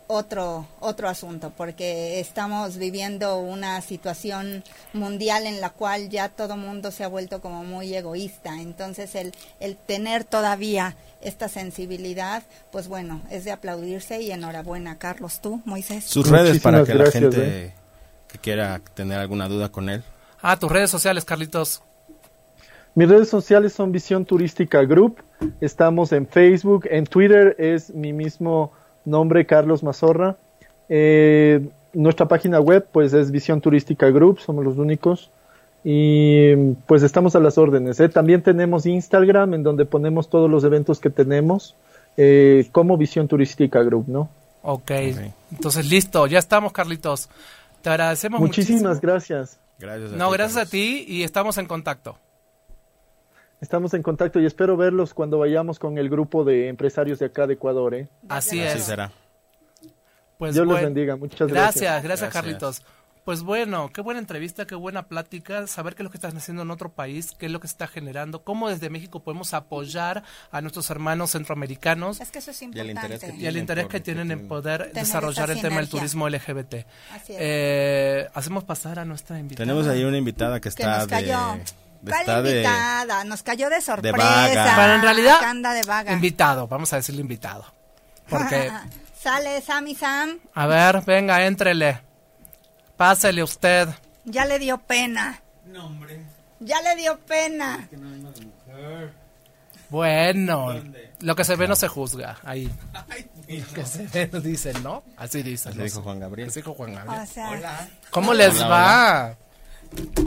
otro 0.07 0.65
otro 0.79 1.09
asunto 1.09 1.51
porque 1.55 2.19
estamos 2.19 2.77
viviendo 2.77 3.37
una 3.39 3.81
situación 3.81 4.63
mundial 4.93 5.45
en 5.45 5.61
la 5.61 5.69
cual 5.69 6.09
ya 6.09 6.29
todo 6.29 6.55
mundo 6.57 6.91
se 6.91 7.03
ha 7.03 7.07
vuelto 7.07 7.41
como 7.41 7.63
muy 7.63 7.93
egoísta. 7.93 8.61
Entonces 8.61 9.15
el 9.15 9.33
el 9.59 9.75
tener 9.75 10.23
todavía 10.23 10.95
esta 11.21 11.49
sensibilidad 11.49 12.43
pues 12.71 12.87
bueno 12.87 13.21
es 13.29 13.43
de 13.43 13.51
aplaudirse 13.51 14.21
y 14.21 14.31
enhorabuena 14.31 14.97
Carlos. 14.97 15.41
Tú 15.41 15.61
Moisés. 15.65 16.05
Sus 16.05 16.29
redes 16.29 16.59
para 16.61 16.83
que 16.83 16.93
la 16.93 17.11
gente 17.11 17.65
eh. 17.65 17.73
que 18.27 18.37
quiera 18.39 18.81
tener 18.93 19.19
alguna 19.19 19.47
duda 19.47 19.69
con 19.69 19.89
él. 19.89 20.03
Ah 20.41 20.57
tus 20.57 20.71
redes 20.71 20.89
sociales 20.89 21.25
Carlitos. 21.25 21.83
Mis 22.95 23.07
redes 23.07 23.29
sociales 23.29 23.73
son 23.73 23.91
Visión 23.91 24.25
Turística 24.25 24.81
Group. 24.83 25.23
Estamos 25.61 26.11
en 26.13 26.27
Facebook 26.27 26.87
en 26.89 27.05
Twitter 27.05 27.55
es 27.59 27.93
mi 27.93 28.11
mismo 28.11 28.71
nombre 29.07 29.45
Carlos 29.45 29.83
Mazorra. 29.83 30.37
Eh, 30.89 31.67
nuestra 31.93 32.27
página 32.27 32.59
web 32.59 32.87
pues 32.91 33.13
es 33.13 33.31
Visión 33.31 33.61
Turística 33.61 34.09
Group, 34.09 34.39
somos 34.39 34.63
los 34.63 34.77
únicos. 34.77 35.31
Y 35.83 36.73
pues 36.85 37.03
estamos 37.03 37.35
a 37.35 37.39
las 37.39 37.57
órdenes. 37.57 37.99
¿eh? 37.99 38.09
También 38.09 38.41
tenemos 38.41 38.85
Instagram 38.85 39.53
en 39.53 39.63
donde 39.63 39.85
ponemos 39.85 40.29
todos 40.29 40.49
los 40.49 40.63
eventos 40.63 40.99
que 40.99 41.09
tenemos 41.09 41.75
eh, 42.17 42.67
como 42.71 42.97
Visión 42.97 43.27
Turística 43.27 43.81
Group, 43.83 44.05
¿no? 44.07 44.29
ok, 44.63 44.91
entonces 45.51 45.89
listo, 45.89 46.27
ya 46.27 46.39
estamos 46.39 46.73
Carlitos. 46.73 47.29
Te 47.81 47.89
agradecemos 47.89 48.41
Muchísimas 48.41 48.99
gracias. 48.99 49.57
Gracias 49.79 50.11
no, 50.11 50.29
gracias 50.31 50.67
a 50.67 50.69
ti 50.69 51.05
y 51.07 51.23
estamos 51.23 51.57
en 51.57 51.67
contacto. 51.67 52.17
Estamos 53.59 53.93
en 53.93 54.03
contacto 54.03 54.39
y 54.39 54.45
espero 54.45 54.77
verlos 54.77 55.13
cuando 55.13 55.39
vayamos 55.39 55.79
con 55.79 55.97
el 55.97 56.09
grupo 56.09 56.43
de 56.43 56.67
empresarios 56.67 57.19
de 57.19 57.25
acá 57.25 57.47
de 57.47 57.55
Ecuador. 57.55 57.95
¿eh? 57.95 58.07
Así 58.29 58.59
es. 58.59 58.83
será. 58.83 59.11
Pues 60.37 60.53
Dios 60.53 60.67
los 60.67 60.79
bendiga. 60.79 61.15
Muchas 61.15 61.47
gracias. 61.47 61.81
Gracias, 61.81 62.03
gracias, 62.03 62.33
Carlitos. 62.33 62.83
Pues 63.25 63.43
bueno, 63.43 63.89
qué 63.91 63.99
buena 63.99 64.21
entrevista, 64.21 64.65
qué 64.65 64.75
buena 64.75 65.09
plática, 65.09 65.67
saber 65.67 65.95
qué 65.95 66.03
es 66.03 66.05
lo 66.05 66.11
que 66.11 66.15
están 66.15 66.37
haciendo 66.37 66.63
en 66.63 66.71
otro 66.71 66.93
país, 66.93 67.33
qué 67.37 67.47
es 67.47 67.51
lo 67.51 67.59
que 67.59 67.67
se 67.67 67.73
está 67.73 67.85
generando, 67.85 68.41
cómo 68.45 68.69
desde 68.69 68.89
México 68.89 69.21
podemos 69.21 69.53
apoyar 69.53 70.23
a 70.49 70.61
nuestros 70.61 70.89
hermanos 70.91 71.31
centroamericanos 71.31 72.21
Es 72.21 72.31
que 72.31 72.39
eso 72.39 72.51
es 72.51 72.61
Y 72.61 72.65
el 72.65 72.71
interés 72.91 72.95
importante. 72.95 73.25
que 73.25 73.31
y 73.33 73.33
el 73.33 73.39
tienen 73.39 73.57
interés 73.57 73.87
que 73.87 73.99
tienen 73.99 74.31
en 74.31 74.47
poder 74.47 74.93
desarrollar 74.93 75.49
esa 75.49 75.53
el 75.55 75.61
tema 75.61 75.75
del 75.81 75.89
turismo 75.89 76.29
LGBT. 76.29 76.85
Así 77.11 77.33
es. 77.33 77.37
Eh, 77.41 78.29
hacemos 78.33 78.63
pasar 78.63 78.97
a 78.97 79.03
nuestra 79.03 79.37
invitada. 79.37 79.65
Tenemos 79.65 79.87
ahí 79.87 80.05
una 80.05 80.17
invitada 80.17 80.61
que 80.61 80.69
que 80.69 80.69
está 80.69 80.99
nos 80.99 81.07
cayó. 81.07 81.55
de... 81.55 81.86
de- 82.07 82.11
¿Cuál 82.11 82.21
está 82.21 82.41
de- 82.41 82.51
invitada? 82.51 83.23
Nos 83.23 83.43
cayó 83.43 83.69
de 83.69 83.81
sorpresa. 83.81 84.17
vaga. 84.17 84.73
Pero 84.75 84.93
en 84.95 85.01
realidad, 85.01 85.39
Que 85.39 85.45
anda 85.45 85.73
de 85.73 85.83
vaga. 85.83 86.11
invitado, 86.13 86.67
vamos 86.67 86.91
a 86.93 86.95
decirle 86.97 87.21
invitado. 87.21 87.65
Porque, 88.29 88.71
Sale 89.21 89.61
Sammy 89.61 89.93
Sam. 89.95 90.39
a 90.53 90.67
ver, 90.67 91.01
venga, 91.05 91.45
éntrele. 91.45 92.01
Pásele 92.95 93.43
usted. 93.43 93.89
Ya 94.25 94.45
le 94.45 94.59
dio 94.59 94.77
pena. 94.79 95.41
No, 95.65 95.85
hombre. 95.87 96.23
Ya 96.59 96.81
le 96.81 96.95
dio 96.95 97.19
pena. 97.19 97.87
Que 97.89 97.97
no 97.97 98.09
vengo 98.09 98.31
de 98.31 98.45
mujer. 98.45 99.13
Bueno, 99.89 100.73
¿Dónde? 100.73 101.13
lo 101.21 101.35
que 101.35 101.43
se 101.45 101.55
ve 101.55 101.67
no 101.67 101.75
se 101.75 101.87
juzga. 101.87 102.37
Ahí. 102.43 102.69
Ay, 103.09 103.29
mira. 103.47 103.65
Que 103.73 103.85
se 103.85 104.07
ve, 104.07 104.27
dicen, 104.41 104.81
¿no? 104.83 105.03
Así 105.15 105.43
dicen. 105.43 105.69
Así 105.71 105.77
¿no? 105.79 105.83
dijo 105.85 106.01
Juan 106.01 106.19
Gabriel. 106.19 106.49
Así 106.49 106.59
dijo 106.59 106.73
Juan 106.73 106.93
Gabriel. 106.95 107.21
O 107.21 107.25
sea, 107.25 107.49
Hola. 107.49 107.87
¿Cómo 108.11 108.33
les 108.33 108.55
Hola, 108.57 108.67
va? 108.67 109.35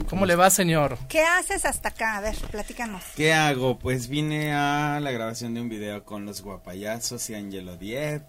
¿Cómo 0.08 0.26
le 0.26 0.34
va, 0.36 0.50
señor? 0.50 0.98
¿qué 1.08 1.22
haces 1.22 1.64
hasta 1.64 1.90
acá? 1.90 2.16
A 2.16 2.20
ver, 2.20 2.36
platícanos. 2.50 3.02
¿Qué 3.16 3.32
hago? 3.32 3.78
Pues 3.78 4.08
vine 4.08 4.52
a 4.52 4.98
la 5.00 5.10
grabación 5.10 5.54
de 5.54 5.60
un 5.60 5.68
video 5.68 6.04
con 6.04 6.26
los 6.26 6.42
guapayazos 6.42 7.30
y 7.30 7.34
Angelo 7.34 7.76
Diep. 7.76 8.22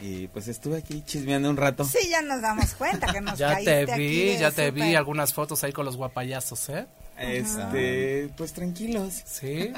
Y 0.00 0.28
pues 0.28 0.46
estuve 0.46 0.78
aquí 0.78 1.02
chismeando 1.04 1.50
un 1.50 1.56
rato. 1.56 1.84
Sí, 1.84 2.08
ya 2.08 2.22
nos 2.22 2.40
damos 2.40 2.74
cuenta 2.74 3.12
que 3.12 3.20
nos 3.20 3.36
Ya 3.38 3.54
caíste 3.54 3.86
te 3.86 3.92
aquí 3.92 4.00
vi, 4.00 4.26
de 4.26 4.38
ya 4.38 4.50
te 4.52 4.70
vi 4.70 4.94
algunas 4.94 5.34
fotos 5.34 5.64
ahí 5.64 5.72
con 5.72 5.84
los 5.84 5.96
guapayazos, 5.96 6.68
¿eh? 6.68 6.86
Este, 7.18 8.28
pues 8.36 8.52
tranquilos. 8.52 9.22
Sí. 9.24 9.72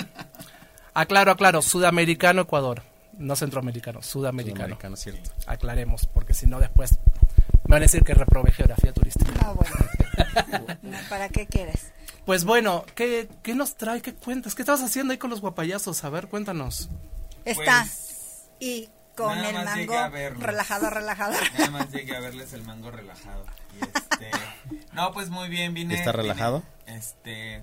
Aclaro, 0.93 1.33
aclaro, 1.33 1.63
sudamericano, 1.63 2.43
Ecuador. 2.43 2.83
No 3.21 3.37
centroamericano, 3.37 4.03
sudamericano. 4.03 4.57
Sudamericano, 4.77 4.97
cierto. 4.97 5.31
Aclaremos, 5.47 6.07
porque 6.07 6.35
si 6.35 6.47
no 6.47 6.59
después 6.59 6.99
me 7.65 7.75
van 7.75 7.83
a 7.83 7.85
decir 7.87 8.03
que 8.03 8.15
reprobé 8.15 8.51
geografía 8.51 8.93
turística. 8.93 9.31
No, 9.43 9.55
bueno. 9.55 9.77
No, 10.83 10.97
¿Para 11.09 11.29
qué 11.29 11.47
quieres? 11.47 11.93
Pues 12.27 12.45
bueno, 12.45 12.85
¿qué, 12.95 13.29
¿qué 13.43 13.55
nos 13.55 13.77
trae? 13.77 14.01
¿Qué 14.03 14.15
cuentas? 14.15 14.55
¿Qué 14.55 14.63
estabas 14.63 14.83
haciendo 14.83 15.13
ahí 15.13 15.19
con 15.19 15.31
los 15.31 15.41
guapayazos? 15.41 16.03
A 16.05 16.11
ver, 16.11 16.29
cuéntanos. 16.29 16.89
Está. 17.45 17.83
Pues, 17.83 18.49
y 18.59 18.89
con 19.17 19.37
nada 19.37 19.49
el 19.51 19.55
más 19.55 19.65
mango 19.77 20.39
relajado, 20.41 20.91
relajado. 20.91 21.35
Nada 21.59 21.71
más 21.71 21.91
llegué 21.91 22.17
a 22.17 22.21
verles 22.21 22.53
el 22.55 22.63
mango 22.63 22.91
relajado. 22.91 23.45
Y 23.79 23.85
este, 23.85 24.31
no, 24.93 25.13
pues 25.13 25.29
muy 25.29 25.49
bien, 25.49 25.75
vine. 25.75 25.95
¿Está 25.95 26.13
vine- 26.13 26.23
relajado? 26.23 26.63
este, 26.87 27.63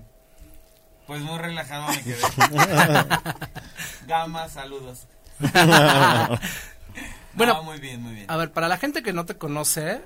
pues 1.06 1.20
muy 1.22 1.38
relajado 1.38 1.88
me 1.88 2.02
quedé. 2.02 2.16
Gama, 4.06 4.48
saludos. 4.48 5.06
Bueno, 7.34 7.54
No, 7.54 7.62
muy 7.62 7.78
bien, 7.78 8.02
muy 8.02 8.14
bien. 8.14 8.26
A 8.28 8.36
ver, 8.36 8.50
para 8.52 8.66
la 8.68 8.78
gente 8.78 9.02
que 9.02 9.12
no 9.12 9.24
te 9.24 9.36
conoce, 9.36 10.00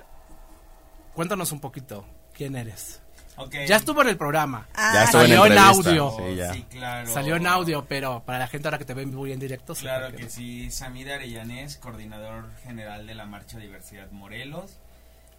cuéntanos 1.15 1.51
un 1.53 1.61
poquito 1.61 2.05
quién 2.35 2.57
eres. 2.57 3.01
Ya 3.67 3.77
estuvo 3.77 4.03
en 4.03 4.09
el 4.09 4.19
programa. 4.19 4.69
Ah, 4.75 4.91
Ya 4.95 5.05
estuvo 5.05 5.23
en 5.23 5.29
Salió 5.29 5.47
en 5.47 5.59
audio. 5.59 6.15
Sí, 6.19 6.37
ya. 6.37 6.53
Sí, 6.53 6.63
claro. 6.71 7.11
Salió 7.11 7.37
en 7.37 7.47
audio, 7.47 7.87
pero 7.89 8.23
para 8.27 8.39
la 8.39 8.47
gente 8.49 8.69
ahora 8.69 8.77
que 8.79 8.85
te 8.85 8.93
ven 8.93 9.15
muy 9.15 9.33
en 9.33 9.41
directo. 9.41 9.75
sí, 9.75 9.81
Claro 9.83 10.15
que 10.15 10.29
sí, 10.29 10.71
Samir 10.71 11.11
Arellanes, 11.11 11.79
coordinador 11.79 12.51
general 12.65 13.07
de 13.07 13.15
la 13.15 13.25
Marcha 13.25 13.57
Diversidad 13.59 14.11
Morelos, 14.11 14.77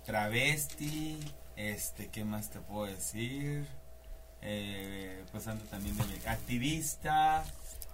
travesti, 0.06 1.20
este, 1.56 2.08
¿qué 2.08 2.26
más 2.26 2.50
te 2.50 2.60
puedo 2.60 2.88
decir? 2.88 3.68
Eh, 4.41 5.24
pues 5.32 5.48
ando 5.48 5.64
también 5.66 5.96
de 5.98 6.04
mi- 6.06 6.26
activista, 6.26 7.44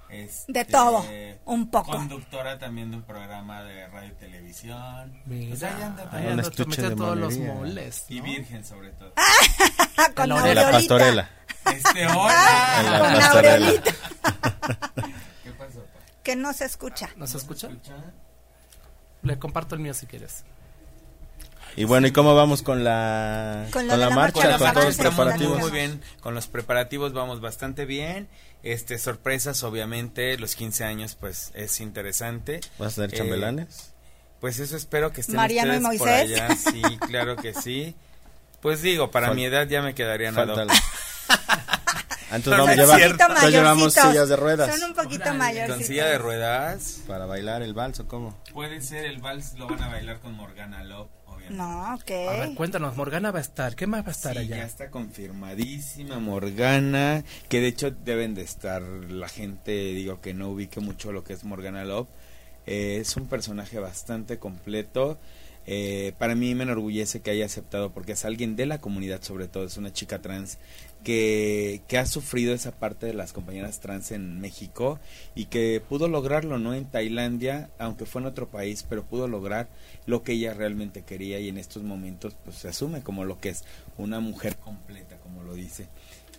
este, 0.10 0.52
De 0.52 0.66
todo, 0.66 1.06
un 1.46 1.70
poco. 1.70 1.92
Conductora 1.92 2.58
también 2.58 2.92
de 2.92 2.98
un 2.98 3.04
programa 3.04 3.64
de 3.64 3.88
radio 3.88 4.10
y 4.10 4.14
televisión. 4.14 5.22
Mira, 5.26 5.50
Pues 5.50 5.64
ahí 5.64 5.82
anda 5.82 6.10
ahí 6.12 6.28
anda, 6.28 6.44
de 6.44 6.96
todos 6.96 7.18
los 7.18 7.38
moles. 7.38 8.06
Y 8.10 8.18
¿no? 8.20 8.24
virgen 8.24 8.66
sobre 8.66 8.90
todo. 8.92 9.14
Ah, 9.16 10.10
con 10.16 10.32
Aureolita. 10.32 10.64
la 10.64 10.72
pastorela. 10.72 11.30
Este, 11.74 12.08
hola. 12.08 12.84
la 12.84 13.00
Con 13.00 13.14
pastorela. 13.14 13.72
¿Qué 15.44 15.52
pasó? 15.52 15.80
pa? 15.80 16.00
Que 16.24 16.36
no 16.36 16.54
se 16.54 16.66
escucha. 16.66 17.10
¿Nos 17.16 17.36
escucha? 17.36 17.68
¿Escucha? 17.68 17.96
Le 19.22 19.38
comparto 19.38 19.76
el 19.76 19.82
mío 19.82 19.94
si 19.94 20.06
quieres. 20.06 20.44
Y 21.80 21.86
bueno, 21.86 22.08
¿y 22.08 22.12
cómo 22.12 22.36
vamos 22.36 22.62
con 22.62 22.84
la, 22.84 23.64
Con 23.72 23.84
con 23.84 23.88
la 23.88 23.96
la 23.98 24.10
marcha? 24.10 24.50
marcha, 24.50 24.58
Con 24.58 24.66
los 24.68 24.74
todos 24.74 24.86
los 24.86 24.98
preparativos. 24.98 25.60
muy 25.60 25.72
bien 25.72 26.02
con 26.20 26.36
los 26.36 26.48
preparativos 26.48 27.14
vamos 27.14 27.40
bastante 27.40 27.86
bien 27.86 28.28
este 28.64 28.98
sorpresas 28.98 29.64
obviamente 29.64 30.38
los 30.38 30.56
15 30.56 30.84
años 30.84 31.16
pues 31.18 31.52
es 31.54 31.80
interesante 31.80 32.60
¿Vas 32.78 32.94
a 32.94 32.96
tener 33.04 33.14
Eh, 33.14 33.18
chambelanes? 33.20 33.94
pues 34.42 34.60
eso 34.60 34.76
espero 34.76 35.14
que 35.14 35.22
estén 35.22 35.38
Mariano 35.38 35.74
y 35.74 35.78
ustedes 35.78 35.98
por 36.00 36.08
Moisés. 36.10 36.42
allá 36.42 36.56
sí 36.58 36.82
claro 37.08 37.36
que 37.38 37.54
sí 37.54 37.96
pues 38.62 38.82
digo 38.82 39.10
para 39.12 39.30
Fal- 39.30 39.36
mi 39.36 39.46
edad 39.46 39.66
ya 39.68 39.82
me 39.82 39.96
quedarían 39.96 40.34
a 40.34 40.46
Falta 40.46 40.66
dos 40.66 40.68
la- 40.68 40.84
Ah, 42.32 42.36
entonces 42.36 42.60
vamos 42.60 42.70
a 42.70 42.76
llevar, 42.76 43.02
entonces 43.02 43.52
llevamos 43.52 43.94
sillas 43.94 44.28
de 44.30 44.36
ruedas 44.36 44.78
Son 44.78 44.90
un 44.90 44.96
poquito 44.96 45.34
mayores. 45.34 45.70
con 45.72 45.84
silla 45.84 46.06
de 46.08 46.18
ruedas 46.18 47.00
para 47.08 47.26
bailar 47.26 47.62
el 47.62 47.74
vals 47.74 48.00
o 48.02 48.08
cómo. 48.08 48.38
puede 48.54 48.82
ser 48.82 49.06
el 49.06 49.20
vals 49.20 49.54
lo 49.54 49.68
van 49.68 49.82
a 49.84 49.88
bailar 49.88 50.20
con 50.20 50.34
Morgana 50.34 50.84
obviamente 50.84 51.10
No, 51.50 51.96
ok. 51.96 52.12
A 52.12 52.32
ver, 52.46 52.54
cuéntanos, 52.56 52.96
Morgana 52.96 53.32
va 53.32 53.40
a 53.40 53.42
estar. 53.42 53.76
¿Qué 53.76 53.88
más 53.88 54.04
va 54.04 54.10
a 54.10 54.12
estar 54.12 54.34
Sí, 54.34 54.40
allá? 54.40 54.58
ya 54.58 54.66
está 54.66 54.90
confirmadísima 54.90 56.20
Morgana, 56.20 57.24
que 57.48 57.60
de 57.62 57.68
hecho 57.68 57.92
deben 57.92 58.36
de 58.36 58.42
estar 58.44 58.82
la 58.82 59.28
gente, 59.30 59.72
digo 59.72 60.22
que 60.22 60.34
no 60.34 60.50
ubique 60.50 60.80
mucho 60.80 61.12
lo 61.12 61.24
que 61.24 61.34
es 61.34 61.44
Morgana 61.44 61.84
Love. 61.86 62.08
Eh, 62.66 62.98
es 63.02 63.16
un 63.18 63.28
personaje 63.28 63.80
bastante 63.80 64.38
completo. 64.38 65.18
Eh, 65.72 66.14
para 66.18 66.34
mí 66.36 66.56
me 66.56 66.64
enorgullece 66.64 67.22
que 67.22 67.32
haya 67.32 67.46
aceptado 67.46 67.92
porque 67.92 68.14
es 68.14 68.26
alguien 68.26 68.56
de 68.56 68.66
la 68.66 68.80
comunidad 68.80 69.22
sobre 69.22 69.48
todo, 69.48 69.66
es 69.66 69.78
una 69.78 69.94
chica 69.94 70.20
trans 70.20 70.58
que, 71.04 71.82
que 71.88 71.98
ha 71.98 72.06
sufrido 72.06 72.54
esa 72.54 72.72
parte 72.72 73.06
de 73.06 73.14
las 73.14 73.34
compañeras 73.34 73.80
trans 73.80 74.12
en 74.12 74.40
México 74.40 75.00
y 75.36 75.46
que 75.46 75.82
pudo 75.88 76.08
lograrlo, 76.08 76.60
¿no? 76.60 76.74
En 76.74 76.86
Tailandia, 76.86 77.70
aunque 77.80 78.06
fue 78.06 78.22
en 78.22 78.28
otro 78.28 78.48
país, 78.48 78.86
pero 78.88 79.04
pudo 79.04 79.28
lograr 79.28 79.70
lo 80.06 80.24
que 80.24 80.34
ella 80.34 80.54
realmente 80.54 81.04
quería 81.04 81.40
y 81.40 81.50
en 81.50 81.58
estos 81.58 81.84
momentos 81.84 82.36
pues 82.44 82.58
se 82.58 82.68
asume 82.68 83.02
como 83.02 83.24
lo 83.24 83.40
que 83.40 83.50
es 83.50 83.64
una 83.98 84.20
mujer 84.20 84.58
completa, 84.58 85.18
como 85.18 85.44
lo 85.44 85.54
dice. 85.54 85.88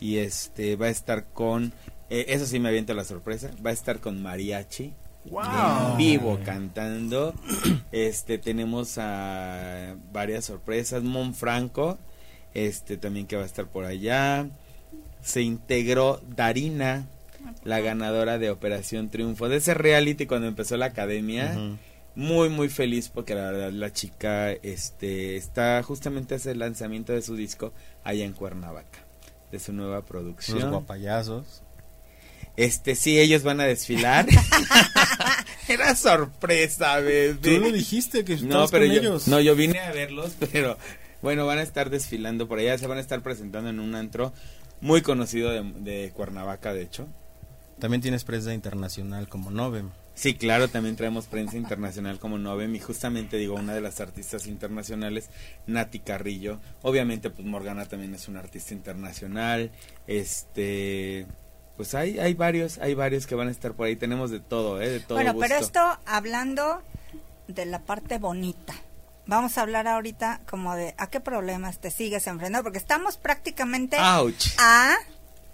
Y 0.00 0.18
este 0.18 0.76
va 0.76 0.86
a 0.86 0.90
estar 0.90 1.26
con, 1.26 1.72
eh, 2.08 2.26
eso 2.28 2.46
sí 2.46 2.58
me 2.58 2.68
avienta 2.68 2.94
la 2.94 3.04
sorpresa, 3.04 3.50
va 3.64 3.70
a 3.70 3.74
estar 3.74 4.00
con 4.00 4.22
mariachi. 4.22 4.92
En 5.24 5.96
vivo 5.98 6.38
cantando. 6.44 7.34
Este 7.92 8.38
tenemos 8.38 8.96
a 8.96 9.94
varias 10.12 10.46
sorpresas. 10.46 11.02
Mon 11.02 11.34
Franco, 11.34 11.98
este 12.54 12.96
también 12.96 13.26
que 13.26 13.36
va 13.36 13.42
a 13.42 13.46
estar 13.46 13.66
por 13.66 13.84
allá. 13.84 14.48
Se 15.22 15.42
integró 15.42 16.20
Darina, 16.34 17.06
la 17.64 17.80
ganadora 17.80 18.38
de 18.38 18.50
Operación 18.50 19.10
Triunfo, 19.10 19.48
de 19.48 19.56
ese 19.58 19.74
reality 19.74 20.26
cuando 20.26 20.48
empezó 20.48 20.76
la 20.76 20.86
academia. 20.86 21.58
Muy 22.16 22.48
muy 22.48 22.68
feliz 22.68 23.08
porque 23.08 23.34
la 23.36 23.52
verdad 23.52 23.70
la 23.70 23.92
chica 23.92 24.50
este 24.50 25.36
está 25.36 25.80
justamente 25.84 26.34
hace 26.34 26.50
el 26.50 26.58
lanzamiento 26.58 27.12
de 27.12 27.22
su 27.22 27.36
disco 27.36 27.72
allá 28.02 28.24
en 28.24 28.32
Cuernavaca, 28.32 29.04
de 29.52 29.60
su 29.60 29.72
nueva 29.72 29.96
Los 29.98 30.04
producción. 30.06 30.70
guapayazos. 30.70 31.62
Este 32.56 32.96
sí 32.96 33.18
ellos 33.20 33.42
van 33.44 33.60
a 33.60 33.64
desfilar. 33.64 34.26
Era 35.68 35.94
sorpresa, 35.94 36.98
bebé. 36.98 37.34
Tú 37.34 37.60
lo 37.60 37.70
dijiste 37.70 38.24
que 38.24 38.36
No, 38.38 38.66
pero 38.68 38.86
con 38.86 38.94
yo, 38.94 39.00
ellos. 39.00 39.28
no, 39.28 39.40
yo 39.40 39.54
vine 39.54 39.78
a 39.78 39.92
verlos, 39.92 40.32
pero 40.50 40.76
bueno, 41.22 41.46
van 41.46 41.58
a 41.58 41.62
estar 41.62 41.90
desfilando 41.90 42.48
por 42.48 42.58
allá, 42.58 42.78
se 42.78 42.86
van 42.86 42.98
a 42.98 43.00
estar 43.00 43.22
presentando 43.22 43.70
en 43.70 43.80
un 43.80 43.94
antro 43.94 44.32
muy 44.80 45.02
conocido 45.02 45.50
de, 45.50 45.62
de 45.80 46.12
Cuernavaca, 46.12 46.72
de 46.72 46.82
hecho. 46.82 47.06
También 47.78 48.02
tienes 48.02 48.24
prensa 48.24 48.52
internacional 48.52 49.28
como 49.28 49.50
Novem. 49.50 49.90
Sí, 50.14 50.34
claro, 50.34 50.68
también 50.68 50.96
traemos 50.96 51.26
prensa 51.26 51.56
internacional 51.56 52.18
como 52.18 52.36
Novem 52.36 52.74
y 52.74 52.78
justamente 52.78 53.38
digo 53.38 53.54
una 53.54 53.72
de 53.72 53.80
las 53.80 54.00
artistas 54.00 54.46
internacionales, 54.46 55.30
Nati 55.66 56.00
Carrillo. 56.00 56.60
Obviamente, 56.82 57.30
pues 57.30 57.46
Morgana 57.46 57.86
también 57.86 58.14
es 58.14 58.28
una 58.28 58.40
artista 58.40 58.74
internacional. 58.74 59.70
Este, 60.06 61.26
pues 61.78 61.94
hay 61.94 62.18
hay 62.18 62.34
varios, 62.34 62.76
hay 62.78 62.92
varios 62.92 63.26
que 63.26 63.34
van 63.34 63.48
a 63.48 63.50
estar 63.50 63.72
por 63.72 63.86
ahí. 63.86 63.96
Tenemos 63.96 64.30
de 64.30 64.40
todo, 64.40 64.82
eh, 64.82 64.90
de 64.90 65.00
todo 65.00 65.16
bueno, 65.16 65.38
pero 65.38 65.56
esto 65.56 65.80
hablando 66.04 66.82
de 67.48 67.64
la 67.64 67.78
parte 67.80 68.18
bonita. 68.18 68.74
Vamos 69.26 69.56
a 69.58 69.62
hablar 69.62 69.86
ahorita 69.86 70.40
como 70.48 70.74
de 70.74 70.94
a 70.98 71.08
qué 71.08 71.20
problemas 71.20 71.78
te 71.78 71.90
sigues 71.90 72.26
enfrentando, 72.26 72.64
porque 72.64 72.78
estamos 72.78 73.16
prácticamente 73.16 73.96
Ouch. 73.98 74.48
a 74.58 74.94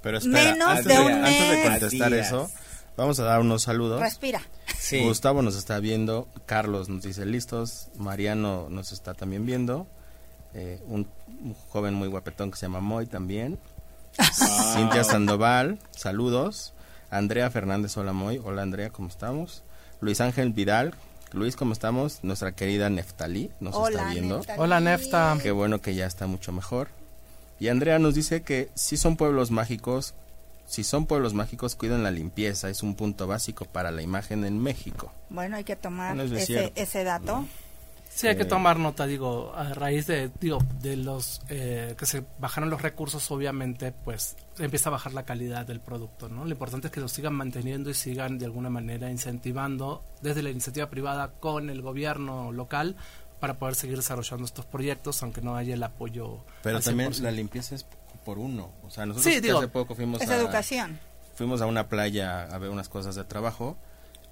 Pero 0.03 0.19
espera, 0.19 0.53
Menos 0.53 0.69
antes, 0.69 0.85
de 0.87 0.95
de, 0.95 1.01
un 1.01 1.13
antes 1.13 1.41
de 1.51 1.57
mes. 1.57 1.69
contestar 1.71 2.13
Días. 2.13 2.27
eso, 2.29 2.51
vamos 2.97 3.21
a 3.21 3.25
dar 3.25 3.41
unos 3.41 3.63
saludos. 3.65 4.01
respira. 4.01 4.41
Sí. 4.79 5.03
Gustavo 5.05 5.43
nos 5.43 5.57
está 5.57 5.79
viendo, 5.81 6.29
Carlos 6.47 6.89
nos 6.89 7.03
dice 7.03 7.27
listos, 7.27 7.89
Mariano 7.97 8.69
nos 8.71 8.93
está 8.93 9.15
también 9.15 9.45
viendo, 9.45 9.87
eh, 10.55 10.81
un, 10.87 11.09
un 11.43 11.55
joven 11.69 11.93
muy 11.95 12.09
guapetón 12.09 12.51
que 12.51 12.57
se 12.57 12.67
llama 12.67 12.81
Moy 12.81 13.07
también. 13.07 13.59
Cintia 14.75 15.05
Sandoval, 15.05 15.79
saludos. 15.91 16.73
Andrea 17.11 17.51
Fernández, 17.51 17.97
hola 17.99 18.13
Moy, 18.13 18.41
hola 18.43 18.63
Andrea, 18.63 18.91
¿cómo 18.91 19.09
estamos? 19.09 19.63
Luis 20.01 20.21
Ángel 20.21 20.53
Vidal, 20.53 20.95
Luis, 21.37 21.55
¿cómo 21.55 21.75
estamos? 21.75 22.21
Nuestra 22.23 22.53
querida 22.53 22.89
Neftalí 22.89 23.51
nos 23.61 23.75
está 23.75 23.85
Hola, 23.85 24.11
viendo. 24.11 24.39
Neftalí. 24.39 24.59
Hola, 24.59 24.81
Nefta. 24.81 25.39
Qué 25.43 25.51
bueno 25.51 25.83
que 25.83 25.95
ya 25.95 26.07
está 26.07 26.27
mucho 26.27 26.51
mejor. 26.51 26.89
Y 27.61 27.69
Andrea 27.69 27.99
nos 27.99 28.15
dice 28.15 28.41
que 28.41 28.71
si 28.75 28.97
son 28.97 29.19
pueblos 29.19 29.51
mágicos, 29.51 30.15
si 30.67 30.83
son 30.83 31.05
pueblos 31.05 31.35
mágicos, 31.35 31.77
cuidan 31.77 32.03
la 32.03 32.11
limpieza, 32.11 32.71
es 32.71 32.83
un 32.83 32.95
punto 32.95 33.27
básico 33.27 33.67
para 33.67 33.91
la 33.91 34.01
imagen 34.01 34.47
en 34.47 34.63
México. 34.63 35.13
Bueno, 35.29 35.57
hay 35.57 35.65
que 35.65 35.77
tomar 35.77 36.17
Bueno, 36.17 36.23
es 36.35 36.49
de 36.49 36.73
ese, 36.75 37.05
dato. 37.05 37.45
Sí, 38.17 38.27
hay 38.29 38.37
que 38.37 38.45
Eh, 38.45 38.47
tomar 38.47 38.79
nota, 38.79 39.07
digo, 39.07 39.53
a 39.55 39.75
raíz 39.75 40.07
de, 40.07 40.31
digo, 40.41 40.59
de 40.81 40.97
los 40.97 41.43
eh, 41.51 41.95
que 41.99 42.07
se 42.07 42.25
bajaron 42.39 42.71
los 42.71 42.81
recursos, 42.81 43.31
obviamente, 43.31 43.93
pues 43.93 44.37
empieza 44.59 44.89
a 44.89 44.93
bajar 44.93 45.13
la 45.13 45.25
calidad 45.25 45.67
del 45.67 45.81
producto, 45.81 46.31
¿no? 46.31 46.45
Lo 46.47 46.51
importante 46.51 46.87
es 46.87 46.93
que 46.95 47.01
lo 47.01 47.09
sigan 47.09 47.35
manteniendo 47.35 47.91
y 47.91 47.95
sigan 47.95 48.39
de 48.39 48.47
alguna 48.47 48.71
manera 48.71 49.11
incentivando 49.11 50.03
desde 50.23 50.43
la 50.43 50.49
iniciativa 50.49 50.89
privada 50.89 51.33
con 51.41 51.69
el 51.69 51.83
gobierno 51.83 52.53
local 52.53 52.97
para 53.39 53.59
poder 53.59 53.75
seguir 53.75 53.99
desarrollando 53.99 54.47
estos 54.47 54.65
proyectos, 54.65 55.23
aunque 55.23 55.43
no 55.43 55.55
haya 55.55 55.75
el 55.75 55.83
apoyo. 55.83 56.39
Pero 56.63 56.81
también 56.81 57.13
100%. 57.13 57.21
la 57.21 57.31
limpieza 57.33 57.75
es 57.75 57.85
por 58.25 58.39
uno. 58.39 58.71
O 58.83 58.89
sea, 58.89 59.05
nosotros 59.05 59.25
Sí, 59.31 59.41
que 59.43 59.47
digo, 59.49 59.59
hace 59.59 59.69
poco 59.69 59.95
fuimos 59.95 60.23
Es 60.23 60.31
a, 60.31 60.37
educación. 60.39 60.99
fuimos 61.35 61.61
a 61.61 61.67
una 61.67 61.87
playa 61.91 62.45
a 62.45 62.57
ver 62.57 62.71
unas 62.71 62.89
cosas 62.89 63.15
de 63.15 63.25
trabajo. 63.25 63.77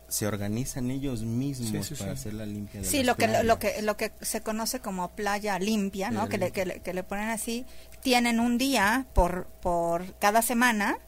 Se 0.09 0.27
organizan 0.27 0.91
ellos 0.91 1.23
mismos 1.23 1.87
Sí, 1.87 1.95
sí, 1.95 2.01
para 2.01 2.15
sí. 2.15 2.21
hacer 2.21 2.35
la 2.35 2.47
limpia 2.47 2.81
de 2.81 2.87
Sí, 2.87 2.99
las 2.99 3.07
lo 3.07 3.17
que, 3.17 3.25
playas. 3.27 3.45
lo 3.45 3.59
que 3.59 3.83
lo 3.83 3.97
que 3.97 4.13
se 4.21 4.41
conoce 4.43 4.81
como 4.81 5.11
playa 5.17 5.59
limpia, 5.59 6.11
¿no? 6.11 6.27
Playa 6.27 6.31
Que 6.31 6.39
le, 6.39 6.53
que, 6.53 6.67
le, 6.67 6.81
que 6.81 6.95
le 6.95 7.03
ponen 7.03 7.29
así, 7.31 7.67
tienen 8.03 8.41
un 8.41 8.59
día 8.59 9.07
por 9.15 9.47
por 9.63 10.15
cada 10.19 10.43
semana 10.43 10.99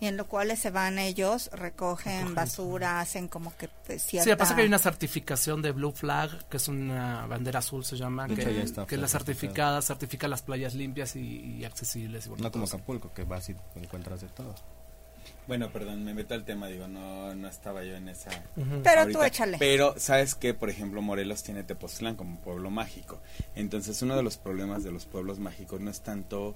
y 0.00 0.06
en 0.06 0.16
lo 0.16 0.26
cual 0.26 0.56
se 0.56 0.70
van 0.70 0.98
ellos, 0.98 1.48
recogen 1.52 2.12
Recogen. 2.14 2.34
basura, 2.34 3.00
hacen 3.00 3.28
como 3.28 3.56
que 3.56 3.68
pues, 3.86 4.02
cierta... 4.02 4.28
Sí, 4.32 4.36
pasa 4.36 4.56
que 4.56 4.62
hay 4.62 4.66
una 4.66 4.80
certificación 4.80 5.62
de 5.62 5.70
Blue 5.70 5.92
Flag, 5.92 6.48
que 6.48 6.56
es 6.56 6.66
una 6.66 7.24
bandera 7.26 7.60
azul, 7.60 7.84
se 7.84 7.96
llama, 7.96 8.26
De 8.26 8.34
que, 8.34 8.42
hecho, 8.42 8.50
ya 8.50 8.62
está 8.62 8.84
que 8.84 8.96
es 8.96 9.00
la 9.00 9.06
certificada. 9.06 9.80
certifica 9.80 10.26
las 10.26 10.42
playas 10.42 10.74
limpias 10.74 11.14
y, 11.14 11.20
y 11.56 11.64
accesibles. 11.64 12.26
y 12.26 12.30
No 12.42 12.50
como. 12.50 12.64
Acapulco, 12.64 13.12
que 13.14 13.22
vas 13.22 13.48
y 13.50 13.54
encuentras 13.76 14.22
de 14.22 14.26
todo. 14.28 14.56
Bueno, 15.46 15.70
perdón, 15.72 16.04
me 16.04 16.14
meto 16.14 16.34
al 16.34 16.44
tema, 16.44 16.68
digo, 16.68 16.86
no, 16.86 17.34
no 17.34 17.48
estaba 17.48 17.82
yo 17.84 17.96
en 17.96 18.08
esa... 18.08 18.30
Pero 18.54 19.00
ahorita. 19.00 19.18
tú 19.18 19.24
échale. 19.24 19.56
Pero, 19.58 19.94
¿sabes 19.98 20.34
qué? 20.34 20.54
Por 20.54 20.70
ejemplo, 20.70 21.02
Morelos 21.02 21.42
tiene 21.42 21.64
Tepoztlán 21.64 22.14
como 22.14 22.38
pueblo 22.38 22.70
mágico. 22.70 23.20
Entonces, 23.56 24.00
uno 24.02 24.16
de 24.16 24.22
los 24.22 24.36
problemas 24.36 24.84
de 24.84 24.92
los 24.92 25.06
pueblos 25.06 25.38
mágicos 25.40 25.80
no 25.80 25.90
es 25.90 26.00
tanto 26.00 26.54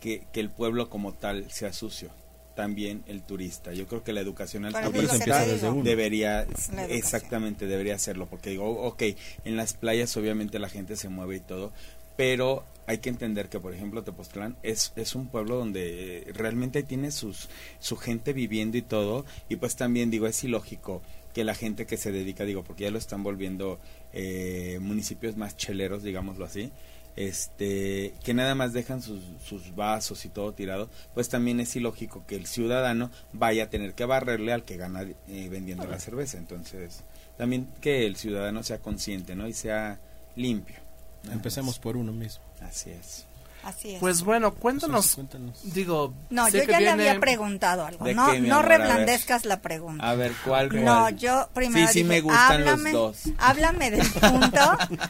que, 0.00 0.26
que 0.32 0.40
el 0.40 0.50
pueblo 0.50 0.90
como 0.90 1.14
tal 1.14 1.50
sea 1.50 1.72
sucio, 1.72 2.10
también 2.56 3.04
el 3.06 3.22
turista. 3.22 3.72
Yo 3.72 3.86
creo 3.86 4.02
que 4.02 4.12
la 4.12 4.22
educación 4.22 4.64
al 4.64 4.72
turista 4.72 5.44
que 5.44 5.54
digo. 5.54 5.82
debería, 5.84 6.46
exactamente, 6.88 7.66
debería 7.66 7.94
hacerlo. 7.94 8.26
Porque 8.26 8.50
digo, 8.50 8.68
ok, 8.68 9.02
en 9.44 9.56
las 9.56 9.74
playas 9.74 10.16
obviamente 10.16 10.58
la 10.58 10.68
gente 10.68 10.96
se 10.96 11.08
mueve 11.08 11.36
y 11.36 11.40
todo, 11.40 11.72
pero 12.16 12.64
hay 12.86 12.98
que 12.98 13.08
entender 13.08 13.48
que, 13.48 13.60
por 13.60 13.74
ejemplo, 13.74 14.02
Tepoztlán 14.04 14.56
es, 14.62 14.92
es 14.96 15.14
un 15.14 15.28
pueblo 15.28 15.56
donde 15.56 16.30
realmente 16.34 16.82
tiene 16.82 17.10
sus, 17.10 17.48
su 17.78 17.96
gente 17.96 18.32
viviendo 18.32 18.76
y 18.76 18.82
todo, 18.82 19.24
y 19.48 19.56
pues 19.56 19.76
también 19.76 20.10
digo, 20.10 20.26
es 20.26 20.42
ilógico 20.44 21.02
que 21.34 21.44
la 21.44 21.54
gente 21.54 21.84
que 21.84 21.96
se 21.96 22.12
dedica, 22.12 22.44
digo, 22.44 22.64
porque 22.64 22.84
ya 22.84 22.90
lo 22.90 22.98
están 22.98 23.22
volviendo 23.22 23.78
eh, 24.12 24.78
municipios 24.80 25.36
más 25.36 25.56
cheleros, 25.56 26.02
digámoslo 26.02 26.46
así, 26.46 26.72
este 27.16 28.12
que 28.22 28.34
nada 28.34 28.54
más 28.54 28.74
dejan 28.74 29.02
sus, 29.02 29.22
sus 29.44 29.74
vasos 29.74 30.24
y 30.24 30.28
todo 30.28 30.52
tirado, 30.52 30.88
pues 31.14 31.28
también 31.28 31.60
es 31.60 31.74
ilógico 31.74 32.24
que 32.26 32.36
el 32.36 32.46
ciudadano 32.46 33.10
vaya 33.32 33.64
a 33.64 33.70
tener 33.70 33.94
que 33.94 34.04
barrerle 34.04 34.52
al 34.52 34.64
que 34.64 34.76
gana 34.76 35.02
eh, 35.02 35.48
vendiendo 35.50 35.86
la 35.86 35.98
cerveza. 35.98 36.38
Entonces, 36.38 37.04
también 37.36 37.68
que 37.80 38.06
el 38.06 38.16
ciudadano 38.16 38.62
sea 38.62 38.78
consciente, 38.78 39.34
¿no? 39.34 39.48
Y 39.48 39.54
sea 39.54 39.98
limpio. 40.36 40.85
Empecemos 41.32 41.78
por 41.78 41.96
uno 41.96 42.12
mismo. 42.12 42.42
Así 42.60 42.90
es. 42.90 43.24
Así 43.62 43.94
es. 43.94 44.00
Pues 44.00 44.22
bueno, 44.22 44.54
cuéntanos, 44.54 45.16
Cuéntanos. 45.16 45.58
digo... 45.74 46.14
no, 46.30 46.46
sé 46.48 46.58
yo 46.58 46.66
que 46.66 46.72
ya 46.72 46.80
le 46.80 46.90
había 46.90 47.18
preguntado 47.18 47.84
algo. 47.84 48.04
¿De 48.04 48.14
No, 48.14 48.30
qué, 48.30 48.40
mi 48.40 48.48
no 48.48 48.56
amor? 48.56 48.68
Reblandezcas 48.68 49.44
la 49.44 49.60
pregunta. 49.60 50.08
A 50.08 50.14
ver, 50.14 50.32
¿cuál? 50.44 50.68
cuál? 50.68 50.84
No, 50.84 51.10
yo 51.10 51.48
primero 51.52 51.86
Sí, 51.88 51.92
sí 51.94 51.98
dije, 52.00 52.08
me 52.08 52.20
gustan 52.20 52.52
háblame, 52.60 52.92
los 52.92 53.24
dos. 53.24 53.34
háblame 53.38 53.90
del 53.90 54.06
punto, 54.20 54.60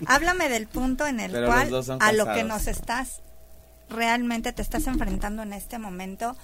háblame 0.06 0.48
del 0.48 0.66
punto 0.68 1.06
en 1.06 1.20
el 1.20 1.32
Pero 1.32 1.48
cual 1.48 1.98
a 2.00 2.12
lo 2.12 2.32
que 2.32 2.44
nos 2.44 2.66
estás 2.66 3.20
realmente 3.90 4.52
te 4.54 4.62
estás 4.62 4.86
enfrentando 4.86 5.42
en 5.42 5.52
este 5.52 5.78
momento. 5.78 6.34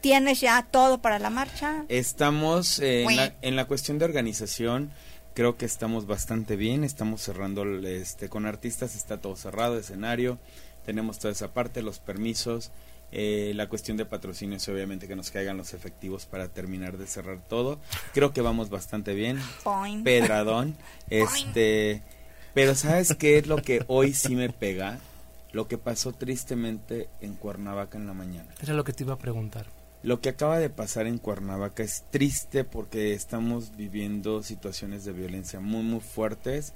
¿Tienes 0.00 0.40
ya 0.40 0.66
todo 0.68 0.98
para 1.00 1.20
la 1.20 1.30
marcha? 1.30 1.84
Estamos 1.88 2.80
eh, 2.80 3.04
en, 3.04 3.16
la, 3.16 3.32
en 3.40 3.54
la 3.54 3.66
cuestión 3.66 4.00
de 4.00 4.04
organización, 4.04 4.90
creo 5.34 5.56
que 5.56 5.64
estamos 5.66 6.06
bastante 6.06 6.56
bien, 6.56 6.84
estamos 6.84 7.22
cerrando 7.22 7.62
el- 7.62 7.84
este 7.84 8.28
con 8.28 8.46
artistas, 8.46 8.94
está 8.94 9.20
todo 9.20 9.36
cerrado, 9.36 9.78
escenario, 9.78 10.38
tenemos 10.84 11.18
toda 11.18 11.32
esa 11.32 11.52
parte, 11.52 11.82
los 11.82 11.98
permisos, 11.98 12.70
eh, 13.12 13.52
la 13.54 13.68
cuestión 13.68 13.96
de 13.96 14.04
patrocinios, 14.06 14.66
obviamente 14.68 15.06
que 15.06 15.16
nos 15.16 15.30
caigan 15.30 15.56
los 15.58 15.74
efectivos 15.74 16.24
para 16.26 16.48
terminar 16.48 16.96
de 16.96 17.06
cerrar 17.06 17.40
todo. 17.46 17.78
Creo 18.14 18.32
que 18.32 18.40
vamos 18.40 18.70
bastante 18.70 19.14
bien. 19.14 19.38
Point. 19.64 20.02
Pedradón, 20.04 20.76
este, 21.10 22.02
pero 22.54 22.74
¿sabes 22.74 23.14
qué 23.18 23.38
es 23.38 23.46
lo 23.46 23.56
que 23.62 23.84
hoy 23.86 24.14
sí 24.14 24.34
me 24.34 24.48
pega? 24.50 24.98
Lo 25.52 25.68
que 25.68 25.76
pasó 25.76 26.12
tristemente 26.12 27.08
en 27.20 27.34
Cuernavaca 27.34 27.98
en 27.98 28.06
la 28.06 28.14
mañana. 28.14 28.48
Era 28.62 28.72
lo 28.72 28.84
que 28.84 28.94
te 28.94 29.04
iba 29.04 29.12
a 29.12 29.18
preguntar. 29.18 29.66
Lo 30.02 30.20
que 30.20 30.30
acaba 30.30 30.58
de 30.58 30.68
pasar 30.68 31.06
en 31.06 31.18
Cuernavaca 31.18 31.82
es 31.82 32.04
triste 32.10 32.64
porque 32.64 33.14
estamos 33.14 33.76
viviendo 33.76 34.42
situaciones 34.42 35.04
de 35.04 35.12
violencia 35.12 35.60
muy 35.60 35.82
muy 35.82 36.00
fuertes. 36.00 36.74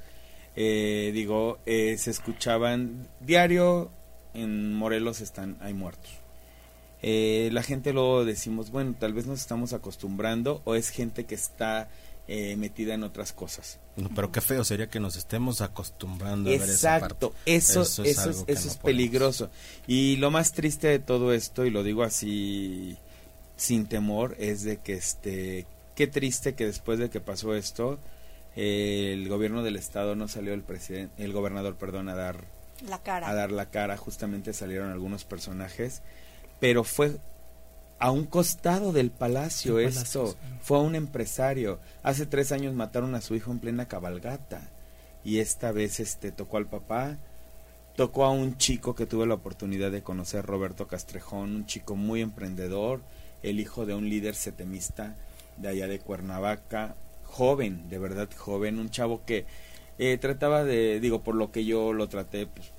Eh, 0.55 1.11
digo, 1.13 1.59
eh, 1.67 1.99
se 1.99 2.11
escuchaban 2.11 3.09
diario 3.21 3.91
en 4.33 4.75
Morelos 4.75 5.21
están 5.21 5.57
hay 5.61 5.75
muertos. 5.75 6.11
Eh, 7.03 7.51
la 7.53 7.63
gente 7.63 7.93
luego 7.93 8.25
decimos, 8.25 8.71
bueno, 8.71 8.95
tal 8.99 9.13
vez 9.13 9.27
nos 9.27 9.41
estamos 9.41 9.73
acostumbrando 9.73 10.63
o 10.65 10.75
es 10.75 10.89
gente 10.91 11.25
que 11.25 11.35
está 11.35 11.89
eh, 12.29 12.57
metida 12.57 12.95
en 12.95 13.03
otras 13.03 13.33
cosas. 13.33 13.79
No, 13.97 14.09
pero 14.15 14.33
qué 14.33 14.41
feo 14.41 14.65
sería 14.65 14.89
que 14.89 15.01
nos 15.01 15.17
estemos 15.17 15.61
acostumbrando 15.61 16.51
a 16.51 16.53
ver 16.53 16.63
esa 16.63 17.01
parte. 17.01 17.27
Exacto, 17.27 17.35
eso, 17.45 17.83
Eso 17.83 18.03
eso 18.03 18.31
es 18.31 18.45
eso 18.47 18.67
no 18.67 18.73
es 18.73 18.77
peligroso. 18.79 19.51
Y 19.87 20.17
lo 20.17 20.31
más 20.31 20.53
triste 20.53 20.89
de 20.89 20.99
todo 20.99 21.33
esto, 21.33 21.65
y 21.65 21.71
lo 21.71 21.83
digo 21.83 22.03
así 22.03 22.97
sin 23.57 23.87
temor, 23.87 24.37
es 24.39 24.63
de 24.63 24.79
que 24.79 24.95
este, 24.95 25.67
qué 25.95 26.07
triste 26.07 26.55
que 26.55 26.67
después 26.67 26.99
de 26.99 27.11
que 27.11 27.21
pasó 27.21 27.55
esto, 27.55 27.99
eh, 28.55 29.11
el 29.13 29.29
gobierno 29.29 29.63
del 29.63 29.77
estado 29.77 30.15
no 30.15 30.29
salió 30.29 30.55
el 30.55 30.63
presidente, 30.63 31.23
el 31.25 31.33
gobernador, 31.33 31.77
perdón, 31.77 32.09
a 32.09 32.15
dar 32.15 32.45
La 32.89 33.03
cara. 33.03 33.29
a 33.29 33.35
dar 33.35 33.51
la 33.51 33.71
cara, 33.71 33.97
justamente 33.97 34.53
salieron 34.53 34.91
algunos 34.91 35.25
personajes, 35.25 36.03
pero 36.61 36.85
fue 36.85 37.17
a 37.99 38.11
un 38.11 38.25
costado 38.27 38.93
del 38.93 39.11
palacio 39.11 39.77
Del 39.77 39.87
esto, 39.87 40.25
palacio, 40.25 40.27
sí. 40.29 40.59
fue 40.61 40.79
a 40.79 40.83
un 40.83 40.95
empresario. 40.95 41.81
Hace 42.03 42.27
tres 42.27 42.53
años 42.53 42.75
mataron 42.75 43.15
a 43.15 43.21
su 43.23 43.35
hijo 43.35 43.51
en 43.51 43.59
plena 43.59 43.89
cabalgata 43.89 44.69
y 45.25 45.39
esta 45.39 45.73
vez 45.73 45.99
este 45.99 46.31
tocó 46.31 46.59
al 46.59 46.67
papá, 46.67 47.17
tocó 47.97 48.25
a 48.25 48.31
un 48.31 48.59
chico 48.59 48.95
que 48.95 49.07
tuve 49.07 49.27
la 49.27 49.35
oportunidad 49.35 49.91
de 49.91 50.03
conocer, 50.03 50.45
Roberto 50.45 50.87
Castrejón, 50.87 51.57
un 51.57 51.67
chico 51.67 51.97
muy 51.97 52.21
emprendedor, 52.21 53.01
el 53.43 53.61
hijo 53.61 53.87
de 53.87 53.95
un 53.95 54.09
líder 54.09 54.35
setemista 54.35 55.17
de 55.57 55.69
allá 55.69 55.89
de 55.89 55.99
Cuernavaca, 55.99 56.97
joven, 57.25 57.89
de 57.89 57.99
verdad 57.99 58.29
joven, 58.37 58.79
un 58.79 58.91
chavo 58.91 59.23
que 59.25 59.45
eh, 59.99 60.19
trataba 60.19 60.65
de, 60.65 61.01
digo, 61.01 61.23
por 61.23 61.35
lo 61.35 61.51
que 61.51 61.65
yo 61.65 61.93
lo 61.93 62.09
traté, 62.09 62.47
pues, 62.47 62.73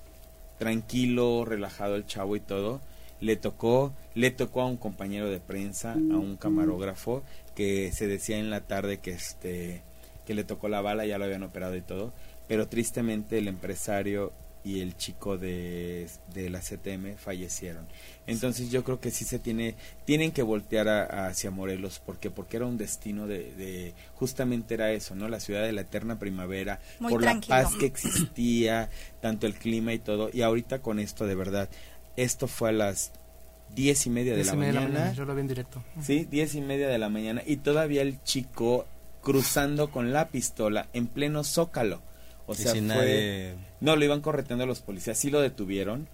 tranquilo, 0.58 1.46
relajado 1.46 1.96
el 1.96 2.06
chavo 2.06 2.36
y 2.36 2.40
todo, 2.40 2.82
le 3.20 3.36
tocó, 3.36 3.94
le 4.14 4.32
tocó 4.32 4.62
a 4.62 4.68
un 4.68 4.78
compañero 4.78 5.30
de 5.30 5.40
prensa, 5.40 5.94
a 5.94 5.96
un 5.96 6.38
camarógrafo, 6.38 7.24
que 7.56 7.92
se 7.92 8.08
decía 8.08 8.38
en 8.38 8.50
la 8.50 8.62
tarde 8.62 9.00
que 9.00 9.12
este, 9.12 9.82
que 10.26 10.36
le 10.36 10.44
tocó 10.44 10.70
la 10.70 10.82
bala, 10.82 11.06
ya 11.06 11.18
lo 11.18 11.26
habían 11.26 11.44
operado 11.44 11.76
y 11.76 11.82
todo, 11.82 12.14
pero 12.48 12.68
tristemente 12.68 13.38
el 13.38 13.48
empresario 13.48 14.32
y 14.64 14.82
el 14.82 14.98
chico 14.98 15.38
de, 15.38 16.08
de 16.34 16.50
la 16.50 16.62
CTM 16.62 17.16
fallecieron. 17.18 17.88
Entonces 18.26 18.70
yo 18.70 18.84
creo 18.84 19.00
que 19.00 19.12
sí 19.12 19.24
se 19.24 19.40
tiene, 19.40 19.76
tienen 20.06 20.32
que 20.32 20.42
voltear 20.44 20.90
a- 20.90 21.28
hacia 21.28 21.52
Morelos, 21.52 22.02
porque 22.06 22.30
porque 22.32 22.58
era 22.58 22.66
un 22.66 22.78
destino 22.78 23.28
de, 23.28 23.54
de, 23.54 23.94
justamente 24.16 24.74
era 24.74 24.92
eso, 24.92 25.16
¿no? 25.16 25.30
La 25.30 25.40
ciudad 25.40 25.64
de 25.64 25.72
la 25.72 25.82
eterna 25.82 26.20
primavera, 26.20 26.80
Muy 27.00 27.14
por 27.14 27.22
tranquilo. 27.22 27.56
la 27.58 27.64
paz 27.64 27.76
que 27.80 27.86
existía, 27.86 28.90
tanto 29.22 29.48
el 29.48 29.54
clima 29.56 29.94
y 29.94 30.00
todo, 30.00 30.30
y 30.34 30.42
ahorita 30.42 30.80
con 30.82 31.00
esto 31.00 31.26
de 31.26 31.36
verdad, 31.36 31.70
esto 32.18 32.48
fue 32.48 32.70
a 32.70 32.74
las 32.74 33.12
diez 33.74 34.06
y 34.06 34.10
media 34.10 34.32
de, 34.32 34.38
Diez 34.38 34.48
la, 34.48 34.54
y 34.54 34.58
media 34.58 34.80
de 34.82 34.88
mañana, 34.90 35.14
Yo 35.14 35.26
lo 35.26 35.36
vi 35.36 35.42
en 35.42 35.48
directo. 35.48 35.84
sí, 36.02 36.28
diez 36.30 36.56
y 36.56 36.62
media 36.62 36.88
de 36.90 36.98
la 36.98 37.10
mañana, 37.10 37.42
y 37.46 37.58
todavía 37.58 38.02
el 38.02 38.22
chico 38.24 38.86
cruzando 39.22 39.92
con 39.92 40.14
la 40.14 40.30
pistola 40.30 40.88
en 40.94 41.08
pleno 41.08 41.44
zócalo, 41.44 42.02
o 42.48 42.54
Y 42.54 42.58
sea, 42.58 42.72
sin 42.74 42.88
fue 42.88 42.96
nadie 42.96 43.56
No, 43.80 43.96
lo 43.96 44.04
iban 44.04 44.22
correteando 44.22 44.66
los 44.66 44.82
policías, 44.82 45.18
sí 45.18 45.30
lo 45.30 45.40
detuvieron, 45.42 46.08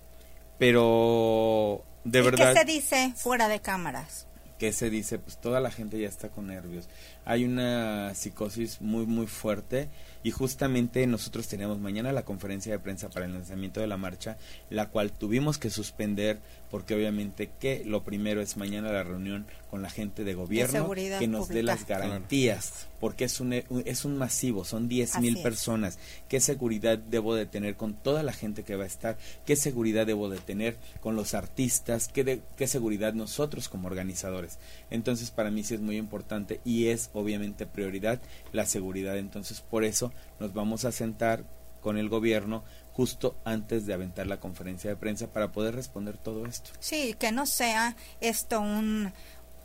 pero 0.58 1.84
de 2.04 2.20
¿Y 2.20 2.22
verdad... 2.22 2.54
qué 2.54 2.60
se 2.60 2.66
dice 2.66 3.14
fuera 3.16 3.48
de 3.48 3.60
cámaras? 3.60 4.28
¿Qué 4.60 4.72
se 4.72 4.90
dice? 4.90 5.20
Pues 5.20 5.38
toda 5.42 5.60
la 5.60 5.72
gente 5.72 6.00
ya 6.00 6.08
está 6.08 6.30
con 6.30 6.48
nervios. 6.48 6.88
Hay 7.26 7.44
una 7.44 8.14
psicosis 8.16 8.82
muy, 8.82 9.06
muy 9.06 9.28
fuerte 9.28 9.90
y 10.24 10.32
justamente 10.32 11.06
nosotros 11.08 11.48
teníamos 11.48 11.80
mañana 11.80 12.12
la 12.12 12.24
conferencia 12.26 12.72
de 12.72 12.80
prensa 12.80 13.10
para 13.10 13.26
el 13.26 13.34
lanzamiento 13.34 13.80
de 13.82 13.88
la 13.88 13.98
marcha, 13.98 14.38
la 14.70 14.90
cual 14.90 15.12
tuvimos 15.12 15.58
que 15.58 15.70
suspender 15.70 16.40
porque 16.72 16.96
obviamente 16.96 17.52
que 17.60 17.84
lo 17.86 18.04
primero 18.04 18.42
es 18.42 18.58
mañana 18.58 18.92
la 18.92 19.04
reunión 19.04 19.46
con 19.70 19.82
la 19.84 19.90
gente 19.92 20.24
de 20.24 20.34
gobierno 20.34 20.90
que 20.92 21.28
nos 21.28 21.48
dé 21.48 21.62
las 21.62 21.86
garantías, 21.88 22.88
porque 23.00 23.26
es 23.26 23.40
un, 23.40 23.54
es 23.54 24.06
un 24.06 24.18
masivo, 24.18 24.66
son 24.66 24.88
10 24.88 25.20
mil 25.20 25.32
Así 25.34 25.38
es. 25.40 25.44
personas. 25.44 26.00
¿Qué 26.30 26.40
seguridad 26.40 26.98
debo 26.98 27.36
de 27.36 27.46
tener 27.46 27.76
con 27.76 27.94
toda 27.94 28.24
la 28.24 28.34
gente 28.34 28.64
que 28.64 28.76
va 28.76 28.86
a 28.86 28.88
estar? 28.88 29.18
¿Qué 29.46 29.56
seguridad 29.56 30.08
debo 30.08 30.30
de 30.30 30.40
tener 30.40 30.78
con 31.02 31.16
los 31.16 31.34
artistas? 31.34 32.08
¿Qué, 32.08 32.24
de- 32.24 32.42
qué 32.58 32.68
seguridad 32.68 33.14
nosotros 33.14 33.68
como 33.70 33.88
organizadores? 33.88 34.58
Entonces 34.90 35.32
para 35.32 35.52
mí 35.52 35.64
sí 35.64 35.76
es 35.76 35.82
muy 35.82 35.98
importante 35.98 36.60
y 36.66 36.88
es 36.88 37.10
obviamente 37.14 37.66
prioridad 37.66 38.20
la 38.52 38.66
seguridad. 38.66 39.18
Entonces 39.18 39.62
por 39.62 39.84
eso 39.84 40.13
nos 40.40 40.54
vamos 40.54 40.86
a 40.86 40.92
sentar 40.92 41.46
con 41.82 41.98
el 41.98 42.10
gobierno 42.10 42.64
justo 42.94 43.36
antes 43.44 43.86
de 43.86 43.94
aventar 43.94 44.28
la 44.28 44.40
conferencia 44.40 44.90
de 44.90 44.96
prensa 44.96 45.28
para 45.28 45.52
poder 45.52 45.76
responder 45.76 46.18
todo 46.18 46.46
esto. 46.46 46.72
Sí, 46.80 47.16
que 47.20 47.32
no 47.32 47.46
sea 47.46 47.96
esto 48.22 48.62
un, 48.62 49.12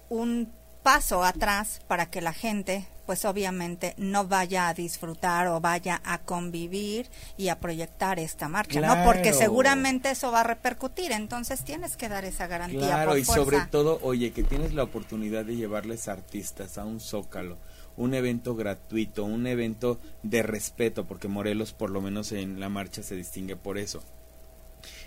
un 0.08 0.50
paso 0.82 1.22
atrás 1.22 1.80
para 1.86 2.06
que 2.06 2.20
la 2.20 2.32
gente, 2.32 2.88
pues 3.04 3.24
obviamente, 3.24 3.94
no 3.98 4.26
vaya 4.26 4.68
a 4.68 4.74
disfrutar 4.74 5.48
o 5.48 5.60
vaya 5.60 6.00
a 6.04 6.18
convivir 6.18 7.10
y 7.36 7.48
a 7.48 7.60
proyectar 7.60 8.18
esta 8.18 8.48
marcha, 8.48 8.80
¿no? 8.80 9.04
Porque 9.04 9.32
seguramente 9.32 10.10
eso 10.10 10.32
va 10.32 10.40
a 10.40 10.44
repercutir, 10.44 11.12
entonces 11.12 11.62
tienes 11.62 11.96
que 11.96 12.08
dar 12.08 12.24
esa 12.24 12.46
garantía. 12.46 12.80
Claro, 12.80 13.10
por 13.10 13.18
y 13.18 13.24
fuerza. 13.24 13.44
sobre 13.44 13.60
todo, 13.66 14.00
oye, 14.02 14.32
que 14.32 14.42
tienes 14.42 14.72
la 14.72 14.84
oportunidad 14.84 15.44
de 15.44 15.56
llevarles 15.56 16.08
artistas 16.08 16.78
a 16.78 16.84
un 16.84 17.00
zócalo, 17.00 17.58
un 17.98 18.14
evento 18.14 18.54
gratuito, 18.56 19.24
un 19.24 19.46
evento 19.46 20.00
de 20.22 20.42
respeto, 20.42 21.04
porque 21.06 21.28
Morelos 21.28 21.72
por 21.74 21.90
lo 21.90 22.00
menos 22.00 22.32
en 22.32 22.58
la 22.60 22.70
marcha 22.70 23.02
se 23.02 23.14
distingue 23.16 23.56
por 23.56 23.76
eso. 23.76 24.02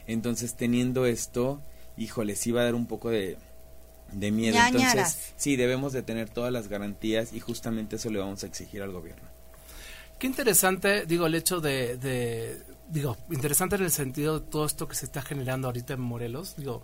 Entonces, 0.07 0.55
teniendo 0.55 1.05
esto, 1.05 1.61
híjole, 1.97 2.35
sí 2.35 2.51
va 2.51 2.61
a 2.61 2.65
dar 2.65 2.75
un 2.75 2.85
poco 2.85 3.09
de, 3.09 3.37
de 4.11 4.31
miedo. 4.31 4.55
Ñañaras. 4.55 5.15
Entonces, 5.15 5.33
sí, 5.37 5.55
debemos 5.55 5.93
de 5.93 6.03
tener 6.03 6.29
todas 6.29 6.51
las 6.51 6.67
garantías 6.67 7.33
y 7.33 7.39
justamente 7.39 7.95
eso 7.95 8.09
le 8.09 8.19
vamos 8.19 8.43
a 8.43 8.47
exigir 8.47 8.81
al 8.81 8.91
gobierno. 8.91 9.27
Qué 10.19 10.27
interesante, 10.27 11.05
digo, 11.07 11.25
el 11.25 11.33
hecho 11.35 11.61
de, 11.61 11.97
de- 11.97 12.61
digo, 12.89 13.17
interesante 13.31 13.75
en 13.77 13.83
el 13.83 13.91
sentido 13.91 14.39
de 14.39 14.45
todo 14.47 14.65
esto 14.65 14.87
que 14.87 14.95
se 14.95 15.05
está 15.05 15.21
generando 15.21 15.67
ahorita 15.67 15.93
en 15.93 16.01
Morelos. 16.01 16.55
Digo, 16.57 16.83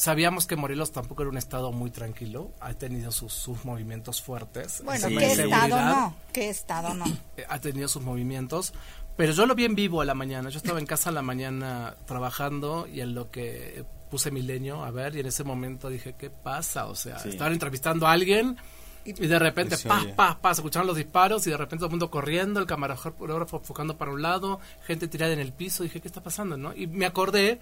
sabíamos 0.00 0.46
que 0.46 0.56
Morelos 0.56 0.92
tampoco 0.92 1.22
era 1.22 1.30
un 1.30 1.36
estado 1.36 1.72
muy 1.72 1.90
tranquilo, 1.90 2.52
ha 2.58 2.72
tenido 2.72 3.12
sus, 3.12 3.34
sus 3.34 3.66
movimientos 3.66 4.22
fuertes. 4.22 4.80
Bueno, 4.82 5.08
Sí. 5.08 5.16
¿qué 5.18 5.32
estado 5.32 5.80
no? 5.84 6.16
¿Qué 6.32 6.48
estado 6.48 6.94
no? 6.94 7.04
eh, 7.36 7.44
Ha 7.50 7.58
tenido 7.60 7.86
sus 7.86 8.02
movimientos, 8.02 8.72
pero 9.18 9.32
yo 9.34 9.44
lo 9.44 9.54
vi 9.54 9.66
en 9.66 9.74
vivo 9.74 10.00
a 10.00 10.06
la 10.06 10.14
mañana. 10.14 10.48
Yo 10.48 10.56
estaba 10.56 10.78
en 10.78 10.86
casa 10.86 11.10
a 11.10 11.12
la 11.12 11.20
mañana 11.20 11.96
trabajando 12.06 12.86
y 12.86 13.02
en 13.02 13.14
lo 13.14 13.30
que 13.30 13.84
puse 14.10 14.30
Milenio 14.30 14.82
a 14.84 14.90
ver 14.90 15.16
y 15.16 15.20
en 15.20 15.26
ese 15.26 15.44
momento 15.44 15.90
dije, 15.90 16.14
¿qué 16.18 16.30
pasa? 16.30 16.86
O 16.86 16.94
sea, 16.94 17.18
Sí. 17.18 17.28
estaban 17.28 17.52
entrevistando 17.52 18.06
a 18.06 18.12
alguien 18.12 18.56
y 19.04 19.12
de 19.12 19.38
repente, 19.38 19.76
Sí, 19.76 19.86
pa, 19.86 20.00
oye. 20.00 20.14
pa, 20.14 20.38
pa, 20.40 20.54
se 20.54 20.62
escucharon 20.62 20.86
los 20.86 20.96
disparos 20.96 21.46
y 21.46 21.50
de 21.50 21.58
repente 21.58 21.80
todo 21.80 21.86
el 21.88 21.90
mundo 21.92 22.10
corriendo, 22.10 22.58
el 22.58 22.66
camarógrafo 22.66 23.58
enfocando 23.58 23.98
para 23.98 24.12
un 24.12 24.22
lado, 24.22 24.60
gente 24.86 25.08
tirada 25.08 25.34
en 25.34 25.40
el 25.40 25.52
piso. 25.52 25.82
Dije, 25.82 26.00
¿qué 26.00 26.08
está 26.08 26.22
pasando? 26.22 26.56
¿no? 26.56 26.74
Y 26.74 26.86
me 26.86 27.04
acordé 27.04 27.60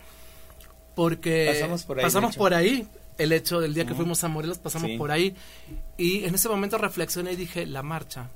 porque 0.99 1.47
Pasamos 1.53 1.85
por 1.85 1.99
ahí, 1.99 2.05
pasamos 2.05 2.31
de 2.31 2.33
hecho. 2.35 2.39
por 2.41 2.55
ahí. 2.55 2.89
El 3.19 3.33
hecho 3.33 3.61
del 3.61 3.73
día 3.75 3.85
que 3.87 3.95
fuimos 3.95 4.23
a 4.25 4.29
Morelos, 4.29 4.59
pasamos 4.59 4.91
Sí. 4.91 4.97
por 4.99 5.11
ahí. 5.13 5.35
Y 5.97 6.25
en 6.25 6.35
ese 6.35 6.49
momento 6.49 6.77
reflexioné 6.79 7.33
y 7.33 7.37
dije, 7.37 7.67
la 7.67 7.83
marcha. 7.85 8.31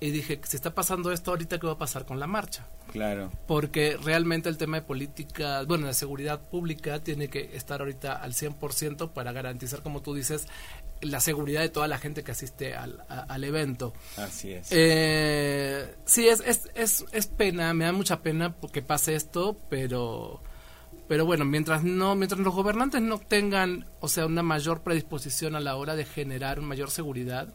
Y 0.00 0.10
dije, 0.12 0.40
si 0.46 0.56
está 0.56 0.74
pasando 0.74 1.10
esto 1.12 1.30
ahorita, 1.32 1.58
¿qué 1.58 1.66
va 1.66 1.72
a 1.74 1.78
pasar 1.78 2.04
con 2.06 2.18
la 2.20 2.26
marcha? 2.26 2.66
Claro. 2.92 3.30
Porque 3.46 3.98
realmente 4.02 4.48
el 4.48 4.56
tema 4.56 4.76
de 4.78 4.82
política, 4.86 5.62
bueno, 5.64 5.86
de 5.88 5.94
seguridad 5.94 6.40
pública 6.40 7.00
tiene 7.00 7.28
que 7.28 7.50
estar 7.56 7.80
ahorita 7.80 8.12
al 8.14 8.32
100% 8.34 9.10
para 9.12 9.32
garantizar, 9.32 9.82
como 9.82 10.00
tú 10.00 10.14
dices, 10.14 10.46
la 11.00 11.20
seguridad 11.20 11.60
de 11.62 11.68
toda 11.68 11.88
la 11.88 11.98
gente 11.98 12.22
que 12.24 12.30
asiste 12.32 12.74
al, 12.76 13.00
a- 13.08 13.20
al 13.28 13.42
evento. 13.44 13.92
Así 14.16 14.52
es. 14.52 14.68
Eh, 14.70 15.94
sí, 16.04 16.28
es, 16.28 16.40
es, 16.46 16.68
es, 16.74 17.04
es 17.12 17.26
pena, 17.26 17.74
me 17.74 17.84
da 17.84 17.92
mucha 17.92 18.20
pena 18.22 18.54
que 18.72 18.82
pase 18.82 19.14
esto, 19.16 19.56
pero 19.68 20.40
pero 21.08 21.24
bueno, 21.24 21.44
mientras 21.46 21.82
no 21.82 22.14
mientras 22.14 22.40
los 22.40 22.54
gobernantes 22.54 23.00
no 23.00 23.18
tengan, 23.18 23.86
o 24.00 24.08
sea, 24.08 24.26
una 24.26 24.42
mayor 24.42 24.82
predisposición 24.82 25.56
a 25.56 25.60
la 25.60 25.76
hora 25.76 25.96
de 25.96 26.04
generar 26.04 26.60
mayor 26.60 26.90
seguridad 26.90 27.48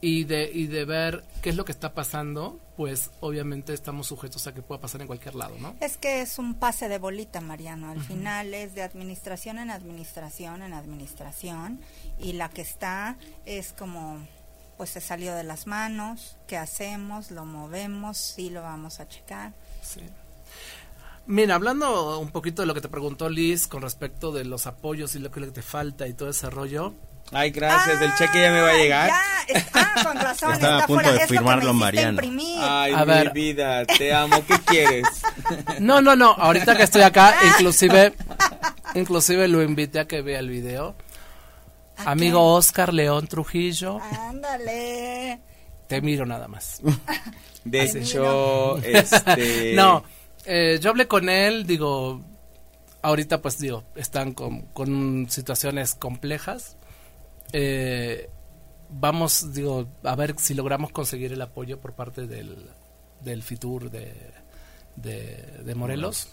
y 0.00 0.24
de 0.24 0.50
y 0.52 0.66
de 0.66 0.84
ver 0.84 1.22
qué 1.42 1.50
es 1.50 1.56
lo 1.56 1.64
que 1.64 1.70
está 1.70 1.94
pasando, 1.94 2.58
pues 2.76 3.12
obviamente 3.20 3.72
estamos 3.72 4.08
sujetos 4.08 4.48
a 4.48 4.52
que 4.52 4.62
pueda 4.62 4.80
pasar 4.80 5.00
en 5.00 5.06
cualquier 5.06 5.36
lado, 5.36 5.54
¿no? 5.60 5.76
Es 5.80 5.96
que 5.96 6.22
es 6.22 6.40
un 6.40 6.54
pase 6.54 6.88
de 6.88 6.98
bolita, 6.98 7.40
Mariano. 7.40 7.90
Al 7.90 8.02
final 8.02 8.52
es 8.52 8.74
de 8.74 8.82
administración 8.82 9.58
en 9.58 9.70
administración 9.70 10.62
en 10.62 10.72
administración 10.72 11.80
y 12.18 12.32
la 12.32 12.48
que 12.48 12.62
está 12.62 13.16
es 13.46 13.72
como, 13.72 14.18
pues 14.76 14.90
se 14.90 15.00
salió 15.00 15.36
de 15.36 15.44
las 15.44 15.68
manos. 15.68 16.36
¿Qué 16.48 16.56
hacemos? 16.56 17.30
¿Lo 17.30 17.44
movemos? 17.44 18.18
Sí, 18.18 18.50
lo 18.50 18.62
vamos 18.62 18.98
a 18.98 19.06
checar. 19.06 19.52
Sí. 19.82 20.00
Mira, 21.26 21.54
hablando 21.54 22.18
un 22.18 22.30
poquito 22.30 22.62
de 22.62 22.66
lo 22.66 22.74
que 22.74 22.80
te 22.80 22.88
preguntó 22.88 23.28
Liz 23.30 23.68
con 23.68 23.82
respecto 23.82 24.32
de 24.32 24.44
los 24.44 24.66
apoyos 24.66 25.14
y 25.14 25.18
lo 25.20 25.30
que 25.30 25.40
te 25.46 25.62
falta 25.62 26.06
y 26.08 26.14
todo 26.14 26.28
ese 26.30 26.50
rollo, 26.50 26.94
Ay, 27.34 27.50
gracias, 27.50 28.02
el 28.02 28.12
cheque 28.16 28.42
ya 28.42 28.50
me 28.50 28.60
va 28.60 28.70
a 28.70 28.74
llegar. 28.74 29.10
Ah, 29.10 29.22
Ya, 29.48 29.54
es- 29.58 29.66
ah, 29.72 29.94
con 30.04 30.16
razón. 30.16 30.52
Estaba 30.52 30.74
está 30.78 30.84
a 30.84 30.86
punto 30.86 31.02
fuera. 31.04 31.18
de 31.18 31.26
firmarlo, 31.28 31.70
imprimir. 31.70 32.58
Ay, 32.60 32.92
A 32.92 32.98
mi 33.00 33.06
ver. 33.06 33.32
vida, 33.32 33.86
te 33.86 34.12
amo, 34.12 34.44
¿qué 34.46 34.54
quieres? 34.66 35.06
No, 35.80 36.02
no, 36.02 36.14
no. 36.16 36.32
Ahorita 36.32 36.76
que 36.76 36.82
estoy 36.82 37.02
acá, 37.02 37.34
inclusive, 37.54 38.12
inclusive 38.94 39.48
lo 39.48 39.62
invité 39.62 40.00
a 40.00 40.06
que 40.06 40.20
vea 40.20 40.40
el 40.40 40.48
video. 40.50 40.94
¿A 41.98 42.10
Amigo 42.10 42.54
Oscar 42.54 42.92
León 42.92 43.26
Trujillo, 43.28 43.98
Ándale. 44.28 45.40
te 45.86 46.00
miro 46.02 46.26
nada 46.26 46.48
más. 46.48 46.80
De 47.64 47.84
hecho, 47.84 48.76
este... 48.78 49.72
No, 49.74 50.02
eh, 50.44 50.78
yo 50.80 50.90
hablé 50.90 51.06
con 51.06 51.28
él, 51.28 51.66
digo, 51.66 52.22
ahorita 53.02 53.42
pues 53.42 53.58
digo, 53.58 53.84
están 53.96 54.32
con, 54.32 54.62
con 54.72 55.26
situaciones 55.28 55.94
complejas. 55.94 56.76
Eh, 57.52 58.30
vamos, 58.88 59.52
digo, 59.52 59.88
a 60.04 60.14
ver 60.16 60.34
si 60.38 60.54
logramos 60.54 60.90
conseguir 60.90 61.32
el 61.32 61.42
apoyo 61.42 61.80
por 61.80 61.94
parte 61.94 62.26
del, 62.26 62.70
del 63.20 63.42
FITUR 63.42 63.90
de, 63.90 64.14
de, 64.96 65.62
de 65.64 65.74
Morelos. 65.74 66.28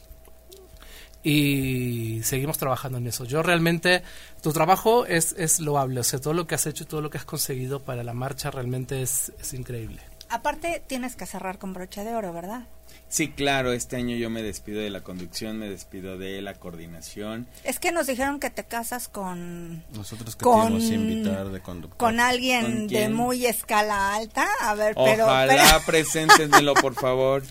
Y 1.21 2.21
seguimos 2.23 2.57
trabajando 2.57 2.97
en 2.97 3.07
eso. 3.07 3.25
Yo 3.25 3.43
realmente, 3.43 4.03
tu 4.41 4.53
trabajo 4.53 5.05
es, 5.05 5.33
es 5.37 5.59
loable, 5.59 5.99
o 5.99 6.03
sea, 6.03 6.19
todo 6.19 6.33
lo 6.33 6.47
que 6.47 6.55
has 6.55 6.65
hecho 6.65 6.85
y 6.85 6.87
todo 6.87 7.01
lo 7.01 7.09
que 7.09 7.17
has 7.17 7.25
conseguido 7.25 7.81
para 7.81 8.03
la 8.05 8.13
marcha 8.13 8.51
realmente 8.51 9.01
es, 9.01 9.33
es 9.37 9.53
increíble. 9.53 10.01
Aparte, 10.29 10.81
tienes 10.87 11.15
que 11.15 11.25
cerrar 11.25 11.57
con 11.57 11.73
broche 11.73 12.03
de 12.03 12.13
oro, 12.13 12.31
¿verdad? 12.33 12.63
Sí, 13.07 13.29
claro, 13.31 13.71
este 13.73 13.95
año 13.95 14.15
yo 14.15 14.29
me 14.29 14.43
despido 14.43 14.81
de 14.81 14.89
la 14.91 15.01
conducción, 15.01 15.57
me 15.57 15.67
despido 15.67 16.17
de 16.19 16.41
la 16.41 16.53
coordinación. 16.53 17.47
Es 17.63 17.79
que 17.79 17.91
nos 17.91 18.05
dijeron 18.07 18.39
que 18.39 18.51
te 18.51 18.63
casas 18.63 19.07
con 19.07 19.83
Nosotros 19.93 20.35
que 20.35 20.43
Con- 20.43 20.77
te 20.77 20.83
invitar 20.85 21.49
de 21.49 21.59
conductor. 21.59 21.97
con 21.97 22.19
alguien 22.19 22.61
¿Con 22.63 22.87
de 22.87 23.09
muy 23.09 23.45
escala 23.47 24.15
alta. 24.15 24.47
A 24.61 24.75
ver, 24.75 24.93
pero, 24.95 25.25
Ojalá 25.25 25.81
preséntenmelo, 25.85 26.75
por 26.75 26.93
favor. 26.93 27.41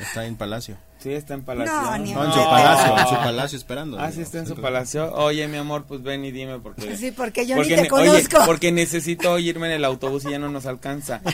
Está 0.00 0.26
en 0.26 0.36
Palacio. 0.36 0.76
Sí, 0.98 1.12
está 1.12 1.34
en 1.34 1.42
Palacio. 1.44 1.72
No, 1.74 1.98
ni 1.98 2.12
No, 2.12 2.24
en 2.24 2.32
su 2.32 2.38
palacio, 2.38 2.98
en 2.98 3.06
su 3.08 3.14
palacio 3.14 3.58
esperando. 3.58 4.00
Ah, 4.00 4.10
sí 4.10 4.20
está 4.22 4.38
en 4.38 4.46
su 4.46 4.56
palacio. 4.56 5.12
Oye, 5.14 5.46
mi 5.48 5.56
amor, 5.56 5.84
pues 5.86 6.02
ven 6.02 6.24
y 6.24 6.30
dime 6.32 6.58
porque... 6.58 6.96
Sí, 6.96 7.12
porque 7.12 7.46
yo 7.46 7.56
porque 7.56 7.76
ni 7.76 7.82
te 7.82 7.88
ne- 7.88 7.94
oye, 7.94 8.08
conozco. 8.28 8.38
porque 8.46 8.72
necesito 8.72 9.38
irme 9.38 9.66
en 9.68 9.74
el 9.74 9.84
autobús 9.84 10.24
y 10.24 10.30
ya 10.30 10.38
no 10.38 10.48
nos 10.50 10.66
alcanza. 10.66 11.20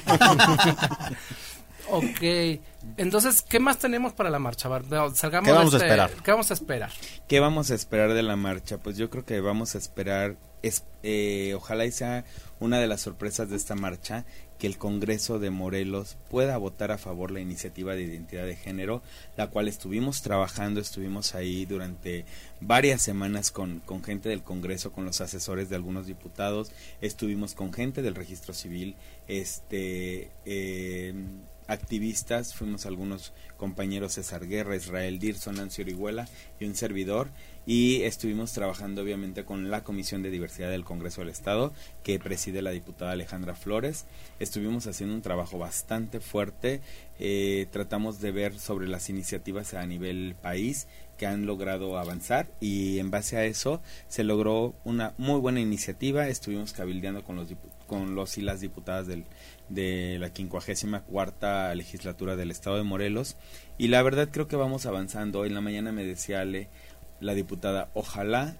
Ok, 1.91 2.61
entonces, 2.97 3.43
¿qué 3.43 3.61
más 3.61 3.79
tenemos 3.79 4.15
para 4.15 4.31
la 4.31 4.39
marcha? 4.39 4.69
No, 4.89 5.15
salgamos 5.15 5.47
¿Qué 5.47 5.53
vamos 5.53 5.71
de 5.73 5.77
a 5.77 5.79
este- 5.81 5.87
esperar? 5.87 6.11
¿Qué 6.23 6.31
vamos 6.31 6.51
a 6.51 6.55
esperar? 6.55 6.91
¿Qué 7.29 7.41
vamos 7.41 7.71
a 7.71 7.75
esperar 7.75 8.15
de 8.15 8.23
la 8.23 8.37
marcha? 8.37 8.79
Pues 8.79 8.97
yo 8.97 9.11
creo 9.11 9.25
que 9.27 9.41
vamos 9.41 9.75
a 9.75 9.79
esperar, 9.79 10.37
es, 10.63 10.85
eh, 11.03 11.53
ojalá 11.55 11.85
y 11.85 11.93
sea 11.93 12.25
una 12.59 12.79
de 12.79 12.87
las 12.87 13.03
sorpresas 13.03 13.51
de 13.51 13.57
esta 13.57 13.75
marcha, 13.75 14.25
que 14.65 14.69
el 14.69 14.79
Congreso 14.79 15.39
de 15.39 15.51
Morelos 15.51 16.17
pueda 16.31 16.57
votar 16.57 16.91
a 16.91 16.97
favor 16.97 17.31
la 17.31 17.41
iniciativa 17.41 17.95
de 17.95 18.05
identidad 18.05 18.47
de 18.47 18.57
género, 18.57 19.03
la 19.37 19.51
cual 19.51 19.69
estuvimos 19.69 20.23
trabajando, 20.23 20.81
estuvimos 20.81 21.35
ahí 21.35 21.67
durante 21.67 22.25
varias 22.63 23.03
semanas 23.03 23.51
con, 23.51 23.81
con 23.81 24.03
gente 24.03 24.31
del 24.31 24.43
Congreso, 24.43 24.91
con 24.91 25.05
los 25.05 25.21
asesores 25.21 25.69
de 25.69 25.77
algunos 25.77 26.07
diputados, 26.07 26.73
estuvimos 27.03 27.53
con 27.53 27.75
gente 27.75 28.01
del 28.01 28.15
registro 28.15 28.55
civil, 28.55 28.97
este, 29.29 30.31
eh, 30.47 31.13
activistas, 31.67 32.55
fuimos 32.55 32.87
algunos 32.87 33.35
compañeros 33.59 34.15
César 34.15 34.47
Guerra, 34.47 34.77
Israel 34.77 35.19
Dirso, 35.19 35.53
Nancy 35.53 35.83
Orihuela 35.83 36.27
y 36.59 36.65
un 36.65 36.75
servidor 36.75 37.29
y 37.67 38.03
estuvimos 38.03 38.53
trabajando 38.53 39.03
obviamente 39.03 39.45
con 39.45 39.71
la 39.71 39.85
Comisión 39.85 40.23
de 40.23 40.31
Diversidad 40.31 40.71
del 40.71 40.85
Congreso 40.85 41.21
del 41.21 41.31
Estado 41.31 41.73
que 42.03 42.19
preside 42.19 42.63
la 42.63 42.71
diputada 42.71 43.13
Alejandra 43.13 43.55
Flores. 43.55 44.07
Estuvimos 44.39 44.87
haciendo 44.87 45.15
un 45.15 45.23
trabajo 45.23 45.59
bastante 45.59 46.21
fuerte, 46.21 46.81
eh, 47.19 47.67
tratamos 47.71 48.21
de 48.21 48.33
ver 48.33 48.59
sobre 48.59 48.89
las 48.89 49.09
iniciativas 49.09 49.75
a 49.75 49.87
nivel 49.87 50.35
país 50.41 50.87
que 51.17 51.27
han 51.27 51.47
logrado 51.47 51.99
avanzar 51.99 52.49
y 52.61 52.99
en 52.99 53.11
base 53.11 53.37
a 53.37 53.45
eso 53.45 53.81
se 54.09 54.25
logró 54.25 54.75
una 54.85 55.15
muy 55.17 55.41
buena 55.41 55.61
iniciativa. 55.61 56.29
Estuvimos 56.29 56.73
cabildeando 56.73 57.23
con 57.23 57.37
los, 57.37 57.49
con 57.87 58.15
los 58.15 58.37
y 58.39 58.43
las 58.43 58.61
diputadas 58.61 59.07
del, 59.07 59.25
de 59.69 60.19
la 60.19 60.31
54 60.31 61.75
legislatura 61.75 62.37
del 62.37 62.51
Estado 62.51 62.77
de 62.77 62.83
Morelos 62.83 63.37
y 63.79 63.89
la 63.89 64.03
verdad 64.03 64.29
creo 64.31 64.49
que 64.49 64.57
vamos 64.57 64.87
avanzando. 64.87 65.45
En 65.45 65.55
la 65.55 65.61
mañana 65.61 65.93
me 65.93 66.05
decía 66.05 66.41
Ale, 66.41 66.69
la 67.21 67.35
diputada, 67.35 67.89
ojalá 67.95 68.57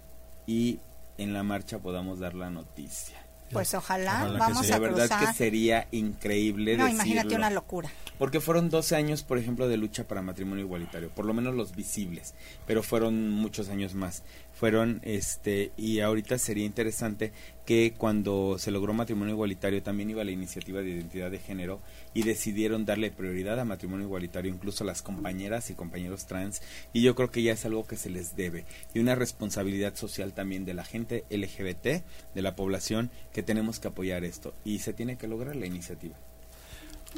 y 0.47 0.81
en 1.19 1.33
la 1.33 1.43
marcha 1.43 1.79
podamos 1.79 2.19
dar 2.19 2.35
la 2.35 2.51
noticia. 2.51 3.17
Pues 3.53 3.75
ojalá, 3.75 4.27
vamos 4.39 4.69
La 4.69 4.77
a 4.77 4.79
verdad 4.79 5.07
cruzar. 5.09 5.27
que 5.29 5.35
sería 5.35 5.87
increíble 5.93 6.77
no, 6.77 6.89
imagínate 6.89 7.29
decirlo. 7.29 7.37
una 7.37 7.51
locura. 7.51 7.91
Porque 8.19 8.41
fueron 8.41 8.71
12 8.71 8.95
años, 8.95 9.25
por 9.25 9.39
ejemplo, 9.39 9.69
de 9.69 9.77
lucha 9.77 10.07
para 10.07 10.23
matrimonio 10.23 10.65
igualitario, 10.65 11.11
por 11.11 11.27
lo 11.27 11.35
menos 11.35 11.55
los 11.55 11.75
visibles, 11.75 12.35
pero 12.67 12.83
fueron 12.83 13.29
muchos 13.29 13.69
años 13.69 13.95
más. 13.95 14.23
Fueron, 14.53 15.01
este, 15.03 15.73
y 15.77 15.99
ahorita 15.99 16.39
sería 16.39 16.65
interesante 16.65 17.33
que 17.67 17.95
cuando 17.97 18.57
se 18.59 18.71
logró 18.71 18.93
matrimonio 18.93 19.35
igualitario 19.35 19.83
también 19.83 20.11
iba 20.11 20.23
la 20.23 20.31
iniciativa 20.31 20.81
de 20.81 20.91
identidad 20.91 21.31
de 21.31 21.39
género 21.39 21.81
y 22.13 22.23
decidieron 22.23 22.85
darle 22.85 23.11
prioridad 23.11 23.59
a 23.59 23.65
matrimonio 23.65 24.07
igualitario 24.07 24.53
incluso 24.53 24.85
a 24.85 24.87
las 24.87 25.03
compañeras 25.03 25.71
y 25.71 25.75
compañeros 25.75 26.27
trans 26.27 26.63
y 26.93 27.03
yo 27.03 27.15
creo 27.15 27.31
que 27.31 27.43
ya 27.43 27.53
es 27.53 27.65
algo 27.65 27.87
que 27.87 27.97
se 27.97 28.11
les 28.11 28.37
debe 28.37 28.65
y 28.93 29.01
una 29.01 29.15
responsabilidad 29.15 29.97
social 29.97 30.35
también 30.35 30.65
de 30.65 30.75
la 30.75 30.85
gente 30.85 31.25
LGBT, 31.31 32.05
de 32.35 32.43
la 32.43 32.55
población, 32.55 33.11
que 33.33 33.43
tenemos 33.43 33.81
que 33.81 33.89
apoyar 33.89 34.25
esto 34.25 34.55
y 34.65 34.81
se 34.81 34.93
tiene 34.93 35.17
que 35.17 35.27
lograr 35.27 35.57
la 35.57 35.67
iniciativa. 35.67 36.17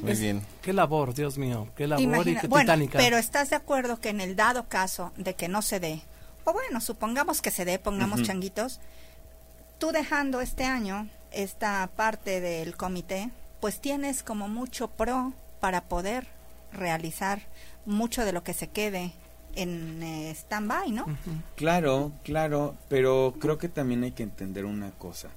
Muy 0.03 0.13
Es- 0.13 0.21
bien. 0.21 0.43
Qué 0.63 0.73
labor, 0.73 1.15
Dios 1.15 1.39
mío, 1.39 1.69
qué 1.77 1.87
labor 1.87 2.03
Imagina- 2.03 2.39
y 2.39 2.41
qué 2.43 2.47
bueno, 2.49 2.65
titánica. 2.65 2.99
pero 2.99 3.17
estás 3.19 3.51
de 3.51 3.57
acuerdo 3.57 4.01
que 4.01 4.11
en 4.11 4.21
el 4.21 4.37
dado 4.37 4.69
caso 4.69 5.13
de 5.17 5.35
que 5.35 5.49
no 5.49 5.63
se 5.63 5.81
dé, 5.81 6.03
o 6.45 6.53
bueno, 6.53 6.81
supongamos 6.81 7.41
que 7.43 7.51
se 7.51 7.65
dé, 7.65 7.79
pongamos 7.79 8.23
changuitos, 8.23 8.81
tú 9.79 9.93
dejando 9.93 10.41
este 10.41 10.65
año 10.65 11.09
esta 11.33 11.89
parte 11.97 12.41
del 12.41 12.77
comité, 12.77 13.31
pues 13.61 13.81
tienes 13.81 14.23
como 14.23 14.49
mucho 14.49 14.89
pro 14.89 15.33
para 15.61 15.85
poder 15.85 16.27
realizar 16.73 17.41
mucho 17.85 18.25
de 18.25 18.33
lo 18.33 18.43
que 18.45 18.53
se 18.55 18.69
quede 18.69 19.13
en 19.55 20.03
eh, 20.03 20.31
stand-by, 20.31 20.93
¿no? 20.93 21.07
Claro, 21.57 22.13
claro, 22.23 22.75
pero 22.89 23.35
creo 23.41 23.57
que 23.59 23.69
también 23.71 24.03
hay 24.05 24.13
que 24.13 24.23
entender 24.23 24.65
una 24.67 24.91
cosa. 24.93 25.29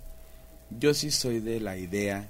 Yo 0.70 0.93
sí 0.93 1.10
soy 1.12 1.39
de 1.39 1.60
la 1.62 1.78
idea 1.78 2.28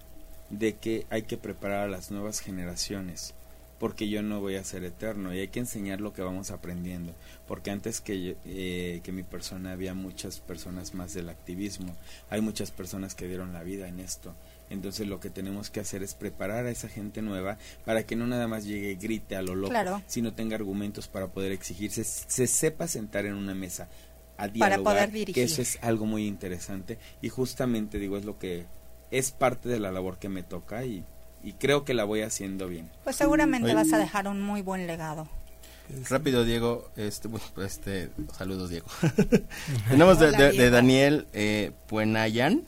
de 0.49 0.75
que 0.75 1.05
hay 1.09 1.23
que 1.23 1.37
preparar 1.37 1.85
a 1.85 1.87
las 1.91 2.11
nuevas 2.11 2.39
generaciones, 2.39 3.33
porque 3.79 4.09
yo 4.09 4.21
no 4.21 4.41
voy 4.41 4.55
a 4.55 4.63
ser 4.63 4.83
eterno 4.83 5.33
y 5.33 5.39
hay 5.39 5.47
que 5.47 5.59
enseñar 5.59 6.01
lo 6.01 6.11
que 6.11 6.21
vamos 6.21 6.51
aprendiendo, 6.51 7.13
porque 7.47 7.71
antes 7.71 8.01
que, 8.01 8.21
yo- 8.21 8.33
eh, 8.45 8.99
que 9.03 9.11
mi 9.13 9.23
persona 9.23 9.71
había 9.71 9.93
muchas 9.93 10.39
personas 10.41 10.93
más 10.93 11.13
del 11.13 11.29
activismo, 11.29 11.95
hay 12.29 12.41
muchas 12.41 12.71
personas 12.71 13.15
que 13.15 13.27
dieron 13.27 13.53
la 13.53 13.63
vida 13.63 13.87
en 13.87 13.99
esto. 14.01 14.35
Entonces 14.69 15.07
lo 15.07 15.19
que 15.19 15.29
tenemos 15.29 15.69
que 15.69 15.79
hacer 15.79 16.03
es 16.03 16.13
preparar 16.13 16.65
a 16.65 16.71
esa 16.71 16.89
gente 16.89 17.21
nueva 17.21 17.57
para 17.85 18.03
que 18.05 18.15
no 18.15 18.27
nada 18.27 18.47
más 18.47 18.65
llegue 18.65 18.91
y 18.91 18.95
grite 18.95 19.35
a 19.35 19.41
lo 19.41 19.55
loco, 19.55 19.69
Claro. 19.71 20.01
sino 20.07 20.33
tenga 20.33 20.55
argumentos 20.57 21.07
para 21.07 21.27
poder 21.27 21.51
exigirse, 21.53 22.03
se 22.03 22.47
sepa 22.47 22.87
sentar 22.87 23.25
en 23.25 23.33
una 23.35 23.55
mesa 23.55 23.87
a 24.37 24.43
Para 24.43 24.49
dialogar, 24.77 24.83
poder 24.83 25.09
que 25.11 25.17
dirigir. 25.19 25.43
eso 25.43 25.61
es 25.61 25.79
algo 25.81 26.05
muy 26.05 26.27
interesante 26.27 26.97
y 27.21 27.29
justamente 27.29 27.97
digo 27.97 28.17
es 28.17 28.25
lo 28.25 28.37
que 28.37 28.65
es 29.11 29.31
parte 29.31 29.69
de 29.69 29.79
la 29.79 29.91
labor 29.91 30.17
que 30.17 30.29
me 30.29 30.43
toca 30.43 30.85
y, 30.85 31.03
y 31.43 31.53
creo 31.53 31.85
que 31.85 31.93
la 31.93 32.03
voy 32.03 32.21
haciendo 32.21 32.67
bien. 32.67 32.89
Pues 33.03 33.15
seguramente 33.15 33.67
Oye. 33.67 33.75
vas 33.75 33.91
a 33.93 33.97
dejar 33.97 34.27
un 34.27 34.41
muy 34.41 34.61
buen 34.61 34.87
legado. 34.87 35.27
Rápido, 36.09 36.45
Diego. 36.45 36.89
Este, 36.95 37.27
bueno, 37.27 37.45
este, 37.65 38.09
saludos, 38.37 38.69
Diego. 38.69 38.85
Tenemos 39.89 40.19
de, 40.19 40.27
Hola, 40.27 40.37
de- 40.37 40.51
de. 40.51 40.69
Daniel 40.69 41.27
eh, 41.33 41.71
Puenayan. 41.87 42.63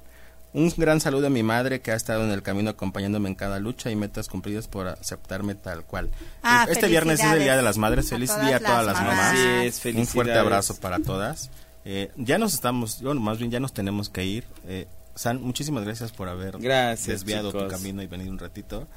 Un 0.54 0.74
gran 0.76 1.00
saludo 1.00 1.28
a 1.28 1.30
mi 1.30 1.44
madre 1.44 1.80
que 1.80 1.92
ha 1.92 1.96
estado 1.96 2.26
en 2.26 2.32
el 2.32 2.42
camino 2.42 2.72
acompañándome 2.72 3.30
en 3.30 3.36
cada 3.36 3.60
lucha 3.60 3.90
y 3.90 3.96
metas 3.96 4.28
cumplidas 4.28 4.68
por 4.68 4.88
aceptarme 4.88 5.56
tal 5.56 5.86
cual. 5.86 6.10
Ah, 6.44 6.68
este 6.70 6.88
viernes 6.88 7.22
es 7.22 7.26
el 7.32 7.40
Día 7.40 7.56
de 7.56 7.62
las 7.62 7.78
Madres. 7.78 8.08
a 8.08 8.10
Feliz 8.10 8.32
todas 8.32 8.46
día 8.48 8.58
a 8.58 8.60
todas 8.60 8.86
las 8.86 8.96
las 8.96 9.06
mamás. 9.06 9.36
es, 9.38 9.86
Un 9.96 10.06
fuerte 10.08 10.34
abrazo 10.34 10.76
para 10.76 11.00
todas. 11.00 11.52
Eh, 11.86 12.12
ya 12.18 12.38
nos 12.38 12.54
estamos, 12.54 13.02
bueno, 13.02 13.22
más 13.22 13.38
bien 13.38 13.50
ya 13.50 13.62
nos 13.62 13.72
tenemos 13.72 14.10
que 14.10 14.26
ir. 14.26 14.46
Eh, 14.68 14.88
San, 15.16 15.42
muchísimas 15.42 15.84
gracias 15.84 16.12
por 16.12 16.30
haber 16.30 16.58
Gracias, 16.60 17.08
desviado 17.08 17.52
tu 17.52 17.58
chicos. 17.60 17.74
camino 17.74 18.02
y 18.02 18.08
venido 18.08 18.32
un 18.32 18.40
ratito. 18.40 18.88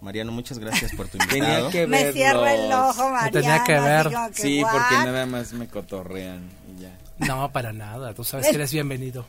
Mariano, 0.00 0.30
muchas 0.32 0.58
gracias 0.58 0.92
por 0.94 1.08
tu 1.08 1.18
Tenía 1.28 1.60
invitado. 1.60 1.70
que 1.70 1.86
Me 1.86 2.12
cierro 2.12 2.46
el 2.46 2.72
ojo, 2.72 3.10
Mariana. 3.10 3.30
tenía 3.30 3.64
que 3.64 3.80
ver. 3.80 4.08
que, 4.34 4.42
Sí, 4.42 4.62
¿what? 4.62 4.70
porque 4.72 4.94
nada 5.04 5.26
más 5.26 5.52
me 5.52 5.66
cotorrean 5.68 6.42
y 6.76 6.82
ya. 6.82 6.96
No, 7.26 7.50
para 7.50 7.72
nada. 7.72 8.14
Tú 8.14 8.22
sabes 8.24 8.46
que 8.48 8.54
eres 8.54 8.72
bienvenido. 8.72 9.26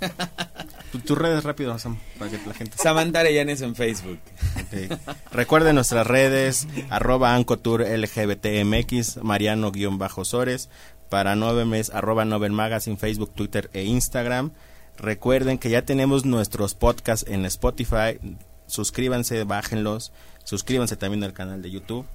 Tu- 0.92 1.00
Tus 1.00 1.18
redes 1.18 1.42
rápido, 1.42 1.76
Sam, 1.78 1.98
para 2.18 2.30
que 2.30 2.38
la 2.46 2.54
gente 2.54 2.76
Samantha 2.78 3.20
Arellanes 3.20 3.60
en 3.62 3.74
Facebook. 3.74 4.20
Ok. 4.54 4.98
Recuerden 5.32 5.74
nuestras 5.74 6.06
redes, 6.06 6.68
arroba 6.88 7.34
Ancotour 7.34 7.82
LGBTMX, 7.82 9.18
Mariano-Sores, 9.22 10.68
para 11.10 11.34
Novemes, 11.34 11.90
arroba 11.90 12.24
Novel 12.24 12.52
Magazine, 12.52 12.96
Facebook, 12.96 13.32
Twitter 13.34 13.68
e 13.72 13.82
Instagram. 13.84 14.52
Recuerden 14.96 15.58
que 15.58 15.70
ya 15.70 15.82
tenemos 15.82 16.24
nuestros 16.24 16.74
podcasts 16.74 17.26
en 17.28 17.44
Spotify. 17.46 18.18
Suscríbanse, 18.66 19.44
bájenlos. 19.44 20.12
Suscríbanse 20.44 20.96
también 20.96 21.24
al 21.24 21.32
canal 21.32 21.62
de 21.62 21.70
YouTube. 21.70 22.06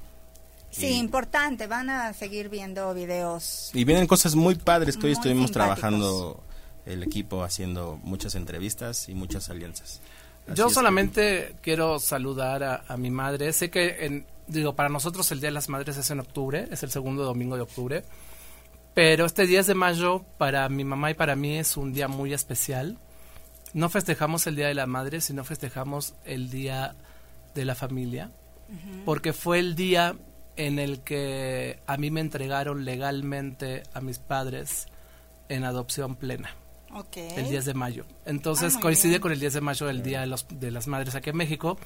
Sí, 0.72 0.88
Y- 0.88 0.94
importante. 0.98 1.68
Van 1.68 1.90
a 1.90 2.14
seguir 2.14 2.50
viendo 2.50 2.94
videos. 2.94 3.72
Y 3.74 3.84
vienen 3.84 4.08
cosas 4.08 4.36
muy 4.36 4.56
padres 4.56 4.98
que 4.98 5.08
hoy 5.08 5.12
estuvimos 5.14 5.48
simpáticos. 5.50 5.80
trabajando 5.80 6.44
el 6.86 7.04
equipo 7.04 7.44
haciendo 7.44 8.00
muchas 8.04 8.36
entrevistas 8.36 9.10
y 9.10 9.14
muchas 9.16 9.50
alianzas. 9.50 10.00
Así 10.48 10.56
Yo 10.58 10.68
que- 10.68 10.74
solamente 10.74 11.56
quiero 11.62 12.00
saludar 12.00 12.64
a, 12.64 12.84
a 12.88 12.98
mi 12.98 13.12
madre. 13.12 13.52
Sé 13.54 13.70
que, 13.70 14.06
en, 14.06 14.26
digo, 14.48 14.74
para 14.76 14.90
nosotros 14.90 15.32
el 15.32 15.40
Día 15.42 15.50
de 15.50 15.54
las 15.54 15.70
Madres 15.70 15.98
es 15.98 16.10
en 16.12 16.20
octubre, 16.20 16.68
es 16.72 16.82
el 16.84 16.90
segundo 16.92 17.24
domingo 17.24 17.56
de 17.56 17.62
octubre. 17.64 18.04
Pero 19.02 19.26
este 19.26 19.47
10 19.47 19.66
de 19.68 19.76
mayo 19.76 20.26
para 20.38 20.68
mi 20.68 20.84
mamá 20.84 21.10
y 21.10 21.14
para 21.14 21.38
mí 21.38 21.56
es 21.58 21.78
un 21.78 21.93
día 21.93 22.10
muy 22.10 22.34
especial. 22.34 22.97
No 23.74 23.88
festejamos 23.88 24.45
el 24.45 24.58
Día 24.58 24.68
de 24.68 24.74
la 24.74 24.88
Madre, 24.88 25.22
sino 25.22 25.45
festejamos 25.45 26.16
el 26.26 26.50
Día 26.50 26.95
de 27.56 27.64
la 27.64 27.76
Familia. 27.76 28.30
Porque 29.06 29.32
fue 29.32 29.60
el 29.60 29.76
día 29.76 30.18
en 30.58 30.80
el 30.80 31.00
que 31.00 31.80
a 31.88 31.95
mí 31.95 32.12
me 32.12 32.20
entregaron 32.20 32.84
legalmente 32.84 33.84
a 33.93 34.02
mis 34.02 34.20
padres 34.20 34.88
en 35.47 35.64
adopción 35.64 36.18
plena 36.18 36.54
Ok. 36.93 37.16
el 37.38 37.47
10 37.47 37.64
de 37.64 37.74
mayo. 37.76 38.06
Entonces 38.26 38.76
Ah, 38.76 38.80
coincide 38.82 39.12
bien. 39.12 39.22
con 39.22 39.32
el 39.32 39.39
10 39.39 39.54
de 39.54 39.62
mayo, 39.62 39.89
el 39.89 40.04
Día 40.04 40.20
de, 40.20 40.28
los, 40.28 40.45
de 40.50 40.72
las 40.72 40.88
Madres 40.88 41.16
aquí 41.16 41.30
en 41.30 41.38
México. 41.38 41.78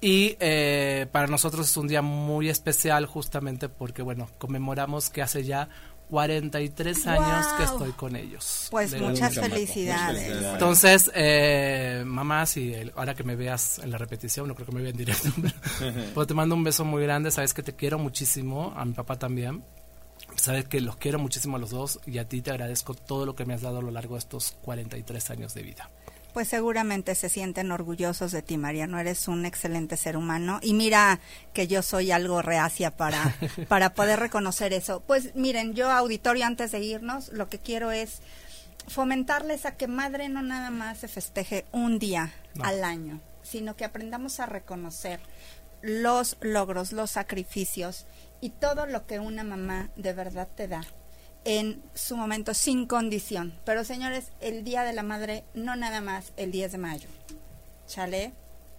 Y 0.00 0.36
eh, 0.38 1.06
para 1.10 1.26
nosotros 1.26 1.68
es 1.68 1.76
un 1.76 1.88
día 1.88 2.02
muy 2.02 2.48
especial 2.50 3.06
justamente 3.06 3.68
porque, 3.68 4.02
bueno, 4.02 4.28
conmemoramos 4.38 5.10
que 5.10 5.22
hace 5.22 5.42
ya 5.42 5.70
43 6.10 7.06
años 7.06 7.46
que 7.58 7.64
estoy 7.64 7.92
con 7.92 8.16
ellos. 8.16 8.68
Pues 8.70 8.90
De- 8.92 9.00
muchas 9.00 9.34
felicidades. 9.34 10.44
Entonces, 10.52 11.10
eh, 11.14 12.02
mamá, 12.06 12.46
si 12.46 12.72
el- 12.74 12.92
ahora 12.96 13.14
que 13.14 13.24
me 13.24 13.36
veas 13.36 13.78
en 13.80 13.90
la 13.90 13.98
repetición, 13.98 14.48
no 14.48 14.54
creo 14.54 14.66
que 14.66 14.72
me 14.72 14.82
vea 14.82 14.90
en 14.90 14.96
directo, 14.96 15.28
pero 15.80 15.94
pues 16.14 16.26
te 16.26 16.34
mando 16.34 16.54
un 16.54 16.64
beso 16.64 16.84
muy 16.84 17.02
grande, 17.02 17.30
sabes 17.30 17.52
que 17.54 17.62
te 17.62 17.74
quiero 17.74 17.98
muchísimo, 17.98 18.72
a 18.76 18.84
mi 18.84 18.92
papá 18.92 19.18
también. 19.18 19.64
Sabes 20.36 20.66
que 20.66 20.80
los 20.80 20.96
quiero 20.96 21.18
muchísimo 21.18 21.56
a 21.56 21.60
los 21.60 21.70
dos 21.70 22.00
y 22.06 22.18
a 22.18 22.28
ti 22.28 22.42
te 22.42 22.50
agradezco 22.50 22.94
todo 22.94 23.24
lo 23.26 23.34
que 23.36 23.44
me 23.46 23.54
has 23.54 23.62
dado 23.62 23.78
a 23.78 23.82
lo 23.82 23.90
largo 23.90 24.14
de 24.16 24.18
estos 24.20 24.56
43 24.62 25.30
años 25.30 25.54
de 25.54 25.62
vida. 25.62 25.88
Pues 26.36 26.48
seguramente 26.48 27.14
se 27.14 27.30
sienten 27.30 27.72
orgullosos 27.72 28.30
de 28.30 28.42
ti, 28.42 28.58
Mariano. 28.58 28.98
Eres 28.98 29.26
un 29.26 29.46
excelente 29.46 29.96
ser 29.96 30.18
humano. 30.18 30.58
Y 30.60 30.74
mira 30.74 31.18
que 31.54 31.66
yo 31.66 31.80
soy 31.80 32.10
algo 32.10 32.42
reacia 32.42 32.90
para, 32.94 33.34
para 33.68 33.94
poder 33.94 34.20
reconocer 34.20 34.74
eso. 34.74 35.00
Pues 35.00 35.34
miren, 35.34 35.72
yo 35.72 35.90
auditorio 35.90 36.44
antes 36.44 36.72
de 36.72 36.80
irnos, 36.80 37.32
lo 37.32 37.48
que 37.48 37.58
quiero 37.58 37.90
es 37.90 38.20
fomentarles 38.86 39.64
a 39.64 39.78
que 39.78 39.88
madre 39.88 40.28
no 40.28 40.42
nada 40.42 40.68
más 40.68 40.98
se 40.98 41.08
festeje 41.08 41.64
un 41.72 41.98
día 41.98 42.34
No. 42.54 42.64
al 42.64 42.84
año, 42.84 43.22
sino 43.42 43.74
que 43.74 43.86
aprendamos 43.86 44.38
a 44.38 44.44
reconocer 44.44 45.20
los 45.80 46.36
logros, 46.42 46.92
los 46.92 47.12
sacrificios 47.12 48.04
y 48.42 48.50
todo 48.50 48.84
lo 48.84 49.06
que 49.06 49.20
una 49.20 49.42
mamá 49.42 49.88
de 49.96 50.12
verdad 50.12 50.48
te 50.54 50.68
da 50.68 50.82
en 51.46 51.80
su 51.94 52.16
momento 52.16 52.52
sin 52.54 52.86
condición. 52.86 53.54
Pero 53.64 53.84
señores, 53.84 54.32
el 54.40 54.64
Día 54.64 54.82
de 54.82 54.92
la 54.92 55.02
Madre 55.04 55.44
no 55.54 55.76
nada 55.76 56.00
más 56.00 56.32
el 56.36 56.50
10 56.52 56.72
de 56.72 56.78
mayo. 56.78 57.08
¿Chale? 57.86 58.32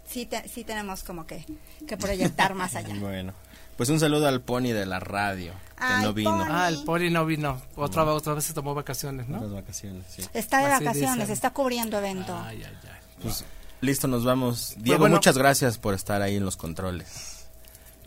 sí, 0.05 0.25
te- 0.25 0.47
sí 0.47 0.63
tenemos 0.63 1.03
como 1.03 1.25
que, 1.27 1.45
que 1.87 1.97
proyectar 1.97 2.53
más 2.53 2.75
allá. 2.75 2.93
Bueno, 2.99 3.33
pues 3.77 3.89
un 3.89 3.99
saludo 3.99 4.27
al 4.27 4.41
pony 4.41 4.71
de 4.73 4.85
la 4.85 4.99
radio, 4.99 5.53
que 5.77 5.83
Ay, 5.83 6.03
no 6.05 6.13
vino. 6.13 6.31
Pony. 6.31 6.45
Ah, 6.49 6.67
el 6.69 6.83
poli 6.83 7.09
no 7.11 7.25
vino. 7.25 7.61
Otra, 7.75 8.03
otra 8.05 8.33
vez 8.33 8.45
se 8.45 8.53
tomó 8.53 8.73
vacaciones, 8.73 9.27
¿no? 9.27 9.41
Las 9.41 9.51
vacaciones, 9.51 10.03
sí. 10.09 10.23
Está 10.33 10.59
de 10.59 10.65
Así 10.73 10.83
vacaciones, 10.85 11.15
dicen. 11.19 11.31
está 11.33 11.51
cubriendo 11.53 11.97
evento. 11.97 12.35
Ay, 12.43 12.63
ay, 12.65 12.73
ay. 12.83 12.89
Pues, 13.21 13.45
listo, 13.81 14.07
nos 14.07 14.23
vamos. 14.25 14.73
Diego, 14.77 14.99
bueno. 15.01 15.15
muchas 15.15 15.37
gracias 15.37 15.77
por 15.77 15.93
estar 15.93 16.21
ahí 16.21 16.35
en 16.37 16.45
los 16.45 16.57
controles. 16.57 17.45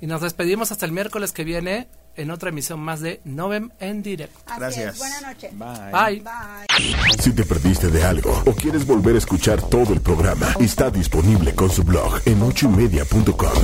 Y 0.00 0.06
nos 0.06 0.22
despedimos 0.22 0.72
hasta 0.72 0.86
el 0.86 0.92
miércoles 0.92 1.32
que 1.32 1.44
viene 1.44 1.86
en 2.20 2.30
otra 2.30 2.50
emisión 2.50 2.80
más 2.80 3.00
de 3.00 3.20
Novem 3.24 3.70
en 3.80 4.02
directo. 4.02 4.38
Así 4.46 4.60
Gracias. 4.60 4.94
es, 4.94 4.98
buena 4.98 5.20
noche. 5.32 5.50
Bye. 5.52 5.92
Bye. 5.92 6.22
Bye. 6.22 7.22
Si 7.22 7.32
te 7.32 7.44
perdiste 7.44 7.88
de 7.88 8.04
algo 8.04 8.42
o 8.46 8.52
quieres 8.52 8.86
volver 8.86 9.14
a 9.14 9.18
escuchar 9.18 9.60
todo 9.62 9.92
el 9.92 10.00
programa, 10.00 10.46
está 10.60 10.90
disponible 10.90 11.54
con 11.54 11.70
su 11.70 11.82
blog 11.82 12.20
en 12.26 12.42
ochoymedia.com. 12.42 13.62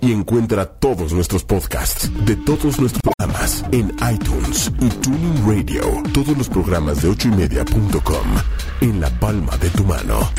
Y 0.00 0.12
encuentra 0.12 0.64
todos 0.64 1.12
nuestros 1.12 1.42
podcasts 1.42 2.08
de 2.24 2.36
todos 2.36 2.78
nuestros 2.78 3.02
programas 3.02 3.64
en 3.72 3.90
iTunes 4.12 4.70
y 4.80 4.88
Tuning 4.90 5.44
Radio. 5.44 6.02
Todos 6.14 6.38
los 6.38 6.48
programas 6.48 7.02
de 7.02 7.08
ochoymedia.com 7.08 8.26
en 8.80 9.00
la 9.00 9.10
palma 9.18 9.56
de 9.56 9.70
tu 9.70 9.82
mano. 9.82 10.30